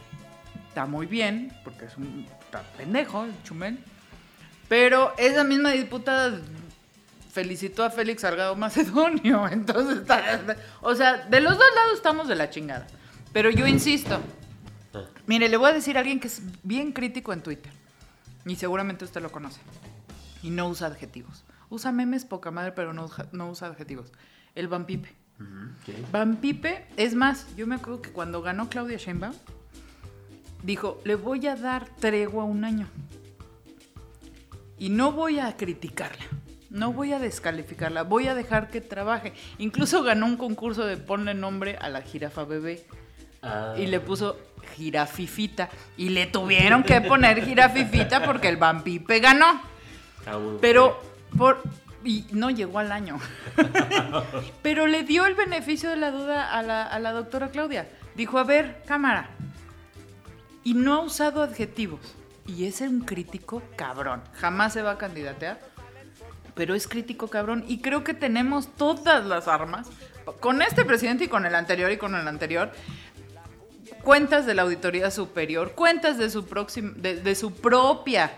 Está 0.67 0.85
muy 0.85 1.05
bien, 1.05 1.57
porque 1.63 1.85
es 1.85 1.95
un 1.95 2.27
está 2.41 2.61
pendejo 2.77 3.23
el 3.23 3.43
Chumel. 3.43 3.79
Pero 4.67 5.13
esa 5.17 5.43
misma 5.45 5.71
diputada 5.71 6.37
felicitó 7.31 7.83
a 7.83 7.89
Félix 7.91 8.21
Salgado 8.23 8.55
Macedonio. 8.57 9.47
Entonces, 9.51 9.99
está- 9.99 10.41
o 10.81 10.93
sea, 10.95 11.17
de 11.17 11.39
los 11.39 11.53
dos 11.57 11.67
lados 11.75 11.93
estamos 11.95 12.27
de 12.27 12.35
la 12.35 12.49
chingada. 12.49 12.87
Pero 13.31 13.49
yo 13.49 13.67
insisto. 13.67 14.19
Ah. 14.93 15.03
Mire, 15.27 15.47
le 15.47 15.55
voy 15.55 15.69
a 15.69 15.73
decir 15.73 15.95
a 15.95 16.01
alguien 16.01 16.19
que 16.19 16.27
es 16.27 16.41
bien 16.63 16.91
crítico 16.91 17.31
en 17.31 17.41
Twitter. 17.41 17.71
Y 18.45 18.57
seguramente 18.57 19.05
usted 19.05 19.21
lo 19.21 19.31
conoce. 19.31 19.61
Y 20.43 20.49
no 20.49 20.67
usa 20.67 20.87
adjetivos. 20.87 21.44
Usa 21.69 21.91
memes 21.91 22.25
poca 22.25 22.51
madre, 22.51 22.71
pero 22.71 22.93
no, 22.93 23.05
usa- 23.05 23.27
no 23.31 23.49
usa 23.49 23.67
adjetivos. 23.69 24.11
El 24.55 24.67
Van 24.67 24.85
Pipe. 24.85 25.13
Ujú, 25.39 25.69
sí. 25.85 25.93
Van 26.11 26.37
Pipe, 26.37 26.85
es 26.97 27.13
más, 27.15 27.47
yo 27.57 27.67
me 27.67 27.75
acuerdo 27.75 28.01
que 28.01 28.11
cuando 28.11 28.41
ganó 28.41 28.69
Claudia 28.69 28.97
Sheinbaum, 28.97 29.33
dijo, 30.63 31.01
le 31.03 31.15
voy 31.15 31.45
a 31.47 31.55
dar 31.55 31.87
tregua 31.99 32.43
un 32.43 32.63
año. 32.63 32.87
y 34.77 34.89
no 34.89 35.11
voy 35.13 35.39
a 35.39 35.55
criticarla. 35.55 36.25
No 36.69 36.91
voy 36.91 37.13
a 37.13 37.19
descalificarla, 37.19 38.03
voy 38.03 38.27
a 38.27 38.35
dejar 38.35 38.69
que 38.69 38.81
trabaje. 38.81 39.31
Incluso 39.57 40.03
ganó 40.03 40.25
un 40.25 40.35
concurso 40.35 40.85
de 40.85 40.97
ponle 40.97 41.33
nombre 41.33 41.77
a 41.77 41.87
la 41.89 42.01
jirafa 42.01 42.43
bebé 42.43 42.85
Ah, 43.41 43.75
y 43.77 43.85
le 43.87 43.99
puso 44.01 44.37
jirafifita. 44.75 45.69
Y 45.95 46.09
le 46.09 46.25
tuvieron 46.25 46.83
que 46.83 46.99
poner 46.99 47.41
jirafifita 47.45 48.25
porque 48.25 48.49
el 48.49 48.57
vampipe 48.57 49.19
ganó. 49.21 49.61
Pero 50.59 50.99
por 51.37 51.61
y 52.05 52.25
no 52.31 52.51
llegó 52.51 52.79
al 52.79 52.91
año. 52.91 53.19
Pero 54.61 54.87
le 54.87 55.03
dio 55.03 55.25
el 55.25 55.33
beneficio 55.33 55.89
de 55.89 55.97
la 55.97 56.11
duda 56.11 56.51
a 56.51 56.61
la, 56.99 57.11
doctora 57.11 57.49
Claudia. 57.49 57.89
Dijo, 58.15 58.37
a 58.37 58.43
ver, 58.43 58.83
cámara. 58.85 59.29
Y 60.63 60.75
no 60.75 60.93
ha 60.93 60.99
usado 60.99 61.41
adjetivos. 61.41 61.99
Y 62.45 62.65
es 62.65 62.81
un 62.81 63.01
crítico 63.01 63.63
cabrón. 63.75 64.21
Jamás 64.33 64.73
se 64.73 64.83
va 64.83 64.91
a 64.91 64.97
candidatear. 64.97 65.59
Pero 66.53 66.75
es 66.75 66.87
crítico 66.87 67.27
cabrón. 67.27 67.65
Y 67.67 67.81
creo 67.81 68.03
que 68.03 68.13
tenemos 68.13 68.71
todas 68.75 69.25
las 69.25 69.47
armas. 69.47 69.87
Con 70.39 70.61
este 70.61 70.85
presidente 70.85 71.25
y 71.25 71.27
con 71.27 71.45
el 71.45 71.55
anterior 71.55 71.91
y 71.91 71.97
con 71.97 72.13
el 72.15 72.27
anterior. 72.27 72.71
Cuentas 74.03 74.45
de 74.45 74.53
la 74.53 74.61
Auditoría 74.61 75.09
Superior, 75.09 75.71
cuentas 75.71 76.19
de 76.19 76.29
su, 76.29 76.47
próxim- 76.47 76.93
de, 76.93 77.15
de 77.21 77.33
su 77.33 77.53
propia 77.53 78.31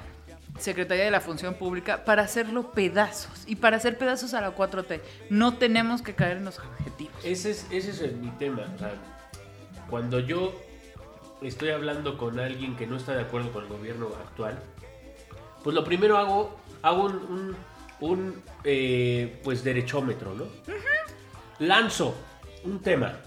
Secretaría 0.59 1.05
de 1.05 1.11
la 1.11 1.21
Función 1.21 1.53
Pública 1.55 2.03
para 2.05 2.23
hacerlo 2.23 2.71
pedazos 2.71 3.43
y 3.45 3.55
para 3.57 3.77
hacer 3.77 3.97
pedazos 3.97 4.33
a 4.33 4.41
la 4.41 4.55
4T. 4.55 5.01
No 5.29 5.57
tenemos 5.57 6.01
que 6.01 6.15
caer 6.15 6.37
en 6.37 6.45
los 6.45 6.59
adjetivos. 6.59 7.13
Ese 7.23 7.51
es, 7.51 7.67
ese 7.71 7.91
es 8.07 8.13
mi 8.13 8.29
tema. 8.31 8.63
O 8.75 8.79
sea, 8.79 8.93
cuando 9.89 10.19
yo 10.19 10.53
estoy 11.41 11.69
hablando 11.69 12.17
con 12.17 12.39
alguien 12.39 12.75
que 12.75 12.87
no 12.87 12.97
está 12.97 13.13
de 13.15 13.21
acuerdo 13.21 13.51
con 13.51 13.63
el 13.63 13.69
gobierno 13.69 14.07
actual, 14.25 14.59
pues 15.63 15.75
lo 15.75 15.83
primero 15.83 16.17
hago, 16.17 16.57
hago 16.81 17.03
un, 17.05 17.15
un- 17.15 17.55
un, 17.99 18.43
eh, 18.63 19.39
pues 19.43 19.63
derechómetro, 19.63 20.33
¿no? 20.35 20.45
Lanzo 21.59 22.15
un 22.63 22.79
tema. 22.81 23.19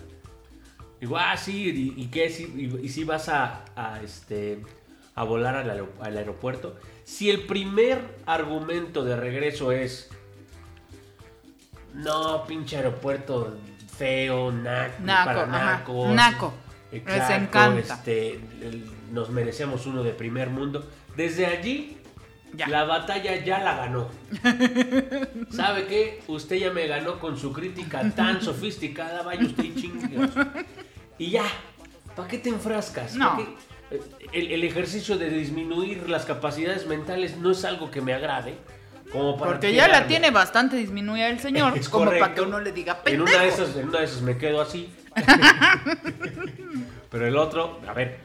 Digo, 1.01 1.17
ah, 1.17 1.37
sí, 1.37 1.71
¿y, 1.97 2.03
y 2.03 2.07
qué? 2.09 2.29
Si, 2.31 2.45
y, 2.45 2.85
y 2.85 2.89
si 2.89 3.05
vas 3.05 3.29
a, 3.29 3.65
a, 3.75 4.01
este, 4.03 4.63
a 5.15 5.25
volar 5.25 5.57
al, 5.57 5.89
al 6.01 6.17
aeropuerto? 6.17 6.77
Si 7.05 7.29
el 7.31 7.43
primer 7.47 8.19
argumento 8.27 9.05
de 9.05 9.17
regreso 9.17 9.73
es, 9.73 10.09
no, 11.95 12.45
pinche 12.47 12.77
aeropuerto 12.77 13.57
feo, 13.97 14.53
naco, 14.53 14.95
Naco, 15.03 15.25
para 15.27 15.43
ajá, 15.43 15.65
nacos. 15.79 16.11
naco. 16.15 16.55
Les 16.93 17.03
Exacto, 17.03 17.35
encanta. 17.59 17.95
este, 17.95 18.41
nos 19.13 19.31
merecemos 19.31 19.87
uno 19.87 20.03
de 20.03 20.13
primer 20.13 20.51
mundo. 20.51 20.89
Desde 21.17 21.47
allí, 21.47 21.97
Ya. 22.55 22.67
la 22.69 22.85
batalla 22.85 23.37
ya 23.45 23.61
la 23.61 23.77
ganó. 23.77 24.09
¿Sabe 25.51 25.87
qué? 25.87 26.23
Usted 26.27 26.57
ya 26.57 26.73
me 26.73 26.87
ganó 26.87 27.19
con 27.21 27.37
su 27.39 27.53
crítica 27.53 28.11
tan 28.15 28.41
sofisticada, 28.43 29.23
vaya 29.23 29.45
usted 29.47 29.65
y 29.65 29.75
chingue. 29.75 30.29
Y 31.19 31.31
ya, 31.31 31.45
¿para 32.17 32.27
qué 32.29 32.39
te 32.39 32.49
enfrascas? 32.49 33.15
No. 33.15 33.37
El, 34.33 34.53
el 34.53 34.65
ejercicio 34.65 35.19
de 35.19 35.31
disminuir 35.31 36.09
las 36.09 36.25
capacidades 36.25 36.87
mentales 36.87 37.37
no 37.39 37.51
es 37.51 37.65
algo 37.65 37.91
que 37.91 38.01
me 38.01 38.13
agrade. 38.15 38.55
Como 39.11 39.37
para 39.37 39.53
Porque 39.53 39.75
ya 39.75 39.89
la 39.89 40.07
tiene 40.07 40.31
bastante 40.31 40.77
disminuida 40.77 41.29
el 41.29 41.41
señor, 41.41 41.77
Es 41.77 41.89
como 41.89 42.05
para 42.07 42.19
correcto. 42.19 42.43
que 42.43 42.49
uno 42.49 42.61
le 42.61 42.71
diga 42.73 42.99
En 42.99 43.03
pendejo. 43.03 43.25
una, 43.25 43.43
de 43.43 43.49
esas, 43.49 43.77
en 43.77 43.89
una 43.89 43.99
de 43.99 44.05
esas 44.05 44.23
me 44.23 44.39
quedo 44.39 44.61
así. 44.61 44.93
Pero 47.11 47.27
el 47.27 47.37
otro, 47.37 47.81
a 47.89 47.93
ver, 47.93 48.19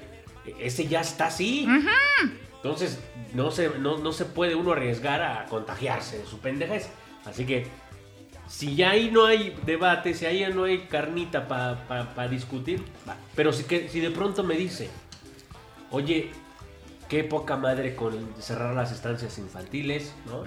ese 0.59 0.87
ya 0.87 1.01
está 1.01 1.27
así. 1.27 1.67
Entonces, 2.57 2.99
no 3.33 3.49
se, 3.51 3.69
no, 3.79 3.97
no 3.97 4.11
se 4.11 4.25
puede 4.25 4.53
uno 4.55 4.73
arriesgar 4.73 5.21
a 5.23 5.45
contagiarse 5.45 6.19
de 6.19 6.25
su 6.25 6.39
pendejez. 6.39 6.89
Así 7.25 7.45
que, 7.45 7.65
si 8.47 8.75
ya 8.75 8.91
ahí 8.91 9.09
no 9.11 9.25
hay 9.25 9.55
debate, 9.65 10.13
si 10.13 10.27
ahí 10.27 10.45
no 10.53 10.65
hay 10.65 10.79
carnita 10.81 11.47
para 11.47 12.27
discutir, 12.27 12.83
va. 13.07 13.17
pero 13.35 13.51
si, 13.51 13.63
que, 13.63 13.89
si 13.89 13.99
de 13.99 14.11
pronto 14.11 14.43
me 14.43 14.55
dice, 14.55 14.89
oye, 15.91 16.31
qué 17.09 17.23
poca 17.23 17.55
madre 17.57 17.95
con 17.95 18.33
cerrar 18.39 18.73
las 18.75 18.91
estancias 18.91 19.37
infantiles, 19.37 20.13
¿no? 20.25 20.43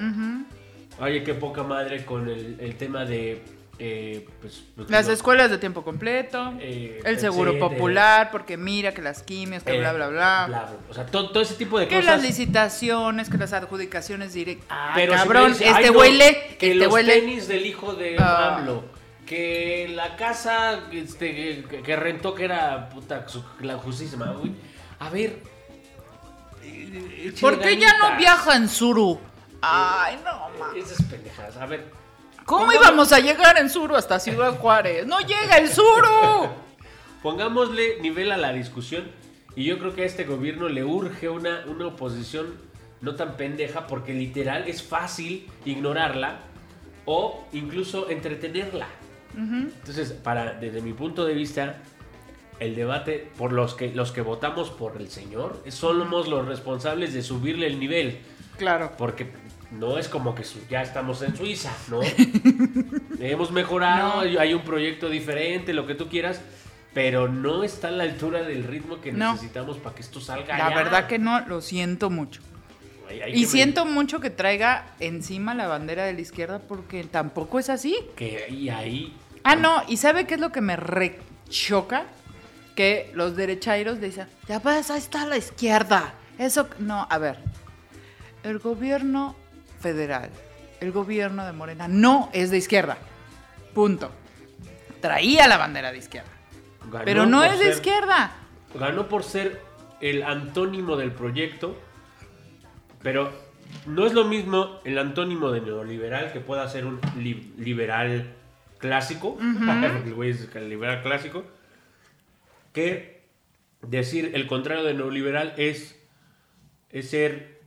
Oye, 1.01 1.23
qué 1.23 1.35
poca 1.35 1.63
madre 1.63 2.05
con 2.05 2.29
el, 2.29 2.57
el 2.61 2.75
tema 2.77 3.05
de... 3.05 3.41
eh, 3.79 4.27
pues, 4.41 4.65
Las 4.89 5.07
no- 5.07 5.13
escuelas 5.13 5.49
de 5.51 5.59
tiempo 5.59 5.85
completo, 5.85 6.55
Eh, 6.59 7.01
el 7.05 7.21
seguro 7.21 7.57
popular, 7.61 8.31
porque 8.33 8.57
mira 8.57 8.93
que 8.93 9.01
las 9.01 9.23
quimios, 9.23 9.63
que 9.63 9.77
eh, 9.77 9.79
bla, 9.79 9.93
bla, 9.93 10.09
bla. 10.09 10.45
bla. 10.49 10.73
O 10.91 10.95
sea, 10.95 11.07
todo, 11.07 11.31
todo 11.31 11.41
ese 11.45 11.55
tipo 11.55 11.79
de 11.79 11.87
Que 11.87 11.97
cosas. 12.01 12.17
las 12.17 12.23
licitaciones, 12.23 13.31
que 13.31 13.39
las 13.39 13.53
adjudicaciones 13.53 14.33
directas. 14.35 14.67
Ah, 14.71 14.93
Pero 14.97 15.13
si 15.13 15.19
me 15.19 15.25
cabrón, 15.25 15.53
dice, 15.53 15.65
este 15.67 15.77
"Ay, 15.79 15.87
no, 15.87 15.93
güey 15.93 16.17
le, 16.17 16.57
que 16.59 16.73
este 16.73 16.85
los 16.85 16.95
tenis 16.97 17.47
del 17.47 17.65
hijo 17.67 17.95
de 17.95 18.17
Ah. 18.19 18.57
Pablo, 18.57 18.85
que 19.25 19.93
la 19.95 20.17
casa 20.17 20.81
este, 20.91 21.63
que, 21.71 21.83
que 21.85 21.97
rentó 21.97 22.35
que 22.35 22.45
era 22.45 22.89
puta 22.89 23.29
su- 23.29 23.45
la 23.61 23.77
justísima, 23.79 24.33
güey. 24.33 24.51
A 24.99 25.11
ver. 25.11 25.43
eh, 26.63 27.33
¿Por 27.41 27.61
qué 27.61 27.77
ya 27.77 27.97
no 27.99 28.17
viaja 28.17 28.57
en 28.57 28.69
Suru? 28.69 29.19
Ay, 29.61 30.19
no, 30.25 30.49
ma. 30.59 30.77
Esas 30.77 31.03
pendejadas. 31.07 31.57
A 31.57 31.67
ver. 31.67 31.91
¿Cómo 32.45 32.73
íbamos 32.73 33.13
a 33.13 33.19
llegar 33.21 33.59
en 33.59 33.69
Suru 33.69 33.95
hasta 33.97 34.19
Ciudad 34.19 34.57
Juárez? 34.59 35.07
¡No 35.07 35.21
llega 35.21 35.59
el 35.59 35.69
Suru! 35.69 36.49
Pongámosle 37.23 38.01
nivel 38.01 38.33
a 38.33 38.37
la 38.37 38.53
discusión 38.53 39.05
y 39.55 39.65
yo 39.65 39.79
creo 39.79 39.95
que 39.95 40.03
a 40.03 40.07
este 40.07 40.25
gobierno 40.25 40.69
le 40.69 40.85
urge 40.85 41.29
una, 41.29 41.65
una 41.67 41.89
oposición 41.89 42.55
no 43.01 43.17
tan 43.17 43.37
pendeja 43.37 43.87
porque 43.87 44.15
literal 44.15 44.67
es 44.67 44.83
fácil 44.83 45.49
ignorarla 45.65 46.39
o 47.05 47.47
incluso 47.53 48.09
entretenerla. 48.09 48.87
Entonces, 49.37 50.13
para, 50.13 50.55
desde 50.55 50.81
mi 50.81 50.93
punto 50.95 51.25
de 51.25 51.35
vista, 51.35 51.77
el 52.61 52.75
debate 52.75 53.31
por 53.39 53.53
los 53.53 53.75
que, 53.75 53.93
los 53.95 54.13
que 54.13 54.21
votamos 54.21 54.71
por 54.71 54.97
el 55.01 55.09
señor 55.11 55.63
somos 55.69 56.29
los 56.29 56.47
responsables 56.47 57.13
de 57.15 57.23
subirle 57.23 57.67
el 57.67 57.79
nivel. 57.79 58.19
Claro. 58.57 58.93
Porque 58.99 59.31
no 59.71 59.99
es 59.99 60.09
como 60.09 60.35
que 60.35 60.43
ya 60.69 60.83
estamos 60.83 61.23
en 61.23 61.37
Suiza, 61.37 61.73
¿no? 61.89 62.01
Hemos 63.21 63.51
mejorado, 63.53 64.25
No. 64.25 64.41
hay- 64.41 64.55
un 64.55 64.63
proyecto 64.63 65.09
diferente, 65.09 65.73
lo 65.73 65.87
que 65.87 65.95
tú 65.95 66.09
quieras, 66.09 66.41
pero 66.95 67.29
no 67.29 67.63
está 67.65 67.89
a 67.89 67.91
la 67.93 68.05
altura 68.05 68.43
del 68.43 68.65
ritmo 68.65 69.01
que 69.01 69.13
No. 69.13 69.33
necesitamos 69.33 69.77
para 69.79 69.95
que 69.95 70.03
esto 70.03 70.21
salga 70.21 70.57
La 70.59 70.71
verdad 70.71 71.07
que 71.07 71.19
no, 71.19 71.41
lo 71.47 71.61
siento 71.61 72.11
mucho. 72.11 72.41
Hay- 73.09 73.21
hay 73.21 73.33
Y 73.35 73.47
siento 73.47 73.85
mucho 73.87 74.21
que 74.21 74.31
traiga 74.31 74.87
encima 75.01 75.55
la 75.55 75.67
bandera 75.67 76.05
de 76.05 76.13
la 76.15 76.21
izquierda 76.21 76.59
porque 76.61 77.05
tampoco 77.05 77.59
es 77.59 77.71
así. 77.71 77.97
Que 78.17 78.47
y 78.51 78.69
ahí... 78.69 79.15
Ah, 79.45 79.55
no, 79.57 79.83
¿y 79.89 79.97
sabe 79.99 80.27
qué 80.27 80.35
es 80.35 80.41
lo 80.41 80.51
que 80.53 80.61
me 80.61 80.77
rechoca? 80.77 82.05
Que 82.79 83.11
los 83.13 83.35
derechairos 83.35 84.01
dicen, 84.01 84.29
ya 84.47 84.61
ves, 84.61 84.89
ahí 84.93 84.99
está 85.01 85.27
la 85.27 85.37
izquierda. 85.37 86.15
Eso, 86.39 86.69
no, 86.79 87.09
a 87.11 87.19
ver, 87.19 87.37
el 88.45 88.61
gobierno 88.61 89.35
federal, 89.81 90.31
el 90.79 90.93
gobierno 90.93 91.45
de 91.45 91.51
Morena, 91.53 91.89
no 91.89 92.31
es 92.33 92.53
de 92.53 92.59
izquierda. 92.59 92.97
Punto. 93.75 94.13
Traía 95.01 95.49
la 95.49 95.57
bandera 95.59 95.91
de 95.91 95.99
izquierda. 95.99 96.31
ganó 96.89 97.05
Pero 97.05 97.27
no 97.27 97.43
es 97.43 97.59
de 97.59 97.65
ser- 97.65 97.75
izquierda. 97.75 98.31
Ganó 98.79 99.09
por 99.09 99.25
ser 99.25 99.61
el 100.01 100.23
antónimo 100.23 100.95
del 100.97 101.11
proyecto, 101.11 101.77
pero 103.03 103.33
no 103.87 104.07
es 104.07 104.13
lo 104.13 104.25
mismo 104.25 104.79
el 104.85 104.99
antónimo 104.99 105.51
de 105.51 105.63
neoliberal 105.63 106.33
que 106.33 106.39
pueda 106.39 106.69
ser 106.69 106.87
un 106.87 107.01
li- 107.17 107.53
liberal 107.59 108.35
clásico, 108.79 109.37
güey 110.15 110.31
es 110.31 110.49
el 110.55 110.69
liberal 110.69 111.03
clásico, 111.03 111.43
que 112.79 113.29
decir 113.83 114.33
el 114.35 114.47
contrario 114.47 114.85
de 114.85 114.95
neoliberal 114.95 115.55
es, 115.57 115.97
es 116.91 117.11
ser... 117.11 117.59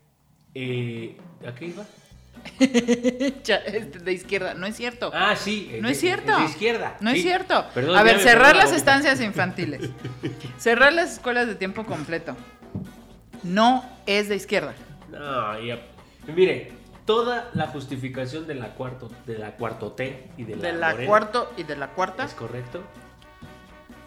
Eh, 0.54 1.18
¿A 1.48 1.54
qué 1.56 1.66
iba? 1.66 1.86
Este, 2.60 4.00
De 4.00 4.14
izquierda, 4.14 4.54
no 4.54 4.66
es 4.66 4.76
cierto. 4.76 5.12
Ah, 5.14 5.36
sí. 5.36 5.78
No 5.82 5.88
de- 5.88 5.94
es 5.94 6.00
cierto. 6.00 6.38
de 6.38 6.46
izquierda. 6.46 6.98
No 7.02 7.10
es 7.10 7.22
cierto. 7.22 7.66
Perdón, 7.74 7.98
a 7.98 8.04
ver, 8.04 8.20
cerrar 8.20 8.56
las 8.56 8.72
estancias 8.72 9.22
infantiles. 9.22 9.90
cerrar 10.58 10.94
las 10.94 11.14
escuelas 11.14 11.48
de 11.48 11.56
tiempo 11.56 11.86
completo. 11.86 12.36
No 13.44 13.84
es 14.06 14.30
de 14.30 14.36
izquierda. 14.36 14.74
No, 15.12 15.54
mire, 16.34 16.72
toda 17.06 17.50
la 17.54 17.68
justificación 17.68 18.48
de 18.48 18.56
la 18.56 18.76
cuarto, 18.76 19.12
de 19.26 19.38
la 19.38 19.52
cuarto 19.58 19.92
T 19.92 20.30
y 20.38 20.44
de 20.44 20.56
la, 20.56 20.62
De 20.62 20.74
la 20.74 20.92
Morena, 20.92 21.08
cuarto 21.08 21.54
y 21.58 21.64
de 21.64 21.76
la 21.76 21.88
cuarta. 21.90 22.24
¿Es 22.26 22.34
correcto? 22.34 22.82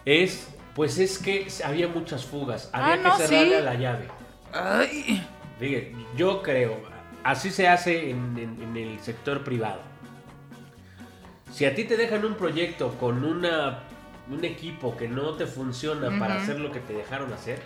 Es, 0.05 0.47
pues 0.75 0.99
es 0.99 1.17
que 1.17 1.47
había 1.63 1.87
muchas 1.87 2.23
fugas. 2.25 2.69
Ah, 2.73 2.91
Había 2.91 3.03
no, 3.09 3.17
que 3.17 3.23
cerrarle 3.23 3.47
sí. 3.49 3.53
a 3.55 3.61
la 3.61 3.73
llave. 3.75 4.07
Ay, 4.53 5.27
Fíjate, 5.57 5.95
yo 6.17 6.43
creo, 6.43 6.75
así 7.23 7.49
se 7.49 7.67
hace 7.67 8.11
en, 8.11 8.37
en- 8.37 8.61
en 8.61 8.77
el 8.77 8.99
sector 8.99 9.43
privado. 9.43 9.79
Si 11.51 11.65
a 11.65 11.73
ti 11.73 11.85
te 11.85 11.95
dejan 11.95 12.25
un 12.25 12.35
proyecto 12.35 12.89
con 12.99 13.23
una, 13.23 13.79
un 14.29 14.43
equipo 14.43 14.97
que 14.97 15.07
no 15.07 15.31
te 15.35 15.45
funciona 15.47 16.19
para 16.19 16.41
hacer 16.41 16.59
lo 16.59 16.71
que 16.71 16.81
te 16.81 16.91
dejaron 16.93 17.31
hacer, 17.31 17.61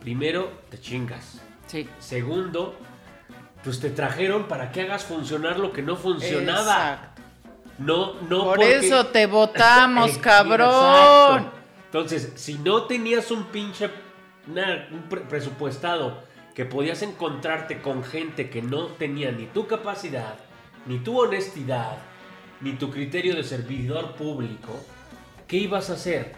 primero 0.00 0.50
te 0.70 0.80
chingas. 0.80 1.40
Sí. 1.66 1.86
Segundo, 1.98 2.74
pues 3.62 3.80
te 3.80 3.90
trajeron 3.90 4.44
para 4.48 4.72
que 4.72 4.80
hagas 4.82 5.04
funcionar 5.04 5.58
lo 5.58 5.72
que 5.72 5.82
no 5.82 5.96
funcionaba. 5.96 6.92
Exacto. 6.92 7.22
No, 7.78 8.14
no 8.28 8.44
Por 8.44 8.56
porque- 8.56 8.78
eso 8.86 9.06
te 9.08 9.26
votamos, 9.26 10.16
cabrón. 10.22 11.42
exacto. 11.42 11.61
Entonces, 11.92 12.32
si 12.36 12.54
no 12.54 12.84
tenías 12.84 13.30
un 13.30 13.44
pinche 13.44 13.90
una- 14.48 14.88
un 14.90 15.02
pre- 15.10 15.20
presupuestado 15.20 16.22
que 16.54 16.64
podías 16.64 17.02
encontrarte 17.02 17.82
con 17.82 18.02
gente 18.02 18.48
que 18.48 18.62
no 18.62 18.86
tenía 18.86 19.30
ni 19.30 19.44
tu 19.44 19.66
capacidad, 19.66 20.36
ni 20.86 20.98
tu 21.00 21.20
honestidad, 21.20 21.98
ni 22.62 22.72
tu 22.72 22.90
criterio 22.90 23.36
de 23.36 23.44
servidor 23.44 24.14
público, 24.14 24.72
¿qué 25.46 25.58
ibas 25.58 25.90
a 25.90 25.92
hacer? 25.92 26.34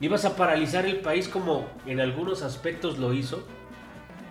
¿Ibas 0.00 0.24
a 0.24 0.36
paralizar 0.36 0.86
el 0.86 1.00
país 1.00 1.26
como 1.28 1.66
en 1.84 2.00
algunos 2.00 2.42
aspectos 2.42 2.96
lo 2.98 3.12
hizo? 3.12 3.44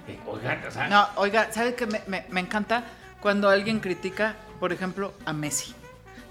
Eh, 0.08 0.18
oigan, 0.26 0.64
o 0.66 0.72
sea, 0.72 0.88
No, 0.88 1.06
oiga, 1.18 1.52
¿sabe 1.52 1.76
qué 1.76 1.86
me, 1.86 2.02
me- 2.08 2.26
me 2.30 2.40
encanta? 2.40 2.86
Cuando 3.20 3.50
alguien 3.50 3.82
critica, 3.82 4.36
por 4.58 4.72
ejemplo, 4.72 5.14
a 5.26 5.34
Messi. 5.34 5.76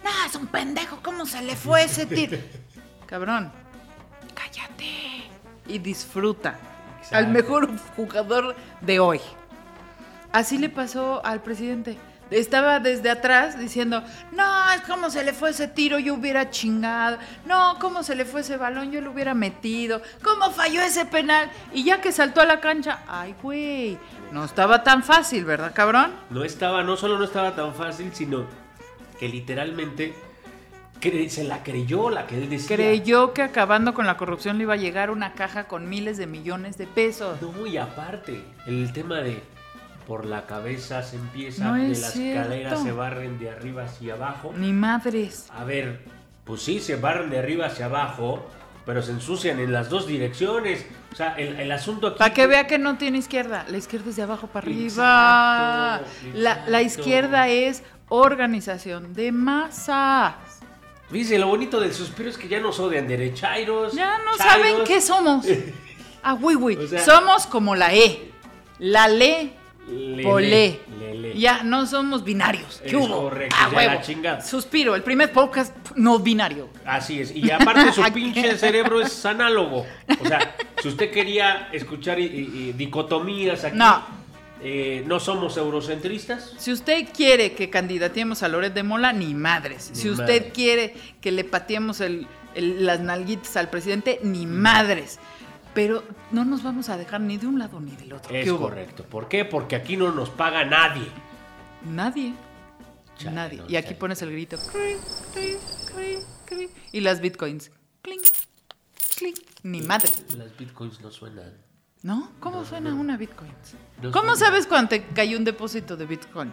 No, 0.03 0.11
es 0.27 0.35
un 0.35 0.47
pendejo, 0.47 0.99
¿cómo 1.03 1.27
se 1.27 1.43
le 1.43 1.55
fue 1.57 1.85
ese 1.85 2.07
tiro? 2.07 2.39
Cabrón, 3.07 3.53
cállate 4.39 5.25
y 5.67 5.79
disfruta. 5.79 6.59
Exacto. 6.99 7.17
Al 7.17 7.29
mejor 7.29 7.71
jugador 7.97 8.55
de 8.81 9.01
hoy. 9.01 9.21
Así 10.33 10.59
le 10.59 10.69
pasó 10.69 11.25
al 11.25 11.43
presidente. 11.43 11.97
Estaba 12.31 12.79
desde 12.79 13.09
atrás 13.09 13.59
diciendo, 13.59 14.03
no, 14.33 14.73
es 14.73 14.83
como 14.83 15.09
se 15.09 15.25
le 15.25 15.33
fue 15.33 15.51
ese 15.51 15.67
tiro, 15.67 15.99
yo 15.99 16.13
hubiera 16.13 16.51
chingado. 16.51 17.17
No, 17.47 17.79
cómo 17.81 18.03
se 18.03 18.15
le 18.15 18.27
fue 18.27 18.43
ese 18.43 18.59
balón, 18.59 18.93
yo 18.93 19.01
lo 19.01 19.13
hubiera 19.13 19.33
metido. 19.33 20.03
¿Cómo 20.23 20.51
falló 20.51 20.83
ese 20.83 21.07
penal? 21.07 21.51
Y 21.73 21.85
ya 21.85 22.03
que 22.03 22.13
saltó 22.13 22.43
a 22.43 22.45
la 22.45 22.61
cancha, 22.61 23.01
ay, 23.09 23.35
güey, 23.43 23.99
no 24.31 24.45
estaba 24.45 24.83
tan 24.83 25.03
fácil, 25.03 25.47
¿verdad, 25.47 25.73
cabrón? 25.75 26.13
no 26.29 26.45
estaba, 26.45 26.83
no 26.85 26.99
solo 26.99 27.19
no 27.19 27.25
estaba 27.25 27.55
tan 27.55 27.75
fácil, 27.75 28.11
sino 28.13 28.45
que 29.19 29.27
literalmente 29.27 30.15
se 31.29 31.45
la 31.45 31.63
creyó 31.63 32.11
la 32.11 32.27
que 32.27 32.37
él 32.37 32.51
decía. 32.51 32.77
Creyó 32.77 33.33
que 33.33 33.43
acabando 33.43 33.95
con 33.95 34.07
la 34.07 34.17
corrupción 34.17 34.59
le 34.59 34.65
iba 34.65 34.75
a 34.75 34.79
llegar 34.79 35.11
una 35.11 35.33
caja 35.33 35.65
con 35.69 35.89
miles 35.89 36.17
de 36.19 36.27
millones 36.27 36.79
de 36.79 36.87
pesos. 36.87 37.41
No, 37.41 37.67
y 37.67 37.77
aparte, 37.77 38.43
el 38.67 38.93
tema 38.93 39.19
de 39.19 39.43
por 40.07 40.25
la 40.25 40.47
cabeza 40.47 41.03
se 41.03 41.17
empieza, 41.17 41.65
No 41.65 41.75
de 41.75 41.89
las 41.89 42.13
cierto. 42.13 42.41
escaleras 42.41 42.83
se 42.83 42.93
barren 42.93 43.39
de 43.39 43.51
arriba 43.51 43.85
hacia 43.85 44.15
abajo. 44.15 44.53
Ni 44.57 44.73
madres. 44.73 45.49
A 45.55 45.65
ver, 45.65 46.01
pues 46.45 46.63
sí, 46.63 46.81
se 46.81 46.97
barren 46.97 47.29
de 47.29 47.39
arriba 47.39 47.67
hacia 47.67 47.85
abajo, 47.87 48.49
pero 48.87 49.03
se 49.03 49.13
ensucian 49.13 49.59
en 49.61 49.71
las 49.71 49.91
dos 49.91 50.07
direcciones. 50.07 50.87
O 51.13 51.15
sea, 51.15 51.35
el, 51.35 51.61
el 51.61 51.71
asunto 51.73 52.07
aquí... 52.07 52.19
Para 52.19 52.33
que 52.33 52.47
vea 52.47 52.67
que 52.67 52.79
no 52.79 52.97
tiene 52.97 53.19
izquierda. 53.19 53.67
La 53.69 53.77
izquierda 53.77 54.09
es 54.09 54.17
de 54.17 54.23
abajo 54.23 54.47
para 54.47 54.67
arriba. 54.67 56.01
Exacto, 56.01 56.39
La, 56.39 56.65
la 56.67 56.81
izquierda 56.81 57.49
es 57.49 57.83
organización 58.09 59.13
de 59.13 59.31
masas. 59.33 60.35
Dice, 61.11 61.39
lo 61.39 61.47
bonito 61.49 61.81
del 61.81 61.93
suspiro 61.95 62.29
es 62.29 62.37
que 62.37 62.49
ya 62.49 62.61
nos 62.61 62.79
odian 62.81 63.09
derechairos. 63.09 63.95
Ya 63.95 64.19
no 64.19 64.37
chairos. 64.37 64.53
saben 64.69 64.77
qué 64.87 65.01
somos. 65.01 65.47
Ah, 66.21 66.33
güey, 66.33 66.57
güey. 66.57 66.77
O 66.77 66.87
sea- 66.87 67.03
somos 67.05 67.47
como 67.47 67.77
la 67.77 67.95
E. 67.95 68.33
La 68.81 69.07
le, 69.07 69.53
Lele, 69.89 70.23
polé. 70.25 70.81
lele. 70.99 71.39
Ya 71.39 71.63
no 71.63 71.87
somos 71.87 72.25
binarios. 72.25 72.83
¿Qué 72.85 72.97
hubo? 72.97 73.23
correcto, 73.23 73.55
Ah, 73.59 73.71
ya 73.73 73.85
la 73.95 74.01
chingada. 74.03 74.41
Suspiro, 74.43 74.97
el 74.97 75.03
primer 75.05 75.33
podcast 75.33 75.75
no 75.95 76.19
binario. 76.19 76.69
Así 76.85 77.21
es. 77.21 77.35
Y 77.35 77.49
aparte 77.53 77.93
su 77.93 78.03
pinche 78.13 78.59
cerebro 78.59 79.01
es 79.01 79.25
análogo. 79.25 79.87
O 80.21 80.27
sea, 80.27 80.57
si 80.83 80.89
usted 80.89 81.11
quería 81.13 81.69
escuchar 81.73 82.19
y- 82.19 82.25
y- 82.27 82.69
y 82.69 82.73
dicotomías 82.73 83.65
aquí, 83.65 83.77
No. 83.79 84.05
Eh, 84.61 85.03
no 85.07 85.21
somos 85.21 85.57
eurocentristas. 85.57 86.55
Si 86.59 86.73
usted 86.73 87.09
quiere 87.15 87.53
que 87.55 87.71
candidatemos 87.71 88.43
a 88.43 88.49
Loret 88.49 88.75
de 88.75 88.83
Mola, 88.83 89.13
ni 89.13 89.35
madres. 89.35 89.91
Ni 89.95 89.97
si 90.03 90.11
usted 90.11 90.53
quiere 90.53 90.95
que 91.21 91.31
le 91.33 91.45
pateemos 91.45 92.01
el- 92.01 92.27
el- 92.55 92.85
las 92.87 93.01
nalguitas 93.01 93.57
al 93.57 93.71
presidente, 93.71 94.19
ni 94.23 94.47
madres. 94.47 95.19
Pero 95.75 96.03
no 96.33 96.45
nos 96.45 96.63
vamos 96.65 96.89
a 96.89 96.97
dejar 96.97 97.21
ni 97.21 97.37
de 97.37 97.47
un 97.47 97.59
lado 97.59 97.79
ni 97.81 97.93
del 97.95 98.13
otro. 98.15 98.35
Es 98.35 98.51
correcto. 98.53 99.05
¿Por 99.05 99.29
qué? 99.29 99.45
Porque 99.45 99.77
aquí 99.77 99.97
no 99.97 100.11
nos 100.13 100.31
paga 100.31 100.65
nadie. 100.65 101.07
Nadie. 101.85 102.35
Chale, 103.17 103.35
Nadie. 103.37 103.59
no, 103.59 103.65
y 103.69 103.77
aquí 103.77 103.89
chale. 103.89 103.97
pones 103.99 104.23
el 104.23 104.33
grito. 104.33 104.57
Y 106.93 107.01
las 107.01 107.21
bitcoins. 107.21 107.71
Clink, 108.03 108.23
clink. 109.17 109.39
Ni 109.63 109.83
madre. 109.83 110.09
Las 110.37 110.57
bitcoins 110.57 111.01
no 111.01 111.11
suenan. 111.11 111.53
¿No? 112.03 112.31
¿Cómo 112.41 112.65
suena 112.65 112.95
una 112.95 113.17
bitcoin? 113.17 113.53
¿Cómo 114.13 114.37
sabes 114.37 114.67
cuando 114.67 114.91
te 114.91 115.05
cayó 115.07 115.37
un 115.37 115.45
depósito 115.45 115.97
de 115.97 116.07
bitcoins? 116.07 116.53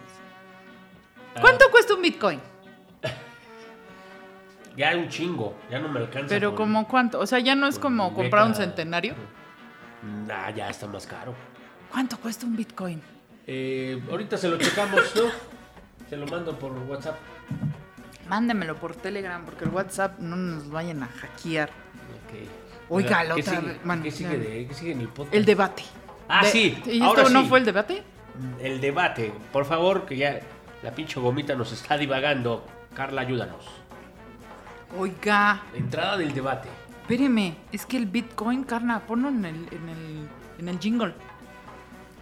Ah, 1.36 1.40
¿Cuánto 1.42 1.70
cuesta 1.72 1.94
un 1.94 2.02
bitcoin? 2.02 2.40
Ya 4.78 4.94
un 4.98 5.08
chingo. 5.08 5.56
Ya 5.72 5.80
no 5.80 5.88
me 5.88 6.00
alcanza. 6.02 6.28
Pero 6.28 6.50
con- 6.54 6.68
como 6.68 6.88
cuánto, 6.88 7.20
o 7.20 7.26
sea, 7.26 7.40
ya 7.40 7.56
no 7.56 7.66
es 7.66 7.80
como 7.80 8.14
comprar 8.14 8.44
un 8.46 8.52
beca. 8.52 8.64
centenario. 8.66 9.16
Nah, 10.28 10.50
ya 10.50 10.70
está 10.70 10.86
más 10.86 11.08
caro. 11.08 11.34
¿Cuánto 11.90 12.18
cuesta 12.18 12.46
un 12.46 12.58
bitcoin? 12.58 13.02
Eh, 13.48 14.04
ahorita 14.12 14.38
se 14.38 14.50
lo 14.50 14.58
checamos, 14.58 15.00
¿no? 15.16 15.22
Se 16.10 16.18
lo 16.18 16.28
mando 16.28 16.60
por 16.60 16.72
WhatsApp. 16.74 17.16
Mándemelo 18.28 18.76
por 18.76 18.96
Telegram 18.96 19.44
porque 19.46 19.64
el 19.64 19.72
WhatsApp 19.72 20.20
no 20.20 20.36
nos 20.36 20.70
vayan 20.70 21.02
a 21.02 21.08
hackear. 21.08 21.70
Ok. 21.70 22.65
Oiga, 22.90 23.24
la 23.24 23.36
¿qué 23.36 23.42
otra 23.42 23.60
sigue? 23.62 24.02
¿Qué 24.04 24.12
sigue, 24.12 24.38
de, 24.38 24.68
¿Qué 24.68 24.74
sigue 24.74 24.92
en 24.92 25.02
el 25.02 25.08
podcast? 25.10 25.34
El 25.36 25.46
debate. 25.46 25.84
Ah, 26.28 26.44
De- 26.44 26.50
sí, 26.52 26.82
¿Y 26.86 27.02
ahora 27.02 27.22
esto 27.24 27.34
no 27.34 27.42
sí. 27.44 27.50
fue 27.50 27.60
el 27.60 27.66
debate? 27.66 28.04
El 28.62 28.82
debate. 28.82 29.34
Por 29.52 29.66
favor, 29.66 30.06
que 30.06 30.18
ya 30.18 30.40
la 30.84 30.92
pinche 30.92 31.20
gomita 31.20 31.56
nos 31.56 31.72
está 31.72 31.98
divagando. 31.98 32.66
Carla, 32.94 33.22
ayúdanos. 33.22 33.66
Oiga, 34.98 35.64
Entrada 35.74 36.16
del 36.18 36.34
debate. 36.34 36.70
espéreme, 37.02 37.56
es 37.72 37.86
que 37.86 37.98
el 37.98 38.06
bitcoin, 38.06 38.64
carna, 38.64 39.00
ponlo 39.06 39.30
en 39.30 39.44
el, 39.46 39.56
en 39.56 39.90
el, 39.90 40.28
en 40.60 40.70
el 40.70 40.80
jingle. 40.80 41.14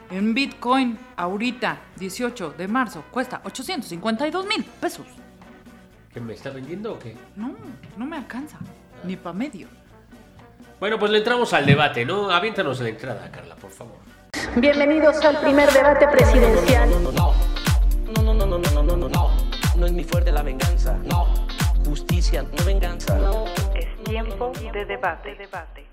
En 0.10 0.34
bitcoin, 0.34 0.98
ahorita, 1.16 1.78
18 1.98 2.52
de 2.58 2.68
marzo, 2.68 3.04
cuesta 3.12 3.42
852 3.44 4.46
mil 4.48 4.64
pesos. 4.64 5.06
¿Que 6.14 6.20
me 6.20 6.34
está 6.34 6.50
vendiendo 6.52 6.94
o 6.94 7.00
qué? 7.00 7.16
No, 7.36 7.56
no 7.98 8.06
me 8.06 8.18
alcanza, 8.18 8.58
ni 9.04 9.16
para 9.16 9.34
medio. 9.34 9.68
Bueno, 10.80 11.00
pues 11.00 11.12
le 11.12 11.20
entramos 11.20 11.54
al 11.54 11.66
debate, 11.66 12.06
¿no? 12.06 12.30
Aviéntanos 12.30 12.80
la 12.82 12.90
entrada, 12.90 13.30
Carla, 13.32 13.56
por 13.56 13.72
favor. 13.72 13.98
Bienvenidos 14.58 15.24
al 15.24 15.40
primer 15.40 15.72
debate 15.72 16.08
presidencial. 16.08 16.90
No, 16.90 17.00
no, 17.00 17.12
no, 17.12 18.34
no, 18.34 18.34
no, 18.34 18.46
no, 18.46 18.58
no, 18.58 18.84
no, 18.84 18.98
no, 18.98 19.10
no. 19.10 19.32
No 19.78 19.86
es 19.86 19.92
mi 19.92 20.04
fuerte 20.04 20.32
la 20.32 20.42
venganza. 20.42 20.98
No. 21.06 21.28
Justicia, 21.86 22.44
no 22.44 22.64
venganza. 22.66 23.18
Es 23.76 24.04
tiempo 24.04 24.52
de 24.74 24.86
debate. 24.86 25.36
debate. 25.36 25.86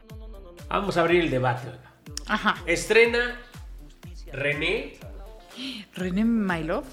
Vamos 0.69 0.97
a 0.97 1.01
abrir 1.01 1.23
el 1.23 1.31
debate. 1.31 1.69
Ajá. 2.27 2.57
Estrena 2.67 3.41
René, 4.33 4.99
René 5.95 6.25
My 6.25 6.63
Love. 6.65 6.87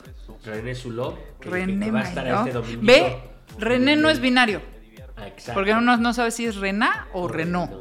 René 0.45 0.75
Zulov, 0.75 1.15
René 1.41 1.85
que 1.85 1.91
va 1.91 1.99
a 1.99 2.03
My 2.03 2.09
estar 2.09 2.25
Love. 2.27 2.39
este 2.39 2.51
domingo. 2.53 2.81
Ve, 2.83 3.17
René 3.59 3.95
no 3.95 4.09
es 4.09 4.19
binario. 4.19 4.61
Exacto. 5.25 5.53
Porque 5.53 5.73
uno 5.73 5.97
no 5.97 6.13
sabe 6.13 6.31
si 6.31 6.45
es 6.45 6.55
Rená 6.57 7.07
o 7.13 7.27
Renault. 7.27 7.71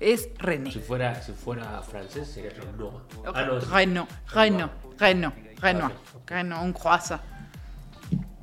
Es 0.00 0.28
René. 0.38 0.72
Si 0.72 0.80
fuera, 0.80 1.20
si 1.22 1.32
fuera 1.32 1.80
francés 1.82 2.28
sería 2.28 2.50
Renault. 2.50 3.04
Ah, 3.34 3.42
no, 3.44 3.58
es- 3.58 3.68
Renault, 3.68 4.10
Renault, 4.32 4.72
Renault, 4.98 5.34
Renault. 5.60 5.94
Renault, 6.26 6.62
un 6.64 6.72
croissant. 6.72 7.20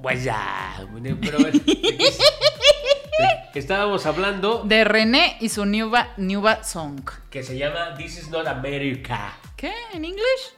Pues 0.01 0.23
ya. 0.23 0.85
bueno, 0.91 1.17
Pero 1.21 1.39
a 1.39 1.43
ver, 1.43 1.53
¿de 1.61 1.65
qué- 1.81 1.97
de- 1.97 3.59
estábamos 3.59 4.05
hablando 4.05 4.63
De 4.63 4.85
René 4.85 5.35
y 5.41 5.49
su 5.49 5.65
nueva, 5.65 6.09
nueva 6.17 6.63
song. 6.63 7.01
que 7.29 7.43
se 7.43 7.57
llama 7.57 7.93
This 7.97 8.17
is 8.19 8.29
not 8.29 8.47
America. 8.47 9.33
¿Qué? 9.57 9.73
¿En 9.93 10.05
English? 10.05 10.53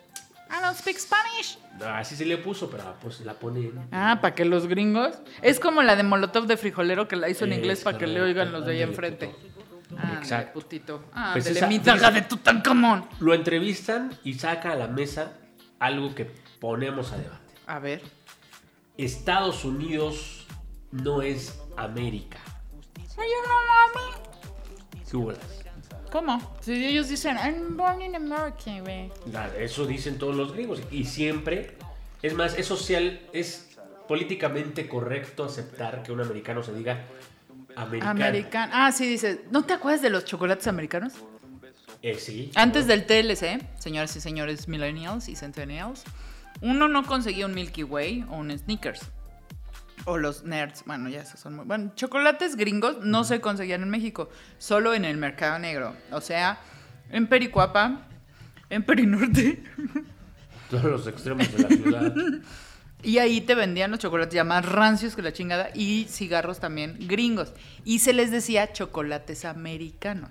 I 0.52 0.62
don't 0.62 0.78
speak 0.78 0.98
Spanish. 1.00 1.58
Así 1.86 2.16
se 2.16 2.26
le 2.26 2.38
puso, 2.38 2.70
pero 2.70 2.96
pues 3.02 3.22
la 3.22 3.34
pone 3.34 3.60
en- 3.62 3.88
Ah, 3.92 4.20
para 4.22 4.36
que 4.36 4.46
los 4.46 4.68
gringos. 4.68 5.18
Es 5.42 5.60
como 5.60 5.82
la 5.84 5.96
de 5.96 6.04
Molotov 6.04 6.46
de 6.46 6.58
frijolero 6.58 7.08
que 7.08 7.16
la 7.16 7.30
hizo 7.30 7.46
en 7.46 7.54
Es 7.54 7.58
inglés 7.60 7.82
para 7.84 7.98
que 7.98 8.08
le 8.08 8.22
oigan 8.22 8.52
los 8.52 8.66
de 8.66 8.74
ahí 8.74 8.82
enfrente. 8.82 9.34
Ah, 9.98 10.16
Exacto. 10.18 10.54
putito. 10.60 11.04
Ah, 11.14 11.32
Pues 11.34 11.46
de 11.46 11.52
esa- 11.52 11.68
mi 11.68 11.80
daga 11.80 12.12
de 12.12 12.22
Tutankamón. 12.22 13.06
Lo 13.20 13.34
entrevistan 13.34 14.18
y 14.24 14.36
saca 14.36 14.72
a 14.72 14.76
la 14.76 14.88
mesa 14.88 15.34
algo 15.80 16.16
que 16.16 16.32
ponemos 16.60 17.12
a 17.12 17.18
debate. 17.18 17.54
A 17.68 17.80
ver. 17.80 18.02
Estados 18.98 19.66
Unidos 19.66 20.46
no 20.92 21.22
es 21.22 21.60
América. 21.78 22.38
¿Qué 25.10 25.18
bolas? 25.18 25.40
¿Cómo? 26.12 26.58
Si 26.60 26.74
ellos 26.74 27.08
dicen, 27.08 27.38
I'm 27.38 27.78
born 27.78 28.02
in 28.02 28.16
America, 28.16 28.80
güey. 28.82 29.10
Eso 29.58 29.86
dicen 29.86 30.18
todos 30.18 30.36
los 30.36 30.52
gringos. 30.52 30.82
Y 30.92 31.06
siempre, 31.06 31.78
es 32.22 32.34
más, 32.34 32.58
es 32.58 32.66
social, 32.66 33.22
es 33.32 33.70
políticamente 34.10 34.90
correcto 34.90 35.46
aceptar 35.46 36.04
que 36.04 36.12
un 36.12 36.20
americano 36.20 36.64
se 36.64 36.74
diga 36.74 37.06
americano. 37.78 38.12
Americano. 38.12 38.74
Ah, 38.76 38.92
sí, 38.92 39.08
dice. 39.08 39.46
¿No 39.52 39.64
te 39.64 39.74
acuerdas 39.74 40.02
de 40.02 40.10
los 40.10 40.26
chocolates 40.26 40.68
americanos? 40.68 41.14
Eh, 42.02 42.16
sí. 42.16 42.52
Antes 42.56 42.88
del 42.88 43.06
TLC, 43.06 43.62
señoras 43.80 44.14
y 44.18 44.20
señores 44.20 44.68
millennials 44.68 45.30
y 45.30 45.38
centennials, 45.38 46.04
uno 46.60 46.90
no 46.90 47.06
conseguía 47.06 47.46
un 47.46 47.54
Milky 47.54 47.84
Way 47.84 48.26
o 48.30 48.36
un 48.36 48.58
Snickers. 48.58 49.02
O 50.06 50.18
los 50.18 50.44
nerds, 50.44 50.84
bueno, 50.86 51.10
ya 51.10 51.22
esos 51.22 51.40
son 51.40 51.56
muy... 51.56 51.66
Bueno, 51.66 51.92
chocolates 51.96 52.56
gringos 52.56 52.98
no 53.04 53.24
se 53.24 53.40
conseguían 53.40 53.84
en 53.84 53.90
México, 53.90 54.30
solo 54.58 54.94
en 54.94 55.06
el 55.06 55.18
mercado 55.18 55.60
negro. 55.60 55.96
O 56.12 56.22
sea, 56.22 56.60
en 57.10 57.28
Pericuapa, 57.28 58.02
en 58.70 58.84
Perinorte. 58.84 59.64
Todos 60.70 60.86
los 60.86 61.08
extremos 61.08 61.52
de 61.52 61.64
la 61.64 61.70
ciudad. 61.70 62.14
Y 63.04 63.18
ahí 63.18 63.42
te 63.42 63.56
vendían 63.56 63.90
los 63.90 64.00
chocolates 64.00 64.34
ya 64.36 64.44
más 64.44 64.64
rancios 64.64 65.16
que 65.16 65.22
la 65.22 65.34
chingada 65.34 65.70
y 65.74 66.06
cigarros 66.08 66.60
también 66.60 66.98
gringos. 67.00 67.52
Y 67.84 68.00
se 68.00 68.14
les 68.14 68.30
decía 68.30 68.74
chocolates 68.74 69.46
americanos. 69.46 70.30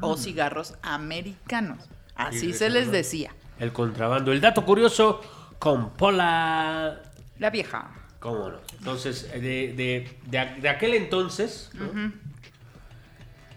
O 0.00 0.16
cigarros 0.16 0.74
americanos. 0.82 1.78
Así 2.14 2.38
Sí, 2.38 2.52
se 2.54 2.70
les 2.70 2.90
decía. 2.90 3.34
El 3.58 3.72
contrabando. 3.72 4.32
El 4.32 4.40
dato 4.40 4.64
curioso 4.64 5.20
con 5.58 5.90
Pola. 5.90 7.02
La 7.38 7.50
vieja. 7.50 7.90
¿Cómo 8.20 8.48
no? 8.50 8.60
Entonces, 8.78 9.30
de, 9.32 9.40
de- 9.40 10.08
de 10.26 10.46
de 10.60 10.68
aquel 10.68 10.94
entonces 10.94 11.70
¿no? 11.74 12.12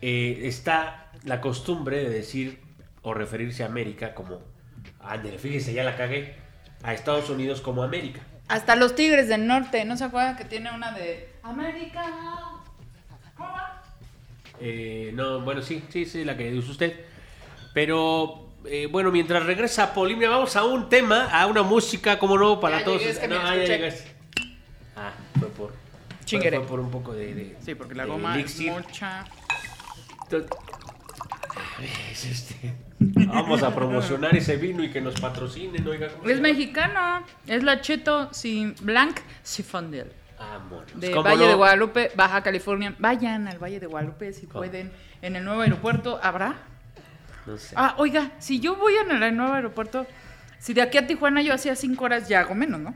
Eh, 0.02 0.42
está 0.48 1.12
la 1.24 1.40
costumbre 1.42 1.98
de 1.98 2.10
decir 2.10 2.60
o 3.04 3.14
referirse 3.14 3.64
a 3.64 3.68
América 3.68 4.14
como. 4.16 4.42
Ándale, 5.02 5.38
fíjese, 5.38 5.74
ya 5.74 5.84
la 5.84 5.96
cagué. 5.96 6.36
A 6.82 6.94
Estados 6.94 7.30
Unidos 7.30 7.62
como 7.62 7.84
América. 7.84 8.20
Hasta 8.50 8.76
los 8.76 8.96
tigres 8.96 9.30
del 9.30 9.48
norte, 9.48 9.86
¿no 9.86 9.96
se 9.96 10.04
acuerdan 10.04 10.36
que 10.36 10.44
tiene 10.44 10.70
una 10.74 10.92
de 10.92 11.30
América? 11.44 12.04
Eh, 14.60 15.12
no, 15.14 15.42
bueno, 15.42 15.62
sí, 15.62 15.84
sí, 15.90 16.06
sí, 16.06 16.24
la 16.26 16.38
que 16.38 16.52
dice 16.52 16.70
usted. 16.72 17.00
Pero, 17.74 18.50
eh, 18.66 18.88
bueno, 18.92 19.12
mientras 19.12 19.46
regresa 19.46 19.94
Polimia, 19.94 20.30
vamos 20.30 20.56
a 20.56 20.64
un 20.66 20.90
tema, 20.90 21.26
a 21.32 21.48
una 21.48 21.64
música, 21.64 22.20
como 22.20 22.38
no, 22.38 22.60
para 22.60 22.80
Ya 22.80 22.86
todos. 22.86 23.00
llegué, 23.00 23.12
es 23.12 23.20
que 23.20 23.28
me 23.28 23.36
no, 23.36 23.42
ah, 23.42 23.56
ya 23.56 23.64
escuché. 23.64 23.78
llegaste. 23.78 24.12
Ah, 24.96 25.12
fue 25.40 25.48
por. 25.50 25.70
fue- 25.72 25.78
Chinguere. 26.26 26.58
Fue 26.60 26.68
por 26.68 26.80
un 26.80 26.92
poco 26.92 27.14
de. 27.14 27.34
de- 27.34 27.58
Sí, 27.62 27.76
porque 27.76 27.96
la 27.96 28.04
de 28.04 28.10
goma 28.10 28.40
es 28.40 28.60
mucha. 28.62 29.26
Entonces, 30.24 30.50
es 31.82 32.26
este, 32.26 32.74
Vamos 33.00 33.64
a 33.64 33.76
promocionar 33.76 34.36
ese 34.36 34.56
vino 34.58 34.84
y 34.84 34.90
que 34.90 35.02
nos 35.02 35.20
patrocinen, 35.20 35.86
oiga. 35.88 36.08
¿cómo 36.10 36.24
se 36.24 36.32
Es 36.32 36.38
llama? 36.38 36.50
mexicano. 36.50 37.26
Es 37.48 37.64
la 37.64 37.82
Cheto 37.82 38.34
sin 38.34 38.76
Blanc 38.82 39.20
Sifondel. 39.44 40.12
Vámonos. 40.40 41.00
De 41.00 41.12
¿Cómo 41.12 41.24
Valle 41.24 41.44
no? 41.44 41.48
de 41.50 41.54
Guadalupe, 41.56 42.12
Baja 42.16 42.42
California. 42.44 42.96
Vayan 43.00 43.48
al 43.48 43.60
Valle 43.62 43.80
de 43.80 43.88
Guadalupe 43.88 44.32
si 44.34 44.46
¿Cómo? 44.48 44.60
pueden. 44.60 44.92
En 45.22 45.36
el 45.36 45.44
nuevo 45.44 45.62
aeropuerto 45.62 46.20
habrá. 46.24 46.56
No 47.46 47.58
sé. 47.58 47.74
Ah, 47.78 47.96
oiga, 47.98 48.32
si 48.40 48.60
yo 48.62 48.76
voy 48.78 48.94
en 48.96 49.22
el 49.22 49.36
nuevo 49.36 49.54
aeropuerto, 49.54 50.06
si 50.60 50.74
de 50.74 50.82
aquí 50.82 50.98
a 50.98 51.06
Tijuana 51.08 51.42
yo 51.42 51.54
hacía 51.54 51.76
cinco 51.76 52.06
horas, 52.06 52.30
ya 52.30 52.40
hago 52.42 52.56
menos, 52.56 52.80
¿no? 52.80 52.96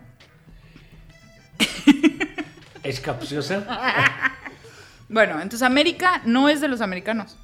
¿Es 2.87 3.01
capciosa? 3.01 4.33
Bueno, 5.09 5.35
entonces 5.35 5.61
América 5.61 6.21
no 6.25 6.49
es 6.49 6.59
de 6.59 6.67
los 6.67 6.81
americanos. 6.81 7.37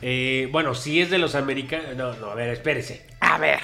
Eh, 0.00 0.48
bueno, 0.50 0.74
si 0.74 1.02
es 1.02 1.10
de 1.10 1.18
los 1.18 1.34
americanos. 1.34 1.94
No, 1.94 2.16
no, 2.16 2.30
a 2.30 2.34
ver, 2.34 2.48
espérese. 2.48 3.06
A 3.20 3.36
ver. 3.36 3.60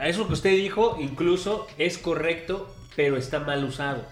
A 0.00 0.08
Eso 0.08 0.26
que 0.26 0.32
usted 0.32 0.56
dijo, 0.56 0.96
incluso 0.98 1.66
es 1.76 1.98
correcto, 1.98 2.74
pero 2.96 3.18
está 3.18 3.38
mal 3.38 3.62
usado. 3.64 4.06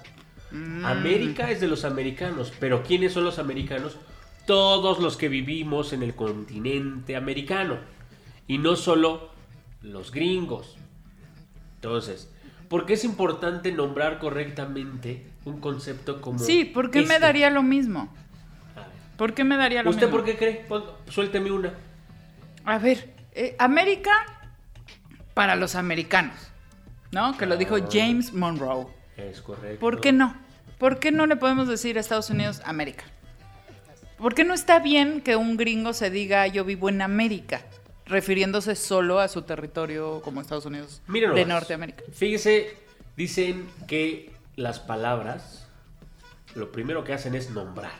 Mm. 0.50 0.84
América 0.84 1.50
es 1.50 1.62
de 1.62 1.68
los 1.68 1.86
americanos, 1.86 2.52
pero 2.60 2.82
¿quiénes 2.82 3.14
son 3.14 3.24
los 3.24 3.38
americanos? 3.38 3.96
Todos 4.46 4.98
los 4.98 5.16
que 5.16 5.30
vivimos 5.30 5.94
en 5.94 6.02
el 6.02 6.14
continente 6.14 7.16
americano. 7.16 7.78
Y 8.46 8.58
no 8.58 8.76
solo 8.76 9.30
los 9.80 10.12
gringos. 10.12 10.76
Entonces, 11.76 12.30
¿por 12.68 12.84
qué 12.84 12.92
es 12.92 13.04
importante 13.04 13.72
nombrar 13.72 14.18
correctamente 14.18 15.32
un 15.44 15.60
concepto 15.60 16.20
como. 16.20 16.38
Sí, 16.38 16.64
¿por 16.64 16.90
qué 16.90 17.00
me 17.00 17.14
este? 17.14 17.20
daría 17.20 17.50
lo 17.50 17.62
mismo? 17.62 18.08
¿Por 19.16 19.34
qué 19.34 19.44
me 19.44 19.56
daría 19.56 19.82
lo 19.82 19.90
¿Usted 19.90 20.06
mismo? 20.06 20.16
por 20.18 20.26
qué 20.26 20.36
cree? 20.36 20.66
Suélteme 21.08 21.50
una. 21.52 21.74
A 22.64 22.78
ver, 22.78 23.14
eh, 23.32 23.54
América 23.58 24.10
para 25.34 25.54
los 25.56 25.74
americanos, 25.74 26.36
¿no? 27.12 27.36
Que 27.36 27.46
lo 27.46 27.56
dijo 27.56 27.76
Ah. 27.76 27.88
James 27.90 28.32
Monroe. 28.32 28.86
Es 29.16 29.40
correcto. 29.42 29.78
¿Por 29.80 30.00
qué 30.00 30.12
no? 30.12 30.34
¿Por 30.78 30.98
qué 30.98 31.12
no 31.12 31.26
le 31.26 31.36
podemos 31.36 31.68
decir 31.68 31.96
a 31.96 32.00
Estados 32.00 32.30
Unidos 32.30 32.60
América? 32.64 33.04
¿Por 34.18 34.34
qué 34.34 34.44
no 34.44 34.54
está 34.54 34.78
bien 34.80 35.20
que 35.20 35.36
un 35.36 35.56
gringo 35.56 35.92
se 35.92 36.10
diga 36.10 36.46
yo 36.46 36.64
vivo 36.64 36.88
en 36.88 37.02
América, 37.02 37.62
refiriéndose 38.06 38.74
solo 38.74 39.20
a 39.20 39.28
su 39.28 39.42
territorio 39.42 40.20
como 40.22 40.40
Estados 40.40 40.66
Unidos 40.66 41.02
de. 41.08 41.44
Norteamérica? 41.44 42.02
Fíjese, 42.12 42.76
dicen 43.16 43.68
que 43.86 44.32
las 44.56 44.78
palabras 44.80 45.66
lo 46.54 46.70
primero 46.72 47.02
que 47.04 47.12
hacen 47.12 47.34
es 47.34 47.50
nombrar. 47.50 47.92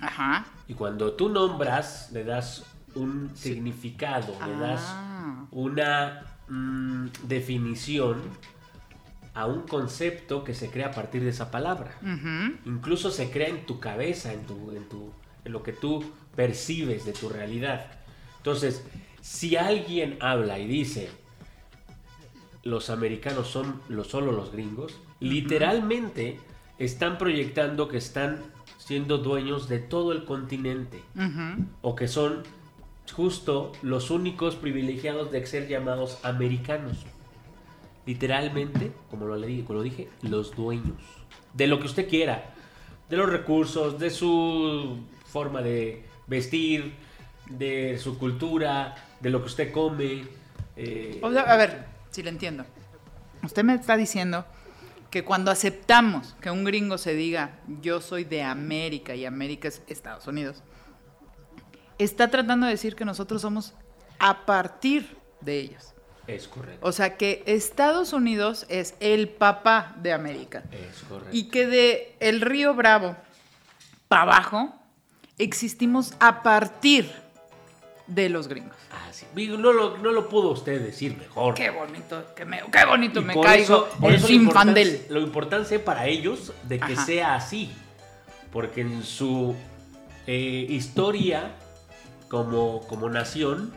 Ajá. 0.00 0.46
Y 0.68 0.74
cuando 0.74 1.12
tú 1.12 1.28
nombras, 1.28 2.10
le 2.12 2.24
das 2.24 2.64
un 2.94 3.30
significado, 3.34 4.34
le 4.46 4.56
das 4.56 4.80
Ah. 4.84 5.44
una 5.50 6.22
mm, 6.48 7.08
definición 7.24 8.22
a 9.34 9.46
un 9.46 9.62
concepto 9.62 10.42
que 10.44 10.54
se 10.54 10.70
crea 10.70 10.88
a 10.88 10.90
partir 10.92 11.22
de 11.22 11.30
esa 11.30 11.50
palabra. 11.50 11.94
Incluso 12.64 13.10
se 13.10 13.30
crea 13.30 13.48
en 13.48 13.66
tu 13.66 13.78
cabeza, 13.80 14.32
en, 14.32 14.44
tu, 14.46 14.72
en, 14.72 14.88
tu, 14.88 15.12
en 15.44 15.52
lo 15.52 15.62
que 15.62 15.72
tú 15.72 16.04
percibes 16.34 17.04
de 17.04 17.12
tu 17.12 17.28
realidad. 17.28 17.86
Entonces, 18.38 18.84
si 19.20 19.56
alguien 19.56 20.18
habla 20.20 20.58
y 20.58 20.66
dice, 20.66 21.10
los 22.64 22.90
americanos 22.90 23.48
son 23.48 23.80
los, 23.88 24.08
solo 24.08 24.32
los 24.32 24.52
gringos, 24.52 24.96
literalmente 25.20 26.38
están 26.78 27.18
proyectando 27.18 27.88
que 27.88 27.98
están 27.98 28.38
siendo 28.78 29.18
dueños 29.18 29.68
de 29.68 29.78
todo 29.78 30.12
el 30.12 30.24
continente 30.24 31.00
o 31.82 31.94
que 31.94 32.08
son 32.08 32.42
justo 33.14 33.72
los 33.82 34.10
únicos 34.10 34.56
privilegiados 34.56 35.30
de 35.30 35.44
ser 35.46 35.68
llamados 35.68 36.18
americanos. 36.24 37.04
Literalmente, 38.06 38.92
como 39.10 39.26
lo, 39.26 39.36
leí- 39.36 39.62
como 39.64 39.78
lo 39.78 39.82
dije, 39.82 40.08
los 40.22 40.54
dueños 40.56 40.96
de 41.54 41.66
lo 41.66 41.78
que 41.80 41.86
usted 41.86 42.08
quiera, 42.08 42.54
de 43.08 43.16
los 43.16 43.28
recursos, 43.28 43.98
de 43.98 44.10
su 44.10 44.98
forma 45.26 45.60
de 45.62 46.04
vestir, 46.26 46.94
de 47.48 47.98
su 47.98 48.16
cultura, 48.18 48.94
de 49.20 49.30
lo 49.30 49.40
que 49.40 49.46
usted 49.46 49.72
come. 49.72 50.24
eh, 50.76 51.18
O 51.22 51.30
sea, 51.32 51.42
a 51.42 51.56
ver, 51.56 51.84
si 52.10 52.22
le 52.22 52.30
entiendo. 52.30 52.64
Usted 53.42 53.64
me 53.64 53.74
está 53.74 53.96
diciendo 53.96 54.44
que 55.10 55.24
cuando 55.24 55.50
aceptamos 55.50 56.34
que 56.40 56.50
un 56.50 56.64
gringo 56.64 56.96
se 56.96 57.14
diga 57.14 57.58
yo 57.80 58.00
soy 58.00 58.24
de 58.24 58.42
América 58.42 59.14
y 59.14 59.26
América 59.26 59.68
es 59.68 59.82
Estados 59.88 60.26
Unidos, 60.26 60.62
está 61.98 62.28
tratando 62.28 62.66
de 62.66 62.72
decir 62.72 62.94
que 62.94 63.04
nosotros 63.04 63.42
somos 63.42 63.74
a 64.18 64.46
partir 64.46 65.16
de 65.40 65.58
ellos. 65.58 65.94
es 66.26 66.46
correcto. 66.46 66.86
O 66.86 66.92
sea 66.92 67.16
que 67.16 67.42
Estados 67.46 68.12
Unidos 68.12 68.66
es 68.68 68.94
el 69.00 69.28
papá 69.28 69.96
de 70.00 70.12
América. 70.12 70.62
Es 70.70 71.02
correcto. 71.08 71.30
Y 71.36 71.48
que 71.48 71.66
de 71.66 72.16
el 72.20 72.40
río 72.40 72.74
Bravo 72.74 73.16
para 74.08 74.22
abajo 74.22 74.74
existimos 75.38 76.14
a 76.20 76.42
partir 76.42 77.10
de 78.10 78.28
los 78.28 78.48
gringos. 78.48 78.76
Ah, 78.92 79.08
sí. 79.12 79.26
No 79.56 79.72
lo, 79.72 79.96
no 79.98 80.12
lo 80.12 80.28
pudo 80.28 80.50
usted 80.50 80.80
decir 80.80 81.16
mejor. 81.16 81.54
Qué 81.54 81.70
bonito, 81.70 82.24
que 82.34 82.44
me, 82.44 82.60
qué 82.72 82.84
bonito 82.84 83.20
Y 83.20 83.24
me 83.24 83.34
por 83.34 83.46
caigo 83.46 83.62
eso- 83.64 83.88
por 84.00 84.12
eso 84.12 84.28
importancia- 84.32 84.84
Sinfandel. 84.84 85.06
Lo 85.10 85.20
importante 85.20 85.78
para 85.78 86.06
ellos 86.06 86.52
de 86.64 86.78
que 86.78 86.92
Ajá. 86.94 87.04
sea 87.06 87.34
así. 87.34 87.70
Porque 88.52 88.80
en 88.82 89.02
su 89.04 89.54
eh, 90.26 90.66
historia 90.68 91.52
como, 92.28 92.80
como 92.88 93.08
nación, 93.08 93.72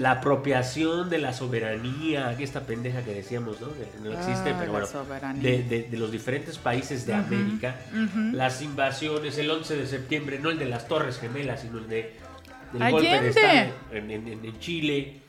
la 0.00 0.10
apropiación 0.10 1.10
de 1.10 1.18
la 1.18 1.32
soberanía, 1.32 2.36
que 2.36 2.42
esta 2.42 2.62
pendeja 2.62 3.02
que 3.04 3.14
decíamos, 3.14 3.60
¿no? 3.60 3.68
Que 3.68 3.86
no 4.02 4.10
existe, 4.12 4.50
Ah, 4.50 4.56
pero 4.58 4.72
bueno, 4.72 4.86
de, 5.40 5.62
de- 5.62 5.82
de 5.84 5.96
los 5.96 6.10
diferentes 6.10 6.58
países 6.58 7.06
de 7.06 7.14
América, 7.14 7.76
las 8.32 8.62
invasiones, 8.62 9.38
el 9.38 9.48
11 9.50 9.76
de 9.76 9.86
septiembre, 9.86 10.40
no 10.40 10.50
el 10.50 10.58
de 10.58 10.64
las 10.66 10.88
Torres 10.88 11.18
Gemelas, 11.20 11.60
sino 11.60 11.78
el 11.78 11.88
de 11.88 12.16
del 12.74 12.82
Allende. 12.82 13.08
golpe 13.08 13.22
de 13.22 13.28
Estado 13.30 13.72
en, 13.92 14.10
en- 14.10 14.28
en- 14.28 14.44
en 14.44 14.58
Chile. 14.60 15.20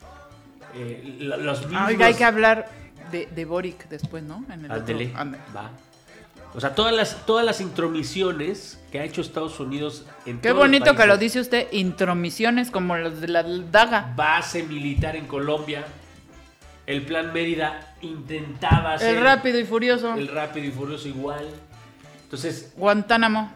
eh, 0.74 1.16
la- 1.20 1.36
los 1.38 1.62
mismos... 1.66 1.88
Oiga, 1.88 2.06
hay 2.06 2.14
que 2.14 2.24
hablar 2.24 2.68
de, 3.10 3.26
de 3.26 3.44
Boric 3.46 3.88
después, 3.88 4.22
¿no? 4.22 4.44
En 4.52 4.64
el 4.66 4.70
Ándele, 4.70 5.12
ándale. 5.16 5.42
va. 5.56 5.70
O 6.54 6.60
sea, 6.60 6.74
todas 6.74 6.94
las, 6.94 7.24
todas 7.26 7.44
las 7.44 7.60
intromisiones 7.60 8.78
que 8.90 8.98
ha 9.00 9.04
hecho 9.04 9.20
Estados 9.20 9.58
Unidos 9.60 10.06
en 10.24 10.38
Qué 10.40 10.52
bonito 10.52 10.94
que 10.96 11.06
lo 11.06 11.18
dice 11.18 11.40
usted, 11.40 11.68
intromisiones 11.72 12.70
como 12.70 12.96
los 12.96 13.20
de 13.20 13.28
la 13.28 13.42
daga. 13.42 14.12
Base 14.16 14.62
militar 14.62 15.16
en 15.16 15.26
Colombia. 15.26 15.84
El 16.86 17.02
plan 17.02 17.32
Mérida 17.32 17.94
intentaba 18.00 18.94
hacer 18.94 19.16
El 19.16 19.22
rápido 19.22 19.58
y 19.58 19.64
furioso. 19.64 20.14
el 20.14 20.28
rápido 20.28 20.66
y 20.66 20.70
furioso 20.70 21.08
igual. 21.08 21.46
Entonces, 22.24 22.72
Guantánamo. 22.76 23.52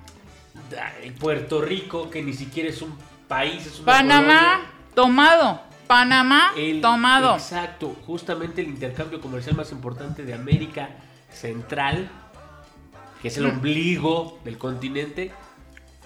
Puerto 1.19 1.61
Rico, 1.63 2.11
que 2.11 2.23
ni 2.23 2.33
siquiera 2.33 2.69
es 2.69 2.83
un 2.83 2.95
país, 3.31 3.65
es 3.65 3.77
una 3.79 3.87
Panamá, 3.87 4.27
colonia. 4.27 4.61
tomado. 4.95 5.61
Panamá 5.87 6.53
el- 6.57 6.81
tomado. 6.81 7.35
Exacto, 7.35 7.97
justamente 8.07 8.61
el 8.61 8.69
intercambio 8.69 9.21
comercial 9.21 9.57
más 9.57 9.71
importante 9.73 10.25
de 10.25 10.35
América 10.35 10.91
Central, 11.33 12.11
que 13.23 13.29
es 13.29 13.37
el 13.39 13.45
Mm. 13.47 13.51
ombligo 13.51 14.39
del 14.45 14.59
continente, 14.59 15.31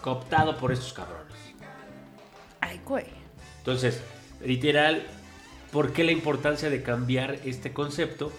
cooptado 0.03 0.57
por 0.59 0.71
estos 0.71 0.93
cabrones. 0.93 1.35
Ay, 2.61 2.81
güey. 2.85 3.07
Entonces, 3.59 4.03
literal, 4.45 5.03
¿por 5.73 5.93
qué 5.95 6.05
la 6.05 6.13
importancia 6.13 6.69
de 6.71 6.83
cambiar 6.83 7.39
este 7.45 7.73
concepto? 7.73 8.31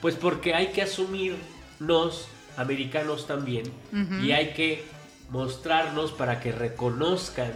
Pues 0.00 0.14
porque 0.16 0.54
hay 0.54 0.68
que 0.68 0.80
asumirnos 0.82 2.26
americanos 2.56 3.26
también 3.26 3.70
y 4.22 4.32
hay 4.32 4.52
que 4.54 4.84
mostrarnos 5.30 6.12
para 6.12 6.40
que 6.40 6.52
reconozcan 6.52 7.52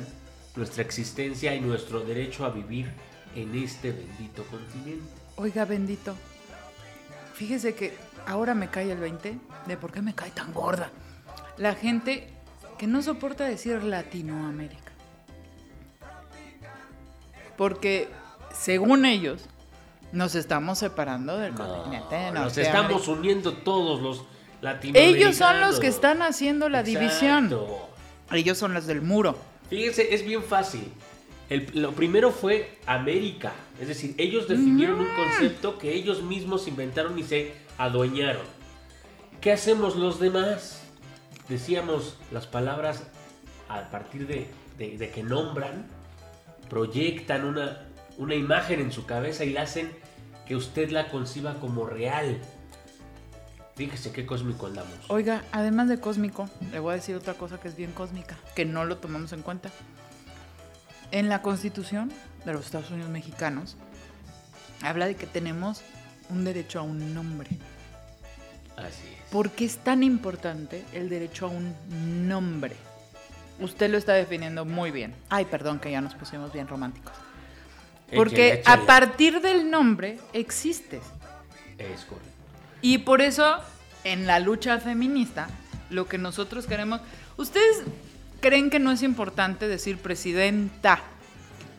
nuestra 0.57 0.83
existencia 0.83 1.55
y 1.55 1.61
nuestro 1.61 2.01
derecho 2.01 2.45
a 2.45 2.51
vivir 2.51 2.91
en 3.35 3.55
este 3.55 3.93
bendito 3.93 4.45
continente. 4.45 5.05
Oiga, 5.37 5.65
bendito. 5.65 6.15
Fíjese 7.35 7.75
que 7.75 7.97
ahora 8.27 8.55
me 8.55 8.69
cae 8.71 8.93
el 8.93 8.99
20 8.99 9.39
de 9.67 9.77
por 9.77 9.91
qué 9.91 10.03
me 10.03 10.15
cae 10.15 10.31
tan 10.31 10.53
gorda. 10.53 10.91
La 11.57 11.75
gente 11.75 12.29
que 12.79 12.87
no 12.87 13.03
soporta 13.03 13.45
decir 13.45 13.83
Latinoamérica. 13.83 14.93
Porque, 17.57 18.09
según 18.53 19.05
ellos, 19.05 19.49
nos 20.13 20.35
estamos 20.37 20.79
separando 20.79 21.39
del 21.39 21.55
continente 21.55 22.31
nos 22.33 22.57
estamos 22.57 23.09
uniendo 23.09 23.53
todos 23.53 24.01
los 24.01 24.25
latinoamericanos. 24.61 25.17
Ellos 25.17 25.37
son 25.37 25.61
los 25.61 25.81
que 25.81 25.89
están 25.89 26.23
haciendo 26.23 26.69
la 26.69 26.83
división. 26.83 27.53
Ellos 28.33 28.59
son 28.59 28.75
los 28.75 28.87
del 28.87 29.03
muro. 29.03 29.37
Fíjense, 29.71 30.15
es 30.15 30.25
bien 30.25 30.43
fácil. 30.43 30.85
El- 31.51 31.69
lo 31.75 31.93
primero 31.93 32.31
fue 32.31 32.79
América. 32.87 33.53
Es 33.81 33.89
decir, 33.89 34.15
ellos 34.19 34.49
definieron 34.49 35.01
un 35.01 35.09
concepto 35.15 35.79
que 35.79 35.93
ellos 35.95 36.23
mismos 36.23 36.67
inventaron 36.69 37.19
y 37.19 37.23
se 37.25 37.53
adueñaron. 37.79 38.43
¿Qué 39.41 39.53
hacemos 39.53 39.97
los 39.97 40.21
demás? 40.21 40.81
Decíamos 41.49 42.17
las 42.33 42.47
palabras 42.47 43.03
a 43.69 43.91
partir 43.91 44.27
de, 44.27 44.47
de- 44.79 44.97
de 44.97 45.11
que 45.11 45.23
nombran, 45.23 45.87
proyectan 46.71 47.45
una, 47.45 47.87
una 48.17 48.35
imagen 48.35 48.81
en 48.81 48.93
su 48.93 49.05
cabeza 49.07 49.45
y 49.45 49.51
la 49.53 49.63
hacen 49.63 49.91
que 50.47 50.57
usted 50.57 50.91
la 50.91 51.09
conciba 51.11 51.55
como 51.61 51.87
real. 51.87 52.41
Fíjese 53.77 54.13
qué 54.13 54.25
cósmico 54.25 54.67
andamos. 54.67 54.95
Oiga, 55.09 55.43
además 55.51 55.89
de 55.89 55.99
cósmico, 55.99 56.49
le 56.71 56.79
voy 56.79 56.93
a 56.93 56.97
decir 56.97 57.17
otra 57.17 57.35
cosa 57.35 57.59
que 57.59 57.69
es 57.69 57.77
bien 57.77 57.93
cósmica, 57.93 58.39
que 58.55 58.65
no 58.65 58.85
lo 58.85 58.99
tomamos 58.99 59.33
en 59.33 59.43
cuenta. 59.43 59.71
En 61.11 61.29
la 61.29 61.43
Constitución 61.43 62.13
de 62.45 62.53
los 62.53 62.67
Estados 62.67 62.91
Unidos 62.91 63.11
mexicanos, 63.11 63.77
habla 64.83 65.07
de 65.07 65.17
que 65.17 65.27
tenemos 65.27 65.83
un 66.31 66.45
derecho 66.45 66.79
a 66.79 66.83
un 66.83 67.15
nombre. 67.15 67.51
Así 68.77 69.07
es. 69.09 69.31
¿Por 69.31 69.51
qué 69.51 69.65
es 69.65 69.79
tan 69.79 70.03
importante 70.05 70.85
el 70.93 71.09
derecho 71.09 71.47
a 71.47 71.49
un 71.49 71.75
nombre? 72.29 72.77
Usted 73.61 73.91
lo 73.91 73.99
está 73.99 74.15
definiendo 74.15 74.65
muy 74.65 74.93
bien. 74.93 75.15
Ay, 75.29 75.47
perdón 75.47 75.81
que 75.81 75.91
ya 75.91 76.01
nos 76.01 76.15
pusimos 76.15 76.53
bien 76.53 76.69
románticos. 76.69 77.13
Porque 78.15 78.47
Échale, 78.47 78.61
échale. 78.61 78.83
a 78.83 78.87
partir 78.87 79.41
del 79.41 79.71
nombre 79.71 80.19
existes. 80.33 81.03
Es 81.79 82.05
correcto. 82.05 82.34
Y 82.85 82.99
por 82.99 83.23
eso, 83.23 83.57
en 84.05 84.27
la 84.27 84.41
lucha 84.41 84.79
feminista, 84.79 85.49
lo 85.89 86.07
que 86.07 86.19
nosotros 86.19 86.67
queremos. 86.67 87.01
¿Ustedes 87.39 87.83
creen 88.41 88.69
que 88.69 88.79
no 88.79 88.93
es 88.93 89.03
importante 89.03 89.67
decir 89.69 89.97
presidenta, 89.97 91.01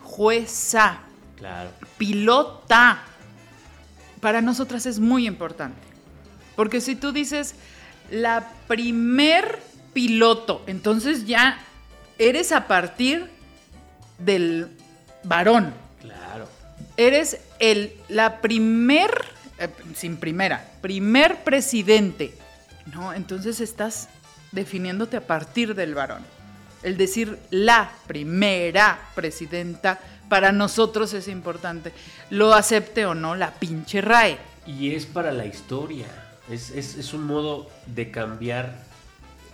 jueza, 0.02 1.02
Claro. 1.38 1.70
pilota? 2.00 3.04
Para 4.20 4.42
nosotras 4.42 4.88
es 4.88 5.00
muy 5.00 5.28
importante. 5.28 5.78
Porque 6.56 6.82
si 6.82 6.96
tú 6.96 7.12
dices 7.12 7.54
la 8.10 8.50
primer 8.68 9.62
piloto, 9.94 10.64
entonces 10.66 11.28
ya 11.28 11.60
eres 12.18 12.52
a 12.52 12.66
partir 12.66 13.30
del 14.18 14.70
varón. 15.24 15.72
Claro. 16.02 16.50
Eres 16.98 17.42
el, 17.60 17.94
la 18.10 18.42
primer, 18.42 19.12
eh, 19.60 19.70
sin 19.94 20.18
primera, 20.18 20.72
primer 20.86 21.44
presidente. 21.44 22.38
No, 22.94 23.12
entonces 23.12 23.60
estás 23.60 24.08
definiéndote 24.52 25.18
a 25.18 25.26
partir 25.26 25.74
del 25.74 25.96
varón. 25.96 26.22
El 26.84 26.96
decir 26.96 27.40
la 27.50 27.92
primera 28.06 29.00
presidenta 29.16 30.00
para 30.30 30.52
nosotros 30.52 31.12
es 31.16 31.28
importante. 31.28 31.92
Lo 32.30 32.54
acepte 32.54 33.08
o 33.08 33.16
no 33.16 33.34
la 33.34 33.56
pinche 33.56 34.00
RAE. 34.02 34.38
Y 34.68 34.92
es 34.94 35.08
para 35.08 35.32
la 35.32 35.48
historia. 35.48 36.06
Es, 36.52 36.70
es- 36.70 36.94
es 36.98 37.14
un 37.16 37.24
modo 37.26 37.68
de 37.88 38.12
cambiar. 38.12 38.84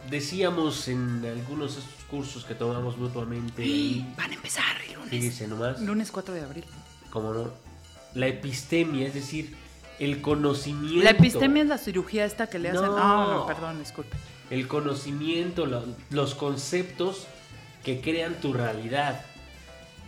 Decíamos 0.09 0.89
en 0.89 1.23
algunos 1.25 1.75
de 1.75 1.81
estos 1.81 2.03
cursos 2.09 2.43
que 2.43 2.55
tomamos 2.55 2.97
mutuamente. 2.97 3.63
y 3.63 4.05
Van 4.17 4.31
a 4.31 4.33
empezar 4.33 4.65
el 4.85 4.95
lunes. 4.95 5.47
Nomás. 5.47 5.79
Lunes 5.79 6.11
4 6.11 6.33
de 6.33 6.41
abril. 6.41 6.65
Como 7.09 7.33
no. 7.33 7.53
La 8.15 8.27
epistemia, 8.27 9.07
es 9.07 9.13
decir, 9.13 9.55
el 10.03 10.21
conocimiento. 10.21 11.03
La 11.03 11.11
epistemia 11.11 11.63
es 11.63 11.69
la 11.69 11.77
cirugía 11.77 12.25
esta 12.25 12.47
que 12.47 12.59
le 12.59 12.69
hacen. 12.69 12.81
No. 12.85 12.97
No, 12.97 13.33
no, 13.33 13.45
perdón, 13.45 13.79
disculpe. 13.79 14.17
El 14.49 14.67
conocimiento, 14.67 15.65
lo- 15.65 15.85
los 16.09 16.35
conceptos 16.35 17.27
que 17.83 18.01
crean 18.01 18.35
tu 18.35 18.51
realidad. 18.53 19.21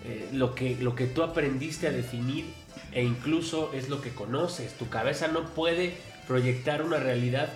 Eh, 0.06 0.30
lo, 0.34 0.54
que, 0.54 0.76
lo 0.82 0.96
que 0.96 1.06
tú 1.08 1.24
aprendiste 1.24 1.88
a 1.88 1.92
definir 1.92 2.46
e 2.92 3.04
incluso 3.04 3.72
es 3.74 3.88
lo 3.88 4.02
que 4.02 4.10
conoces. 4.10 4.74
Tu 4.78 4.90
cabeza 4.90 5.30
no 5.30 5.46
puede 5.46 5.96
proyectar 6.28 6.82
una 6.84 6.98
realidad 6.98 7.50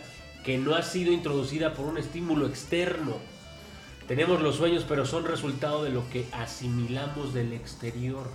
que 0.46 0.58
no 0.58 0.76
ha 0.76 0.82
sido 0.84 1.12
introducida 1.12 1.74
por 1.74 1.86
un 1.88 1.98
estímulo 1.98 2.48
externo. 2.48 3.18
Tenemos 4.08 4.42
los 4.42 4.56
sueños, 4.56 4.86
pero 4.88 5.06
son 5.06 5.26
resultado 5.26 5.84
de 5.84 5.90
lo 5.90 6.08
que 6.10 6.26
asimilamos 6.32 7.34
del 7.34 7.52
exterior. 7.52 8.30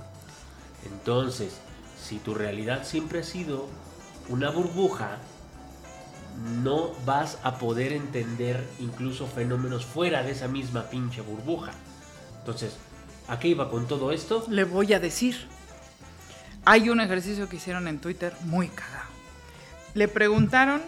Entonces, 0.84 1.58
si 2.02 2.18
tu 2.18 2.34
realidad 2.34 2.84
siempre 2.84 3.20
ha 3.20 3.24
sido 3.24 3.66
una 4.28 4.50
burbuja, 4.50 5.18
no 6.62 6.92
vas 7.04 7.38
a 7.42 7.58
poder 7.58 7.92
entender 7.92 8.66
incluso 8.80 9.26
fenómenos 9.26 9.84
fuera 9.84 10.22
de 10.22 10.32
esa 10.32 10.48
misma 10.48 10.84
pinche 10.84 11.20
burbuja. 11.20 11.72
Entonces, 12.38 12.76
¿a 13.28 13.38
qué 13.38 13.48
iba 13.48 13.70
con 13.70 13.86
todo 13.86 14.12
esto? 14.12 14.44
Le 14.48 14.64
voy 14.64 14.92
a 14.94 15.00
decir. 15.00 15.46
Hay 16.64 16.88
un 16.90 17.00
ejercicio 17.00 17.48
que 17.48 17.56
hicieron 17.56 17.88
en 17.88 17.98
Twitter 17.98 18.32
muy 18.44 18.68
cagado. 18.68 19.10
Le 19.94 20.06
preguntaron 20.08 20.80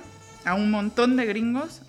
a 0.44 0.54
un 0.54 0.70
montón 0.70 1.16
de 1.16 1.26
gringos 1.26 1.82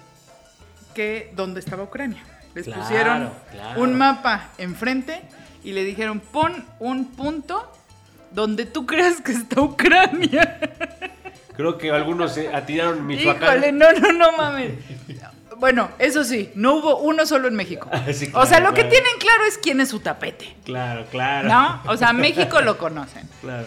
que 0.93 1.31
dónde 1.35 1.59
estaba 1.59 1.83
Ucrania. 1.83 2.23
Les 2.55 2.65
Claro, 2.65 2.81
pusieron 2.81 3.29
claro. 3.51 3.81
un 3.81 3.97
mapa 3.97 4.49
enfrente 4.57 5.21
y 5.63 5.73
le 5.73 5.83
dijeron, 5.83 6.19
pon 6.19 6.65
un 6.79 7.05
punto 7.11 7.71
donde 8.31 8.65
tú 8.65 8.85
creas 8.85 9.21
que 9.21 9.33
está 9.33 9.61
Ucrania. 9.61 10.59
Creo 11.55 11.77
que 11.77 11.91
algunos 11.91 12.33
se 12.33 12.53
atiraron 12.53 13.05
Michoacán. 13.05 13.43
Híjole, 13.43 13.71
no, 13.71 13.91
no, 13.93 14.11
no 14.11 14.31
mames. 14.37 14.73
Bueno, 15.57 15.89
eso 15.99 16.23
sí, 16.23 16.51
no 16.55 16.75
hubo 16.75 16.97
uno 16.97 17.25
solo 17.25 17.47
en 17.47 17.55
México. 17.55 17.89
Sí, 18.13 18.29
o 18.33 18.45
sea, 18.45 18.57
claro, 18.57 18.69
lo 18.69 18.73
que 18.73 18.83
tienen 18.83 19.11
claro 19.19 19.45
es 19.47 19.57
quién 19.57 19.79
es 19.79 19.89
su 19.89 19.99
tapete. 19.99 20.55
Claro, 20.65 21.05
claro. 21.09 21.47
¿No? 21.47 21.81
O 21.87 21.97
sea, 21.97 22.13
México 22.13 22.61
lo 22.61 22.77
conocen. 22.77 23.27
Claro. 23.41 23.65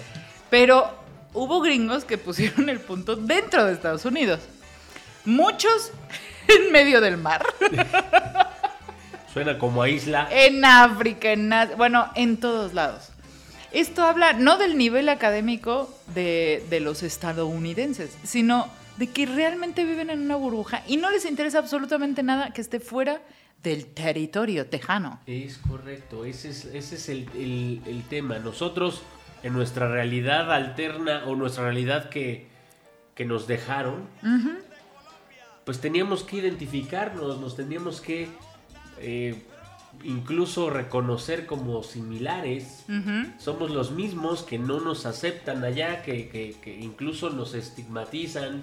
Pero 0.51 0.91
hubo 1.33 1.61
gringos 1.61 2.05
que 2.05 2.19
pusieron 2.19 2.69
el 2.69 2.81
punto 2.81 3.17
dentro 3.17 3.65
de 3.65 3.73
Estados 3.73 4.05
Unidos. 4.05 4.41
Muchos 5.25 5.93
en 6.49 6.73
medio 6.73 7.01
del 7.01 7.17
mar. 7.17 7.45
Suena 9.33 9.59
como 9.59 9.83
a 9.83 9.89
isla. 9.89 10.29
En 10.31 10.65
África, 10.65 11.33
en 11.33 11.53
Asia, 11.53 11.77
bueno, 11.77 12.11
en 12.15 12.39
todos 12.39 12.75
lados. 12.75 13.08
Esto 13.73 14.03
habla 14.05 14.33
no 14.33 14.57
del 14.59 14.79
nivel 14.79 15.09
académico 15.09 15.95
de, 16.15 16.65
de 16.71 16.81
los 16.81 17.03
estadounidenses, 17.03 18.17
sino 18.25 18.69
de 18.97 19.09
que 19.09 19.27
realmente 19.27 19.85
viven 19.85 20.11
en 20.11 20.21
una 20.21 20.37
burbuja 20.37 20.83
y 20.87 20.97
no 20.97 21.11
les 21.11 21.25
interesa 21.25 21.59
absolutamente 21.59 22.23
nada 22.23 22.53
que 22.53 22.61
esté 22.61 22.81
fuera 22.81 23.21
del 23.63 23.87
territorio 23.87 24.67
tejano. 24.67 25.21
Es 25.27 25.59
correcto, 25.59 26.25
ese 26.25 26.51
es, 26.51 26.65
ese 26.67 26.95
es 26.97 27.09
el, 27.09 27.29
el- 27.35 27.83
el 27.87 28.03
tema. 28.09 28.39
Nosotros, 28.39 29.03
en 29.43 29.53
nuestra 29.53 29.89
realidad 29.89 30.51
alterna 30.53 31.25
o 31.27 31.37
nuestra 31.37 31.65
realidad 31.65 32.09
que, 32.09 32.47
que 33.15 33.25
nos 33.25 33.47
dejaron, 33.47 34.09
pues 35.65 35.81
teníamos 35.81 36.23
que 36.25 36.37
identificarnos, 36.37 37.41
nos 37.41 37.55
teníamos 37.57 38.01
que 38.01 38.29
eh, 39.01 39.43
incluso 40.05 40.71
reconocer 40.71 41.47
como 41.47 41.83
similares. 41.83 42.85
Somos 43.39 43.71
los 43.71 43.91
mismos 43.91 44.43
que 44.43 44.59
no 44.59 44.81
nos 44.81 45.07
aceptan 45.07 45.65
allá, 45.65 46.03
que, 46.03 46.29
que- 46.29 46.55
que 46.63 46.77
incluso 46.79 47.31
nos 47.31 47.55
estigmatizan 47.55 48.63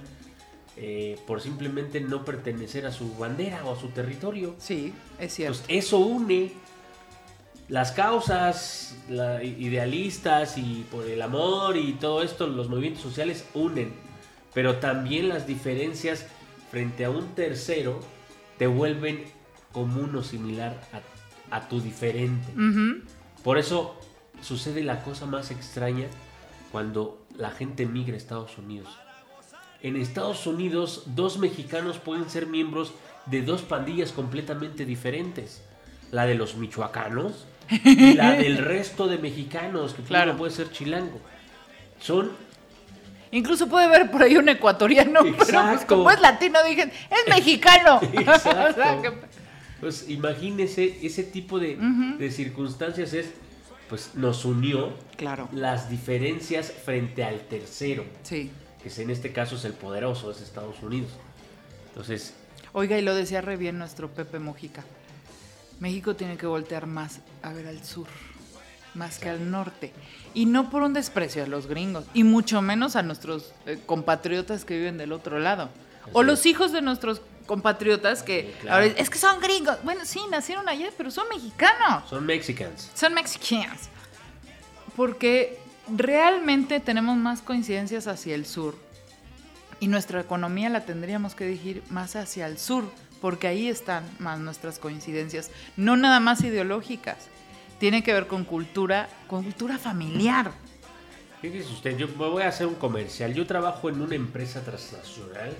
eh, 0.78 1.18
por 1.26 1.40
simplemente 1.42 2.02
no 2.02 2.26
pertenecer 2.26 2.86
a 2.86 2.92
su 2.92 3.16
bandera 3.16 3.64
o 3.66 3.74
a 3.76 3.80
su 3.80 3.88
territorio. 3.90 4.56
Sí, 4.58 4.94
es 5.20 5.34
cierto. 5.34 5.60
Entonces, 5.60 5.86
eso 5.86 6.00
une. 6.00 6.52
las 7.70 7.92
causas 7.94 8.96
la- 9.10 9.44
idealistas 9.44 10.58
y 10.58 10.86
por 10.92 11.06
el 11.08 11.22
amor 11.22 11.78
y 11.78 11.94
todo 11.94 12.22
esto, 12.24 12.46
los 12.48 12.70
movimientos 12.70 13.02
sociales 13.04 13.46
unen, 13.54 13.94
pero 14.54 14.76
también 14.78 15.30
las 15.30 15.48
diferencias 15.48 16.28
frente 16.72 17.06
a 17.06 17.10
un 17.10 17.30
tercero 17.36 18.00
te 18.58 18.68
vuelven 18.68 19.24
común 19.72 20.16
o 20.16 20.24
similar 20.24 20.80
a, 20.94 20.98
a 21.52 21.68
tu 21.68 21.80
diferente. 21.82 22.52
Por 23.44 23.58
eso 23.58 24.00
sucede 24.42 24.84
la 24.84 25.02
cosa 25.04 25.26
más 25.26 25.52
extraña 25.52 26.08
cuando 26.72 27.26
la 27.38 27.52
gente 27.52 27.86
migra 27.86 28.14
a 28.16 28.18
Estados 28.18 28.58
Unidos. 28.58 28.90
En 29.82 29.96
Estados 29.96 30.48
Unidos, 30.48 31.04
dos 31.08 31.38
mexicanos 31.38 31.98
pueden 32.00 32.30
ser 32.30 32.48
miembros 32.48 32.94
de 33.28 33.42
dos 33.44 33.62
pandillas 33.62 34.12
completamente 34.12 34.86
diferentes. 34.86 35.64
La 36.12 36.26
de 36.26 36.36
los 36.36 36.56
michoacanos 36.56 37.46
y 37.70 38.14
la 38.14 38.32
del 38.38 38.58
resto 38.58 39.08
de 39.08 39.18
mexicanos, 39.18 39.94
que 39.94 40.04
Claro. 40.04 40.38
puede 40.38 40.52
ser 40.52 40.72
chilango. 40.72 41.20
Son 42.00 42.32
Incluso 43.32 43.68
puede 43.68 43.86
haber 43.86 44.10
por 44.12 44.24
ahí 44.24 44.38
un 44.38 44.48
ecuatoriano, 44.48 45.20
pero 45.24 45.62
pues 45.70 45.86
como 45.86 46.10
es 46.10 46.22
latino, 46.22 46.60
dije, 46.64 46.84
es 47.10 47.28
mexicano. 47.30 48.00
Exacto. 48.14 48.50
O 48.70 48.74
sea, 48.74 49.02
que- 49.02 49.36
Pues 49.86 50.10
imagínese 50.10 50.98
ese 51.06 51.22
tipo 51.22 51.60
de, 51.60 51.76
de 52.18 52.32
circunstancias 52.32 53.14
es, 53.14 53.28
pues 53.88 54.16
nos 54.16 54.44
unió 54.44 54.92
Claro. 55.16 55.48
las 55.52 55.92
diferencias 55.92 56.72
frente 56.72 57.24
al 57.24 57.42
tercero, 57.42 58.04
Sí. 58.24 58.50
que 58.82 58.90
en 59.04 59.12
este 59.12 59.32
caso 59.32 59.58
es 59.58 59.64
el 59.64 59.74
poderoso, 59.74 60.32
es 60.32 60.42
Estados 60.42 60.82
Unidos. 60.82 61.12
Entonces, 61.90 62.34
Oiga, 62.74 62.98
y 62.98 63.04
lo 63.04 63.14
decía 63.14 63.42
re 63.42 63.58
bien 63.58 63.78
nuestro 63.78 64.10
Pepe 64.10 64.40
Mojica. 64.40 64.84
México 65.80 66.16
tiene 66.16 66.36
que 66.36 66.48
voltear 66.48 66.88
más 66.88 67.20
a 67.44 67.54
ver 67.54 67.68
al 67.68 67.84
sur, 67.84 68.08
más 68.96 69.20
que 69.20 69.30
al 69.30 69.52
norte. 69.52 69.92
Y 70.34 70.48
no 70.48 70.72
por 70.72 70.82
un 70.82 70.94
desprecio 70.94 71.44
a 71.44 71.48
los 71.48 71.68
gringos, 71.68 72.06
y 72.16 72.24
mucho 72.24 72.60
menos 72.64 72.96
a 72.96 73.04
nuestros 73.04 73.54
eh, 73.68 73.78
compatriotas 73.86 74.66
que 74.66 74.80
viven 74.80 74.98
del 74.98 75.12
otro 75.12 75.38
lado. 75.38 75.70
O 76.12 76.24
los 76.24 76.48
hijos 76.48 76.72
de 76.72 76.82
nuestros 76.82 77.22
compatriotas 77.46 78.24
que 78.24 78.42
Sí, 78.42 78.54
claro. 78.62 78.76
ahora 78.86 78.94
es 79.00 79.10
que 79.10 79.18
son 79.18 79.40
gringos. 79.40 79.78
Bueno, 79.84 80.02
sí, 80.06 80.20
nacieron 80.32 80.68
allá, 80.70 80.90
pero 80.98 81.12
son 81.12 81.28
mexicanos. 81.30 82.10
son 82.10 82.26
Mexicans. 82.26 82.92
Son 82.94 83.14
mexicanos. 83.14 83.82
Porque 84.96 85.60
realmente 85.94 86.80
tenemos 86.80 87.18
más 87.18 87.42
coincidencias 87.42 88.08
hacia 88.08 88.36
el 88.36 88.46
sur. 88.46 88.76
Y 89.80 89.88
nuestra 89.88 90.22
economía 90.22 90.70
la 90.70 90.86
tendríamos 90.86 91.36
que 91.36 91.46
dirigir 91.46 91.84
más 91.90 92.16
hacia 92.16 92.48
el 92.48 92.58
sur, 92.58 92.86
porque 93.22 93.48
ahí 93.48 93.68
están 93.68 94.04
más 94.20 94.40
nuestras 94.40 94.80
coincidencias, 94.80 95.52
no 95.76 95.98
nada 95.98 96.20
más 96.22 96.42
ideológicas. 96.44 97.18
Tiene 97.80 98.02
que 98.04 98.14
ver 98.14 98.28
con 98.28 98.46
cultura, 98.46 99.10
con 99.28 99.44
cultura 99.44 99.78
familiar. 99.78 100.52
Fíjese 101.42 101.74
usted, 101.74 101.98
yo 101.98 102.08
me 102.08 102.14
voy 102.30 102.44
a 102.44 102.48
hacer 102.48 102.68
un 102.68 102.76
comercial. 102.76 103.34
Yo 103.34 103.46
trabajo 103.46 103.90
en 103.90 104.00
una 104.02 104.16
empresa 104.16 104.64
transnacional. 104.64 105.54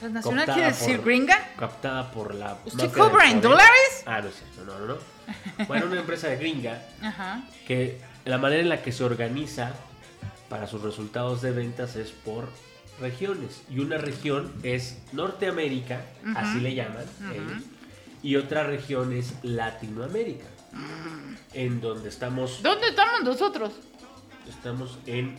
¿Transnacional 0.00 0.46
quiere 0.46 0.68
decir 0.68 0.96
por- 0.96 1.04
gringa? 1.06 1.38
Captada 1.56 2.10
por 2.10 2.34
la. 2.34 2.58
¿Usted 2.64 2.90
cobra 2.90 3.30
en 3.30 3.40
dólares? 3.40 4.02
Ah, 4.06 4.20
no 4.20 4.28
es 4.28 4.34
cierto, 4.34 4.64
no, 4.64 4.78
no, 4.78 4.86
no. 4.94 5.66
Bueno, 5.66 5.86
una 5.86 6.00
empresa 6.00 6.28
de 6.28 6.36
gringa 6.36 6.82
Ajá. 7.02 7.42
que 7.66 8.00
la 8.24 8.38
manera 8.38 8.62
en 8.62 8.68
la 8.68 8.82
que 8.82 8.90
se 8.92 9.04
organiza 9.04 9.72
para 10.48 10.66
sus 10.66 10.82
resultados 10.82 11.42
de 11.42 11.52
ventas 11.52 11.94
es 11.96 12.10
por 12.10 12.48
regiones. 13.00 13.62
Y 13.70 13.78
una 13.78 13.98
región 13.98 14.52
es 14.62 14.98
Norteamérica, 15.12 16.00
así 16.34 16.60
le 16.60 16.74
llaman 16.74 17.04
ellos, 17.32 17.62
y 18.22 18.36
otra 18.36 18.64
región 18.64 19.12
es 19.12 19.34
Latinoamérica, 19.42 20.46
en 21.52 21.80
donde 21.80 22.08
estamos, 22.08 22.62
¿Dónde 22.62 22.88
estamos 22.88 23.22
nosotros? 23.22 23.72
estamos 24.48 24.98
en 25.06 25.38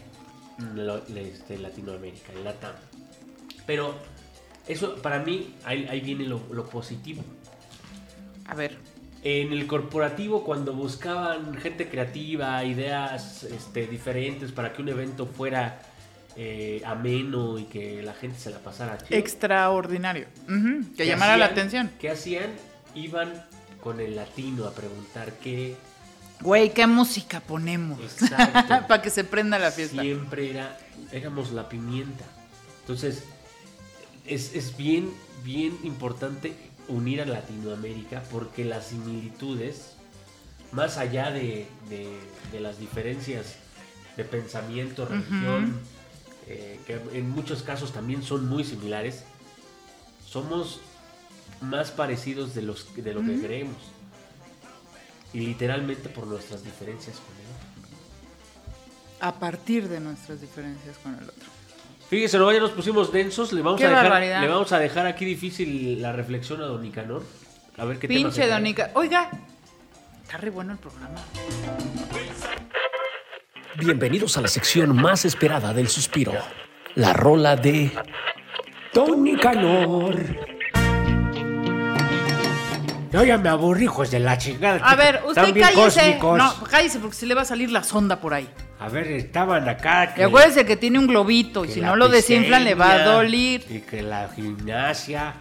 este, 1.17 1.57
Latinoamérica, 1.57 2.31
en 2.33 2.43
Latam. 2.45 2.73
Pero 3.67 3.95
eso 4.67 4.95
para 5.01 5.19
mí, 5.19 5.53
ahí, 5.65 5.87
ahí 5.89 6.01
viene 6.01 6.25
lo- 6.25 6.41
lo 6.51 6.65
positivo. 6.65 7.23
A 8.47 8.55
ver. 8.55 8.77
En 9.23 9.53
el 9.53 9.67
corporativo, 9.67 10.43
cuando 10.43 10.73
buscaban 10.73 11.55
gente 11.55 11.87
creativa, 11.89 12.63
ideas 12.63 13.43
este, 13.43 13.85
diferentes 13.85 14.51
para 14.51 14.73
que 14.73 14.81
un 14.81 14.89
evento 14.89 15.27
fuera 15.27 15.79
eh, 16.35 16.81
ameno 16.85 17.59
y 17.59 17.65
que 17.65 18.01
la 18.01 18.13
gente 18.13 18.39
se 18.39 18.49
la 18.49 18.57
pasara 18.59 18.97
chido, 18.97 19.19
Extraordinario. 19.19 20.25
Que 20.47 20.83
¿qué 20.97 21.05
llamara 21.05 21.37
la 21.37 21.45
atención. 21.45 21.91
¿Qué 21.99 22.09
hacían? 22.09 22.49
Iban 22.95 23.31
con 23.81 23.99
el 23.99 24.15
latino 24.15 24.65
a 24.65 24.73
preguntar 24.73 25.33
qué. 25.33 25.75
Güey, 26.41 26.73
¿qué 26.73 26.87
música 26.87 27.41
ponemos? 27.41 27.99
Exacto. 27.99 28.69
Para 28.87 29.01
que 29.03 29.09
se 29.11 29.23
prenda 29.23 29.59
la 29.59 29.69
fiesta. 29.71 30.01
Siempre 30.01 30.49
era, 30.49 30.77
éramos 31.11 31.51
la 31.51 31.69
pimienta. 31.69 32.23
Entonces, 32.81 33.23
es, 34.25 34.53
es 34.55 34.75
bien, 34.77 35.11
bien 35.43 35.77
importante 35.83 36.55
unir 36.87 37.21
a 37.21 37.25
Latinoamérica 37.25 38.23
porque 38.31 38.65
las 38.65 38.87
similitudes, 38.87 39.93
más 40.71 40.97
allá 40.97 41.31
de, 41.31 41.67
de- 41.89 42.19
de 42.51 42.59
las 42.59 42.79
diferencias 42.79 43.55
de 44.17 44.23
pensamiento, 44.25 45.05
religión, 45.05 45.79
eh, 46.47 46.79
que 46.85 46.99
en 47.13 47.29
muchos 47.29 47.63
casos 47.63 47.93
también 47.93 48.23
son 48.23 48.47
muy 48.49 48.63
similares, 48.65 49.23
somos 50.27 50.79
más 51.61 51.91
parecidos 51.91 52.53
de, 52.55 52.61
los, 52.63 52.93
de 52.95 53.13
lo 53.13 53.21
que 53.23 53.39
creemos. 53.39 53.77
Y 55.33 55.39
literalmente 55.41 56.09
por 56.09 56.27
nuestras 56.27 56.63
diferencias 56.63 57.15
con 57.17 57.35
el 57.35 57.45
otro. 57.55 59.27
A 59.27 59.39
partir 59.39 59.87
de 59.87 59.99
nuestras 60.01 60.41
diferencias 60.41 60.97
con 60.97 61.13
el 61.15 61.23
otro. 61.23 61.47
Fíjese, 62.11 62.37
no, 62.37 62.51
ya 62.51 62.59
nos 62.59 62.71
pusimos 62.71 63.09
densos. 63.13 63.53
Le 63.53 63.61
vamos, 63.61 63.79
Qué 63.79 63.85
a 63.85 63.89
dejar, 63.89 64.03
barbaridad. 64.03 64.41
le 64.41 64.47
vamos 64.49 64.69
a 64.73 64.79
dejar 64.79 65.07
aquí 65.07 65.23
difícil 65.23 66.01
la 66.01 66.11
reflexión 66.11 66.61
a 66.61 66.65
Don 66.65 66.81
Nicanor. 66.81 67.23
A 67.77 67.85
ver 67.85 67.99
qué 67.99 68.09
Pinche 68.09 68.41
trae. 68.41 68.49
Donica. 68.49 68.91
Oiga, 68.95 69.29
está 70.21 70.35
re 70.35 70.49
bueno 70.49 70.73
el 70.73 70.77
programa. 70.77 71.15
Bienvenidos 73.77 74.35
a 74.35 74.41
la 74.41 74.49
sección 74.49 74.93
más 74.93 75.23
esperada 75.23 75.73
del 75.73 75.87
suspiro, 75.87 76.33
la 76.95 77.13
rola 77.13 77.55
de 77.55 77.93
Tony 78.91 79.37
Canor. 79.37 80.17
Yo 83.13 83.23
ya 83.23 83.37
me 83.37 83.47
aburrí, 83.47 83.85
hijos 83.85 84.11
de 84.11 84.19
la 84.19 84.37
chingada. 84.37 84.85
A 84.85 84.95
ver, 84.95 85.21
usted 85.25 85.57
cállese. 85.57 85.73
cósmicos. 85.75 86.37
No, 86.37 86.63
cállese 86.69 86.99
porque 86.99 87.15
se 87.15 87.25
le 87.25 87.35
va 87.35 87.43
a 87.43 87.45
salir 87.45 87.71
la 87.71 87.83
sonda 87.83 88.19
por 88.19 88.33
ahí. 88.33 88.49
A 88.81 88.89
ver, 88.89 89.11
estaban 89.11 89.69
acá. 89.69 90.15
Y 90.17 90.23
acuérdese 90.23 90.65
que 90.65 90.75
tiene 90.75 90.97
un 90.97 91.05
globito 91.05 91.63
y 91.63 91.67
que 91.67 91.73
si 91.75 91.81
no 91.81 91.95
lo 91.95 92.09
desinflan 92.09 92.63
le 92.63 92.73
va 92.73 92.93
a 92.93 93.03
doler. 93.03 93.63
Y 93.69 93.81
que 93.81 94.01
la 94.01 94.27
gimnasia. 94.29 95.35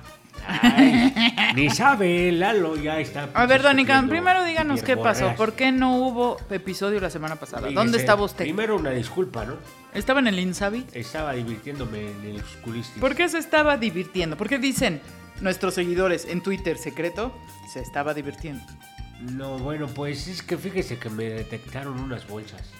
Ay, 0.46 1.14
ni 1.54 1.70
sabe, 1.70 2.32
Lalo 2.32 2.76
ya 2.76 3.00
está. 3.00 3.30
A 3.32 3.46
ver, 3.46 3.62
Donica, 3.62 4.04
primero 4.06 4.44
díganos 4.44 4.82
qué 4.82 4.94
pasó. 4.98 5.34
¿Por 5.36 5.54
qué 5.54 5.72
no 5.72 5.96
hubo 5.96 6.36
episodio 6.50 7.00
la 7.00 7.08
semana 7.08 7.36
pasada? 7.36 7.62
Fíjese, 7.62 7.74
¿Dónde 7.76 7.96
estaba 7.96 8.24
usted? 8.24 8.44
Primero 8.44 8.76
una 8.76 8.90
disculpa, 8.90 9.46
¿no? 9.46 9.54
¿Estaba 9.94 10.20
en 10.20 10.26
el 10.26 10.38
Insabi? 10.38 10.84
Estaba 10.92 11.32
divirtiéndome 11.32 12.10
en 12.10 12.24
el 12.24 12.42
oscuristis. 12.42 13.00
¿Por 13.00 13.14
qué 13.16 13.26
se 13.30 13.38
estaba 13.38 13.78
divirtiendo? 13.78 14.36
¿Por 14.36 14.50
qué 14.50 14.58
dicen 14.58 15.00
nuestros 15.40 15.72
seguidores 15.72 16.26
en 16.26 16.42
Twitter 16.42 16.76
secreto 16.76 17.34
se 17.72 17.80
estaba 17.80 18.12
divirtiendo? 18.12 18.62
No, 19.32 19.58
bueno, 19.58 19.86
pues 19.86 20.28
es 20.28 20.42
que 20.42 20.58
fíjese 20.58 20.98
que 20.98 21.08
me 21.08 21.24
detectaron 21.24 22.00
unas 22.00 22.26
bolsas. 22.26 22.70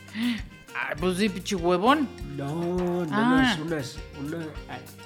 Ah, 0.74 0.94
pues 0.98 1.18
sí, 1.18 1.28
pinche 1.28 1.56
huevón. 1.56 2.08
No, 2.36 2.54
no, 2.54 3.06
Ah. 3.12 3.56
unas, 3.58 3.58
unas, 3.58 3.98
una- 4.20 4.46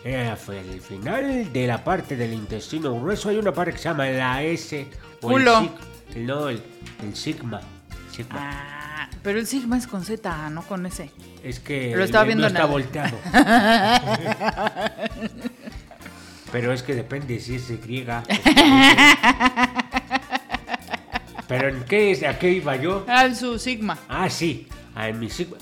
eh, 0.04 0.34
fue 0.36 0.60
el 0.60 0.80
final 0.80 1.52
de 1.52 1.66
la 1.66 1.82
parte 1.82 2.16
del 2.16 2.34
intestino 2.34 2.94
grueso. 3.00 3.28
Hay 3.30 3.36
una 3.38 3.52
parte 3.52 3.72
que 3.72 3.78
se 3.78 3.84
llama 3.84 4.06
la 4.06 4.42
S. 4.42 4.86
o 5.22 5.30
el 5.38 5.44
Culo. 5.44 5.60
sig- 5.62 6.16
no, 6.16 6.48
el, 6.50 6.62
el 7.02 7.16
sigma. 7.16 7.60
sigma. 8.12 8.38
Ah, 8.38 9.08
pero 9.22 9.38
el 9.38 9.46
sigma 9.46 9.78
es 9.78 9.86
con 9.86 10.04
Z, 10.04 10.50
no 10.50 10.62
con 10.62 10.84
S. 10.86 11.10
Es 11.42 11.60
que 11.60 11.94
Lo 11.96 12.04
estaba 12.04 12.24
el 12.24 12.28
viendo 12.28 12.46
en 12.46 12.52
está 12.52 12.64
el- 12.64 12.70
volteado. 12.70 13.18
Pero 16.52 16.72
es 16.72 16.82
que 16.84 16.94
depende 16.94 17.40
si 17.40 17.56
es 17.56 17.68
griega. 17.82 18.22
Pero 21.48 21.68
en 21.68 21.82
qué 21.84 22.12
es, 22.12 22.22
a 22.22 22.38
qué 22.38 22.52
iba 22.52 22.76
yo? 22.76 23.04
Al 23.08 23.34
su 23.36 23.58
sigma. 23.58 23.98
Ah, 24.08 24.30
sí. 24.30 24.68
Ah, 24.94 25.08
en 25.08 25.18
mi 25.20 25.28
sigma 25.30 25.56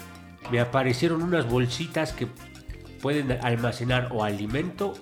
me 0.51 0.61
aparecieron 0.61 1.22
unas 1.22 1.49
bolsitas 1.49 2.12
que 2.12 2.26
pueden 3.01 3.33
almacenar 3.43 4.09
o 4.12 4.24
alimento 4.24 4.95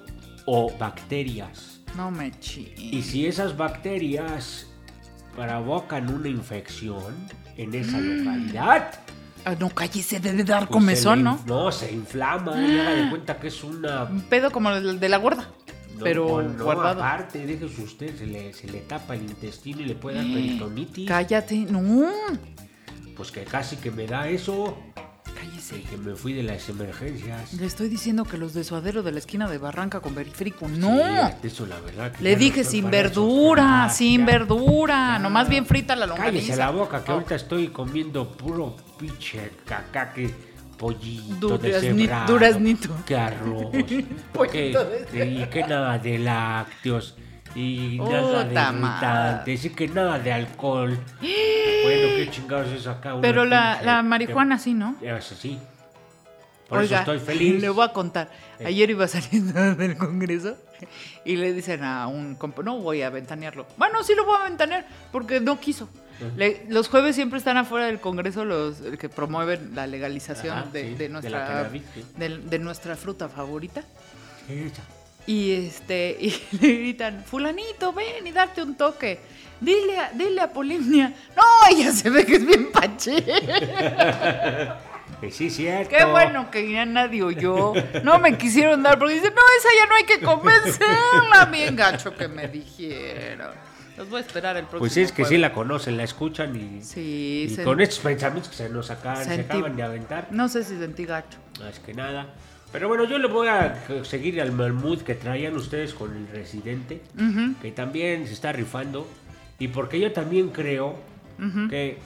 o 0.46 0.72
bacterias. 0.78 1.80
No 1.96 2.10
me 2.10 2.28
Y 2.28 2.30
chi. 2.40 3.02
si 3.02 3.26
esas 3.26 3.56
bacterias 3.56 4.66
provocan 5.34 6.12
una 6.12 6.28
infección 6.28 7.14
en 7.56 7.74
esa 7.74 7.98
localidad, 7.98 8.92
Ah, 9.42 9.54
no, 9.58 9.70
cállese, 9.70 10.20
debe 10.20 10.44
dar 10.44 10.68
pues 10.68 10.72
comezón, 10.72 11.18
se 11.20 11.24
¿no? 11.24 11.40
No, 11.46 11.72
se 11.72 11.90
inflama 11.90 12.60
y 12.60 12.78
haga 12.78 12.90
de 12.94 13.08
cuenta 13.08 13.38
que 13.38 13.48
es 13.48 13.64
una 13.64 14.04
Un 14.04 14.20
pedo 14.20 14.50
como 14.50 14.70
el 14.70 15.00
de 15.00 15.08
la 15.08 15.16
gorda. 15.16 15.48
No, 15.96 16.04
pero 16.04 16.42
no, 16.42 16.62
guardado. 16.62 17.02
aparte, 17.02 17.46
déjese 17.46 17.82
usted, 17.82 18.14
se 18.18 18.26
le, 18.26 18.52
se 18.52 18.66
le 18.68 18.80
tapa 18.80 19.14
el 19.14 19.22
intestino 19.22 19.80
y 19.80 19.86
le 19.86 19.94
puede 19.94 20.16
dar 20.18 20.26
Eh, 20.26 20.32
peritonitis. 20.34 21.08
Cállate, 21.08 21.56
no. 21.56 21.80
Pues 23.16 23.30
que 23.30 23.44
casi 23.44 23.76
que 23.76 23.90
me 23.90 24.06
da 24.06 24.28
eso. 24.28 24.76
Cállese. 25.34 25.82
Que 25.82 25.96
me 25.96 26.14
fui 26.16 26.32
de 26.32 26.42
las 26.42 26.68
emergencias. 26.68 27.52
Le 27.54 27.64
estoy 27.66 27.88
diciendo 27.88 28.24
que 28.24 28.36
los 28.36 28.52
de 28.52 28.64
suadero 28.64 29.02
de 29.02 29.12
la 29.12 29.18
esquina 29.20 29.48
de 29.48 29.58
Barranca 29.58 30.00
con 30.00 30.14
periférico, 30.14 30.66
Sí, 30.68 30.74
no. 30.78 30.98
eso 31.42 31.66
la 31.66 31.80
verdad. 31.80 32.12
que 32.12 32.22
Le 32.24 32.32
no 32.32 32.38
dije 32.38 32.64
sin 32.64 32.90
verdura, 32.90 33.88
sin 33.90 34.20
ya. 34.20 34.26
verdura, 34.26 34.94
Ya. 35.14 35.18
nomás 35.18 35.48
bien 35.48 35.66
frita 35.66 35.94
la 35.96 36.06
Cállese 36.08 36.22
longaniza. 36.24 36.56
la 36.56 36.70
boca, 36.70 37.04
que 37.04 37.10
Oh, 37.10 37.14
ahorita 37.14 37.34
estoy 37.36 37.68
comiendo 37.68 38.28
puro 38.32 38.76
pinche 38.98 39.50
caca 39.64 40.12
que 40.12 40.30
pollito 40.76 41.58
duraznito. 42.26 42.96
que 43.06 43.16
arroz, 43.16 43.66
Pollito 44.32 44.88
que, 45.12 45.24
y 45.24 45.46
que 45.48 45.60
nada 45.66 45.98
de 45.98 46.18
lácteos 46.18 47.14
y 47.54 47.98
nada 47.98 48.44
de 48.44 48.52
irritantes 48.52 49.64
y 49.64 49.70
que 49.70 49.88
nada 49.88 50.18
de 50.18 50.32
alcohol. 50.32 50.98
bueno, 51.20 52.08
qué 52.16 52.28
chingados 52.30 52.68
es 52.72 52.86
acá. 52.86 53.16
Pero 53.20 53.44
la, 53.44 53.80
la 53.82 54.02
marihuana 54.02 54.58
sí, 54.58 54.74
¿no? 54.74 54.96
Es 55.02 55.32
así. 55.32 55.58
Por 56.68 56.78
Oiga, 56.78 57.02
eso 57.02 57.12
estoy 57.14 57.26
feliz. 57.34 57.60
le 57.60 57.68
voy 57.68 57.84
a 57.84 57.92
contar. 57.92 58.30
Ayer 58.64 58.90
iba 58.90 59.08
saliendo 59.08 59.74
del 59.74 59.96
Congreso 59.96 60.56
y 61.24 61.34
le 61.36 61.52
dicen 61.52 61.82
a 61.82 62.06
un 62.06 62.36
compa, 62.36 62.62
no 62.62 62.78
voy 62.78 63.02
a 63.02 63.10
ventanearlo. 63.10 63.66
Bueno, 63.76 64.04
sí 64.04 64.14
lo 64.14 64.24
voy 64.24 64.36
a 64.40 64.44
ventanear 64.44 64.86
porque 65.10 65.40
no 65.40 65.58
quiso. 65.58 65.88
Le- 66.36 66.66
los 66.68 66.88
jueves 66.88 67.16
siempre 67.16 67.38
están 67.38 67.56
afuera 67.56 67.86
del 67.86 67.98
Congreso 67.98 68.44
los 68.44 68.76
que 69.00 69.08
promueven 69.08 69.74
la 69.74 69.86
legalización 69.88 70.56
Ajá, 70.58 70.68
de, 70.70 70.82
sí, 70.82 70.88
de 70.90 70.96
de 70.96 71.08
nuestra 71.08 71.46
cannabis, 71.46 71.82
sí. 71.94 72.04
de, 72.16 72.38
de 72.38 72.58
nuestra 72.60 72.94
fruta 72.94 73.28
favorita. 73.28 73.82
Esa. 74.48 74.82
Y 75.26 75.52
este 75.52 76.16
y 76.20 76.30
le 76.60 76.76
gritan, 76.76 77.24
fulanito, 77.24 77.92
ven 77.92 78.26
y 78.26 78.32
darte 78.32 78.62
un 78.62 78.74
toque. 78.76 79.20
Dile 79.60 79.98
a, 79.98 80.10
dile 80.12 80.40
a 80.40 80.50
Polinia. 80.52 81.12
No, 81.36 81.42
ella 81.70 81.92
se 81.92 82.08
ve 82.08 82.24
que 82.24 82.36
es 82.36 82.46
bien 82.46 82.70
pache. 82.72 83.24
Sí, 85.30 85.50
cierto. 85.50 85.90
Qué 85.94 86.02
bueno 86.04 86.50
que 86.50 86.70
ya 86.72 86.86
nadie 86.86 87.22
oyó. 87.22 87.74
No 88.02 88.18
me 88.18 88.38
quisieron 88.38 88.82
dar 88.82 88.98
porque 88.98 89.14
dicen, 89.14 89.34
no, 89.34 89.42
esa 89.58 89.68
ya 89.78 89.86
no 89.86 89.94
hay 89.96 90.04
que 90.04 90.18
convencerla. 90.20 91.44
Bien 91.52 91.76
gacho 91.76 92.16
que 92.16 92.26
me 92.26 92.48
dijeron. 92.48 93.50
Los 93.98 94.08
voy 94.08 94.18
a 94.18 94.20
esperar 94.22 94.56
el 94.56 94.62
próximo 94.62 94.78
Pues 94.78 94.96
es 94.96 95.12
que 95.12 95.26
sí 95.26 95.36
la 95.36 95.52
conocen, 95.52 95.98
la 95.98 96.04
escuchan 96.04 96.56
y, 96.56 96.82
Sí, 96.82 97.48
y 97.50 97.54
sen- 97.54 97.64
con 97.64 97.82
estos 97.82 97.98
pensamientos 97.98 98.48
que 98.50 98.56
se 98.56 98.70
nos 98.70 98.90
acaban, 98.90 99.22
se 99.26 99.36
sentí- 99.36 99.44
acaban 99.58 99.76
de 99.76 99.82
aventar. 99.82 100.28
No 100.30 100.48
sé 100.48 100.64
si 100.64 100.78
sentí 100.78 101.04
gacho. 101.04 101.36
Más 101.60 101.78
que 101.80 101.92
nada. 101.92 102.28
Pero 102.72 102.86
bueno, 102.88 103.04
yo 103.04 103.18
le 103.18 103.26
voy 103.26 103.48
a 103.48 103.82
seguir 104.04 104.40
al 104.40 104.52
mood 104.52 105.00
que 105.02 105.14
traían 105.16 105.56
ustedes 105.56 105.92
con 105.92 106.16
el 106.16 106.28
residente, 106.28 107.02
que 107.60 107.72
también 107.72 108.26
se 108.26 108.32
está 108.34 108.52
rifando. 108.52 109.08
Y 109.58 109.68
porque 109.68 109.98
yo 110.00 110.12
también 110.12 110.48
creo 110.50 110.96
que, 111.68 111.98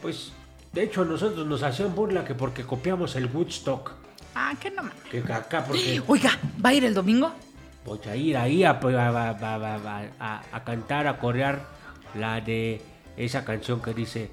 pues, 0.00 0.32
de 0.72 0.82
hecho 0.84 1.02
a 1.02 1.04
nosotros 1.04 1.46
nos 1.46 1.62
hacían 1.62 1.94
burla 1.94 2.24
que 2.24 2.34
porque 2.34 2.64
copiamos 2.64 3.16
el 3.16 3.26
Woodstock. 3.26 3.92
Ah, 4.34 4.54
que 4.60 4.70
no. 4.70 4.82
Que 5.10 5.18
acá, 5.32 5.64
porque 5.64 6.00
Oiga, 6.06 6.30
¿va 6.64 6.70
a 6.70 6.74
ir 6.74 6.84
el 6.84 6.94
domingo? 6.94 7.32
voy 7.84 8.00
a 8.06 8.16
ir 8.16 8.36
ahí 8.36 8.64
a, 8.64 8.72
a- 8.72 8.76
a- 8.76 9.30
a- 9.30 10.02
a- 10.20 10.42
a 10.52 10.64
cantar, 10.64 11.06
a 11.06 11.18
corear 11.18 11.64
la 12.14 12.38
de 12.40 12.82
esa 13.16 13.44
canción 13.46 13.80
que 13.80 13.94
dice, 13.94 14.30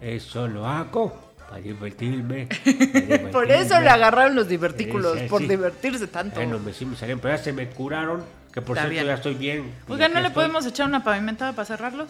eso 0.00 0.46
lo 0.46 0.66
hago 0.66 1.27
para 1.48 1.60
divertirme. 1.62 2.46
para 2.64 3.30
Por 3.30 3.50
eso 3.50 3.64
divertirme". 3.64 3.80
le 3.84 3.88
agarraron 3.90 4.34
los 4.34 4.48
divertículos, 4.48 5.14
Sí, 5.14 5.20
sí, 5.20 5.28
por 5.28 5.40
sí. 5.42 5.48
divertirse 5.48 6.06
tanto. 6.06 6.36
Bueno, 6.36 6.58
me, 6.58 6.72
sí 6.72 6.84
me 6.84 6.96
salieron, 6.96 7.20
pero 7.20 7.36
ya 7.36 7.42
se 7.42 7.52
me 7.52 7.68
curaron, 7.68 8.22
que 8.52 8.60
por 8.62 8.76
Está 8.76 8.88
cierto 8.88 8.90
bien. 8.92 9.06
ya 9.06 9.14
estoy 9.14 9.34
bien. 9.34 9.72
Oiga, 9.88 10.08
¿no 10.08 10.14
le 10.20 10.28
estoy. 10.28 10.34
podemos 10.34 10.66
echar 10.66 10.86
una 10.86 11.02
pavimentada 11.04 11.52
para 11.52 11.66
cerrarlos? 11.66 12.08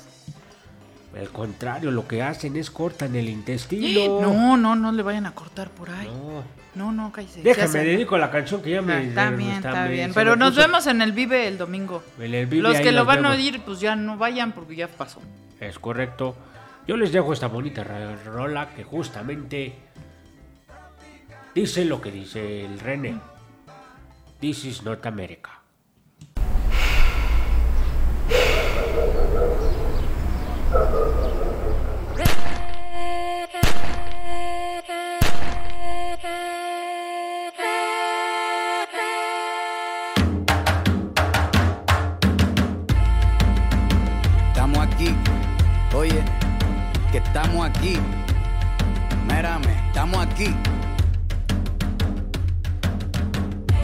Al 1.18 1.30
contrario, 1.30 1.90
lo 1.90 2.06
que 2.06 2.22
hacen 2.22 2.56
es 2.56 2.70
cortan 2.70 3.16
el 3.16 3.28
intestino. 3.28 4.20
No, 4.20 4.56
no, 4.56 4.76
no 4.76 4.92
le 4.92 5.02
vayan 5.02 5.26
a 5.26 5.32
cortar 5.32 5.70
por 5.70 5.90
ahí. 5.90 6.06
No. 6.06 6.42
No, 6.74 6.92
no, 6.92 7.10
cállese. 7.10 7.42
Déjame, 7.42 7.80
dedico 7.80 8.14
a 8.14 8.18
la 8.20 8.30
canción 8.30 8.62
que 8.62 8.70
ya 8.70 8.82
me... 8.82 8.92
Ah, 8.92 9.02
Está 9.02 9.30
bien, 9.30 9.50
está- 9.52 9.86
bien. 9.88 10.12
Pero 10.14 10.36
nos 10.36 10.50
puso- 10.54 10.60
vemos 10.60 10.86
en 10.86 11.02
el 11.02 11.10
Vive 11.10 11.48
el 11.48 11.58
domingo. 11.58 12.04
En 12.20 12.32
el 12.34 12.46
Vive, 12.46 12.62
Los 12.62 12.78
que 12.78 12.92
lo 12.92 13.04
van 13.04 13.24
a 13.26 13.30
oír, 13.30 13.60
pues 13.64 13.80
ya 13.80 13.96
no 13.96 14.16
vayan 14.16 14.52
porque 14.52 14.76
ya 14.76 14.86
pasó. 14.86 15.20
Es 15.58 15.76
correcto. 15.78 16.36
Yo 16.88 16.96
les 16.96 17.12
dejo 17.12 17.34
esta 17.34 17.48
bonita 17.48 17.84
rola 18.24 18.70
que 18.74 18.82
justamente 18.82 19.74
dice 21.54 21.84
lo 21.84 22.00
que 22.00 22.10
dice 22.10 22.64
el 22.64 22.80
René. 22.80 23.20
This 24.40 24.64
is 24.64 24.82
North 24.82 25.04
America. 25.04 25.50
Mírame, 49.28 49.72
estamos 49.86 50.18
aquí. 50.26 50.52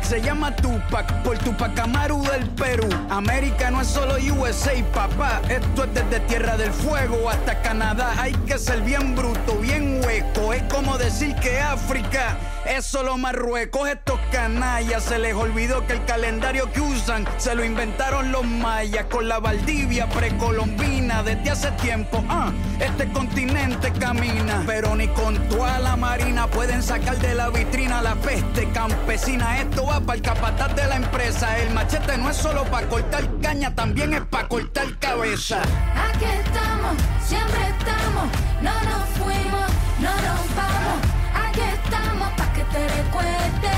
Se 0.00 0.22
llama 0.22 0.56
Tupac 0.56 1.22
por 1.22 1.38
Tupac 1.38 1.78
Amaru 1.78 2.22
del 2.22 2.48
Perú. 2.50 2.88
América 3.10 3.70
no 3.70 3.82
es 3.82 3.88
solo 3.88 4.14
USA, 4.34 4.72
papá. 4.92 5.42
Esto 5.48 5.84
es 5.84 5.94
desde 5.94 6.20
Tierra 6.20 6.56
del 6.56 6.72
Fuego 6.72 7.28
hasta 7.28 7.60
Canadá. 7.60 8.14
Hay 8.18 8.32
que 8.32 8.58
ser 8.58 8.80
bien 8.80 9.14
bruto, 9.14 9.56
bien 9.58 10.02
hueco. 10.04 10.54
Es 10.54 10.62
como 10.64 10.96
decir 10.96 11.34
que 11.36 11.60
África 11.60 12.38
es 12.66 12.86
solo 12.86 13.18
Marruecos. 13.18 13.88
Estos 13.88 14.18
canallas 14.30 15.04
se 15.04 15.18
les 15.18 15.34
olvidó 15.34 15.86
que 15.86 15.92
el 15.92 16.04
calendario 16.04 16.72
que 16.72 16.80
usan 16.80 17.26
se 17.36 17.54
lo 17.54 17.64
inventaron 17.64 18.32
los 18.32 18.44
mayas 18.44 19.04
con 19.06 19.28
la 19.28 19.40
Valdivia 19.40 20.08
precolombina 20.08 21.22
desde 21.22 21.50
hace 21.50 21.70
tiempo. 21.72 22.24
Ah, 22.28 22.50
este 22.80 23.10
continente 23.12 23.92
camina, 23.92 24.62
pero 24.66 24.96
ni 24.96 25.08
con 25.08 25.36
toda 25.48 25.78
la 25.78 25.96
marina 25.96 26.46
pueden 26.46 26.82
sacar 26.82 27.18
de 27.18 27.34
la 27.34 27.50
vitrina 27.50 28.02
la 28.02 28.14
peste 28.16 28.68
campesina. 28.72 29.60
Esto 29.60 29.81
va 29.86 30.00
para 30.00 30.16
el 30.16 30.22
capataz 30.22 30.74
de 30.74 30.86
la 30.86 30.96
empresa. 30.96 31.58
El 31.58 31.70
machete 31.74 32.16
no 32.18 32.30
es 32.30 32.36
solo 32.36 32.64
para 32.64 32.88
cortar 32.88 33.24
caña, 33.40 33.74
también 33.74 34.12
es 34.14 34.22
para 34.22 34.48
cortar 34.48 34.86
cabeza. 34.98 35.60
Aquí 35.60 36.24
estamos, 36.24 36.94
siempre 37.24 37.60
estamos, 37.78 38.26
no 38.60 38.74
nos 38.90 39.08
fuimos, 39.18 39.68
no 40.00 40.14
nos 40.26 40.42
vamos. 40.56 40.98
Aquí 41.46 41.60
estamos 41.60 42.32
pa' 42.32 42.52
que 42.52 42.64
te 42.64 42.88
recuerde. 42.88 43.72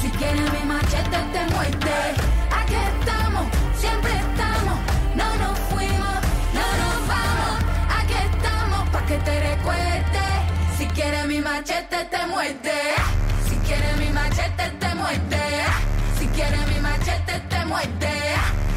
Si 0.00 0.08
quieres 0.10 0.52
mi 0.52 0.64
machete 0.66 1.18
te 1.32 1.54
muerte. 1.54 1.94
Aquí 2.60 2.74
estamos, 2.74 3.46
siempre 3.76 4.12
estamos, 4.12 4.78
no 5.14 5.36
nos 5.36 5.58
fuimos, 5.70 6.18
no 6.58 6.66
nos 6.82 7.08
vamos. 7.08 7.56
Aquí 7.98 8.14
estamos 8.14 8.88
pa' 8.90 9.06
que 9.06 9.18
te 9.18 9.40
recuerde. 9.50 10.24
Si 10.76 10.86
quieres 10.86 11.26
mi 11.26 11.40
machete 11.40 12.04
te 12.04 12.26
muerte. 12.26 12.72
Si 13.48 13.56
quieres 13.66 13.96
mi 13.96 14.08
machete 14.10 14.70
te 14.78 14.94
muerte. 14.94 15.47
Si 16.38 16.44
quieres 16.44 16.68
mi 16.68 16.80
machete 16.80 17.40
te 17.50 17.64
muerte. 17.64 18.12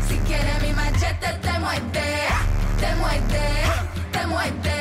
Si 0.07 0.17
quieres 0.25 0.61
mi 0.63 0.73
machete 0.73 1.31
te 1.43 1.59
muerte. 1.59 2.01
Te 2.79 2.95
muerte, 2.95 3.39
te 4.11 4.25
muerte. 4.25 4.80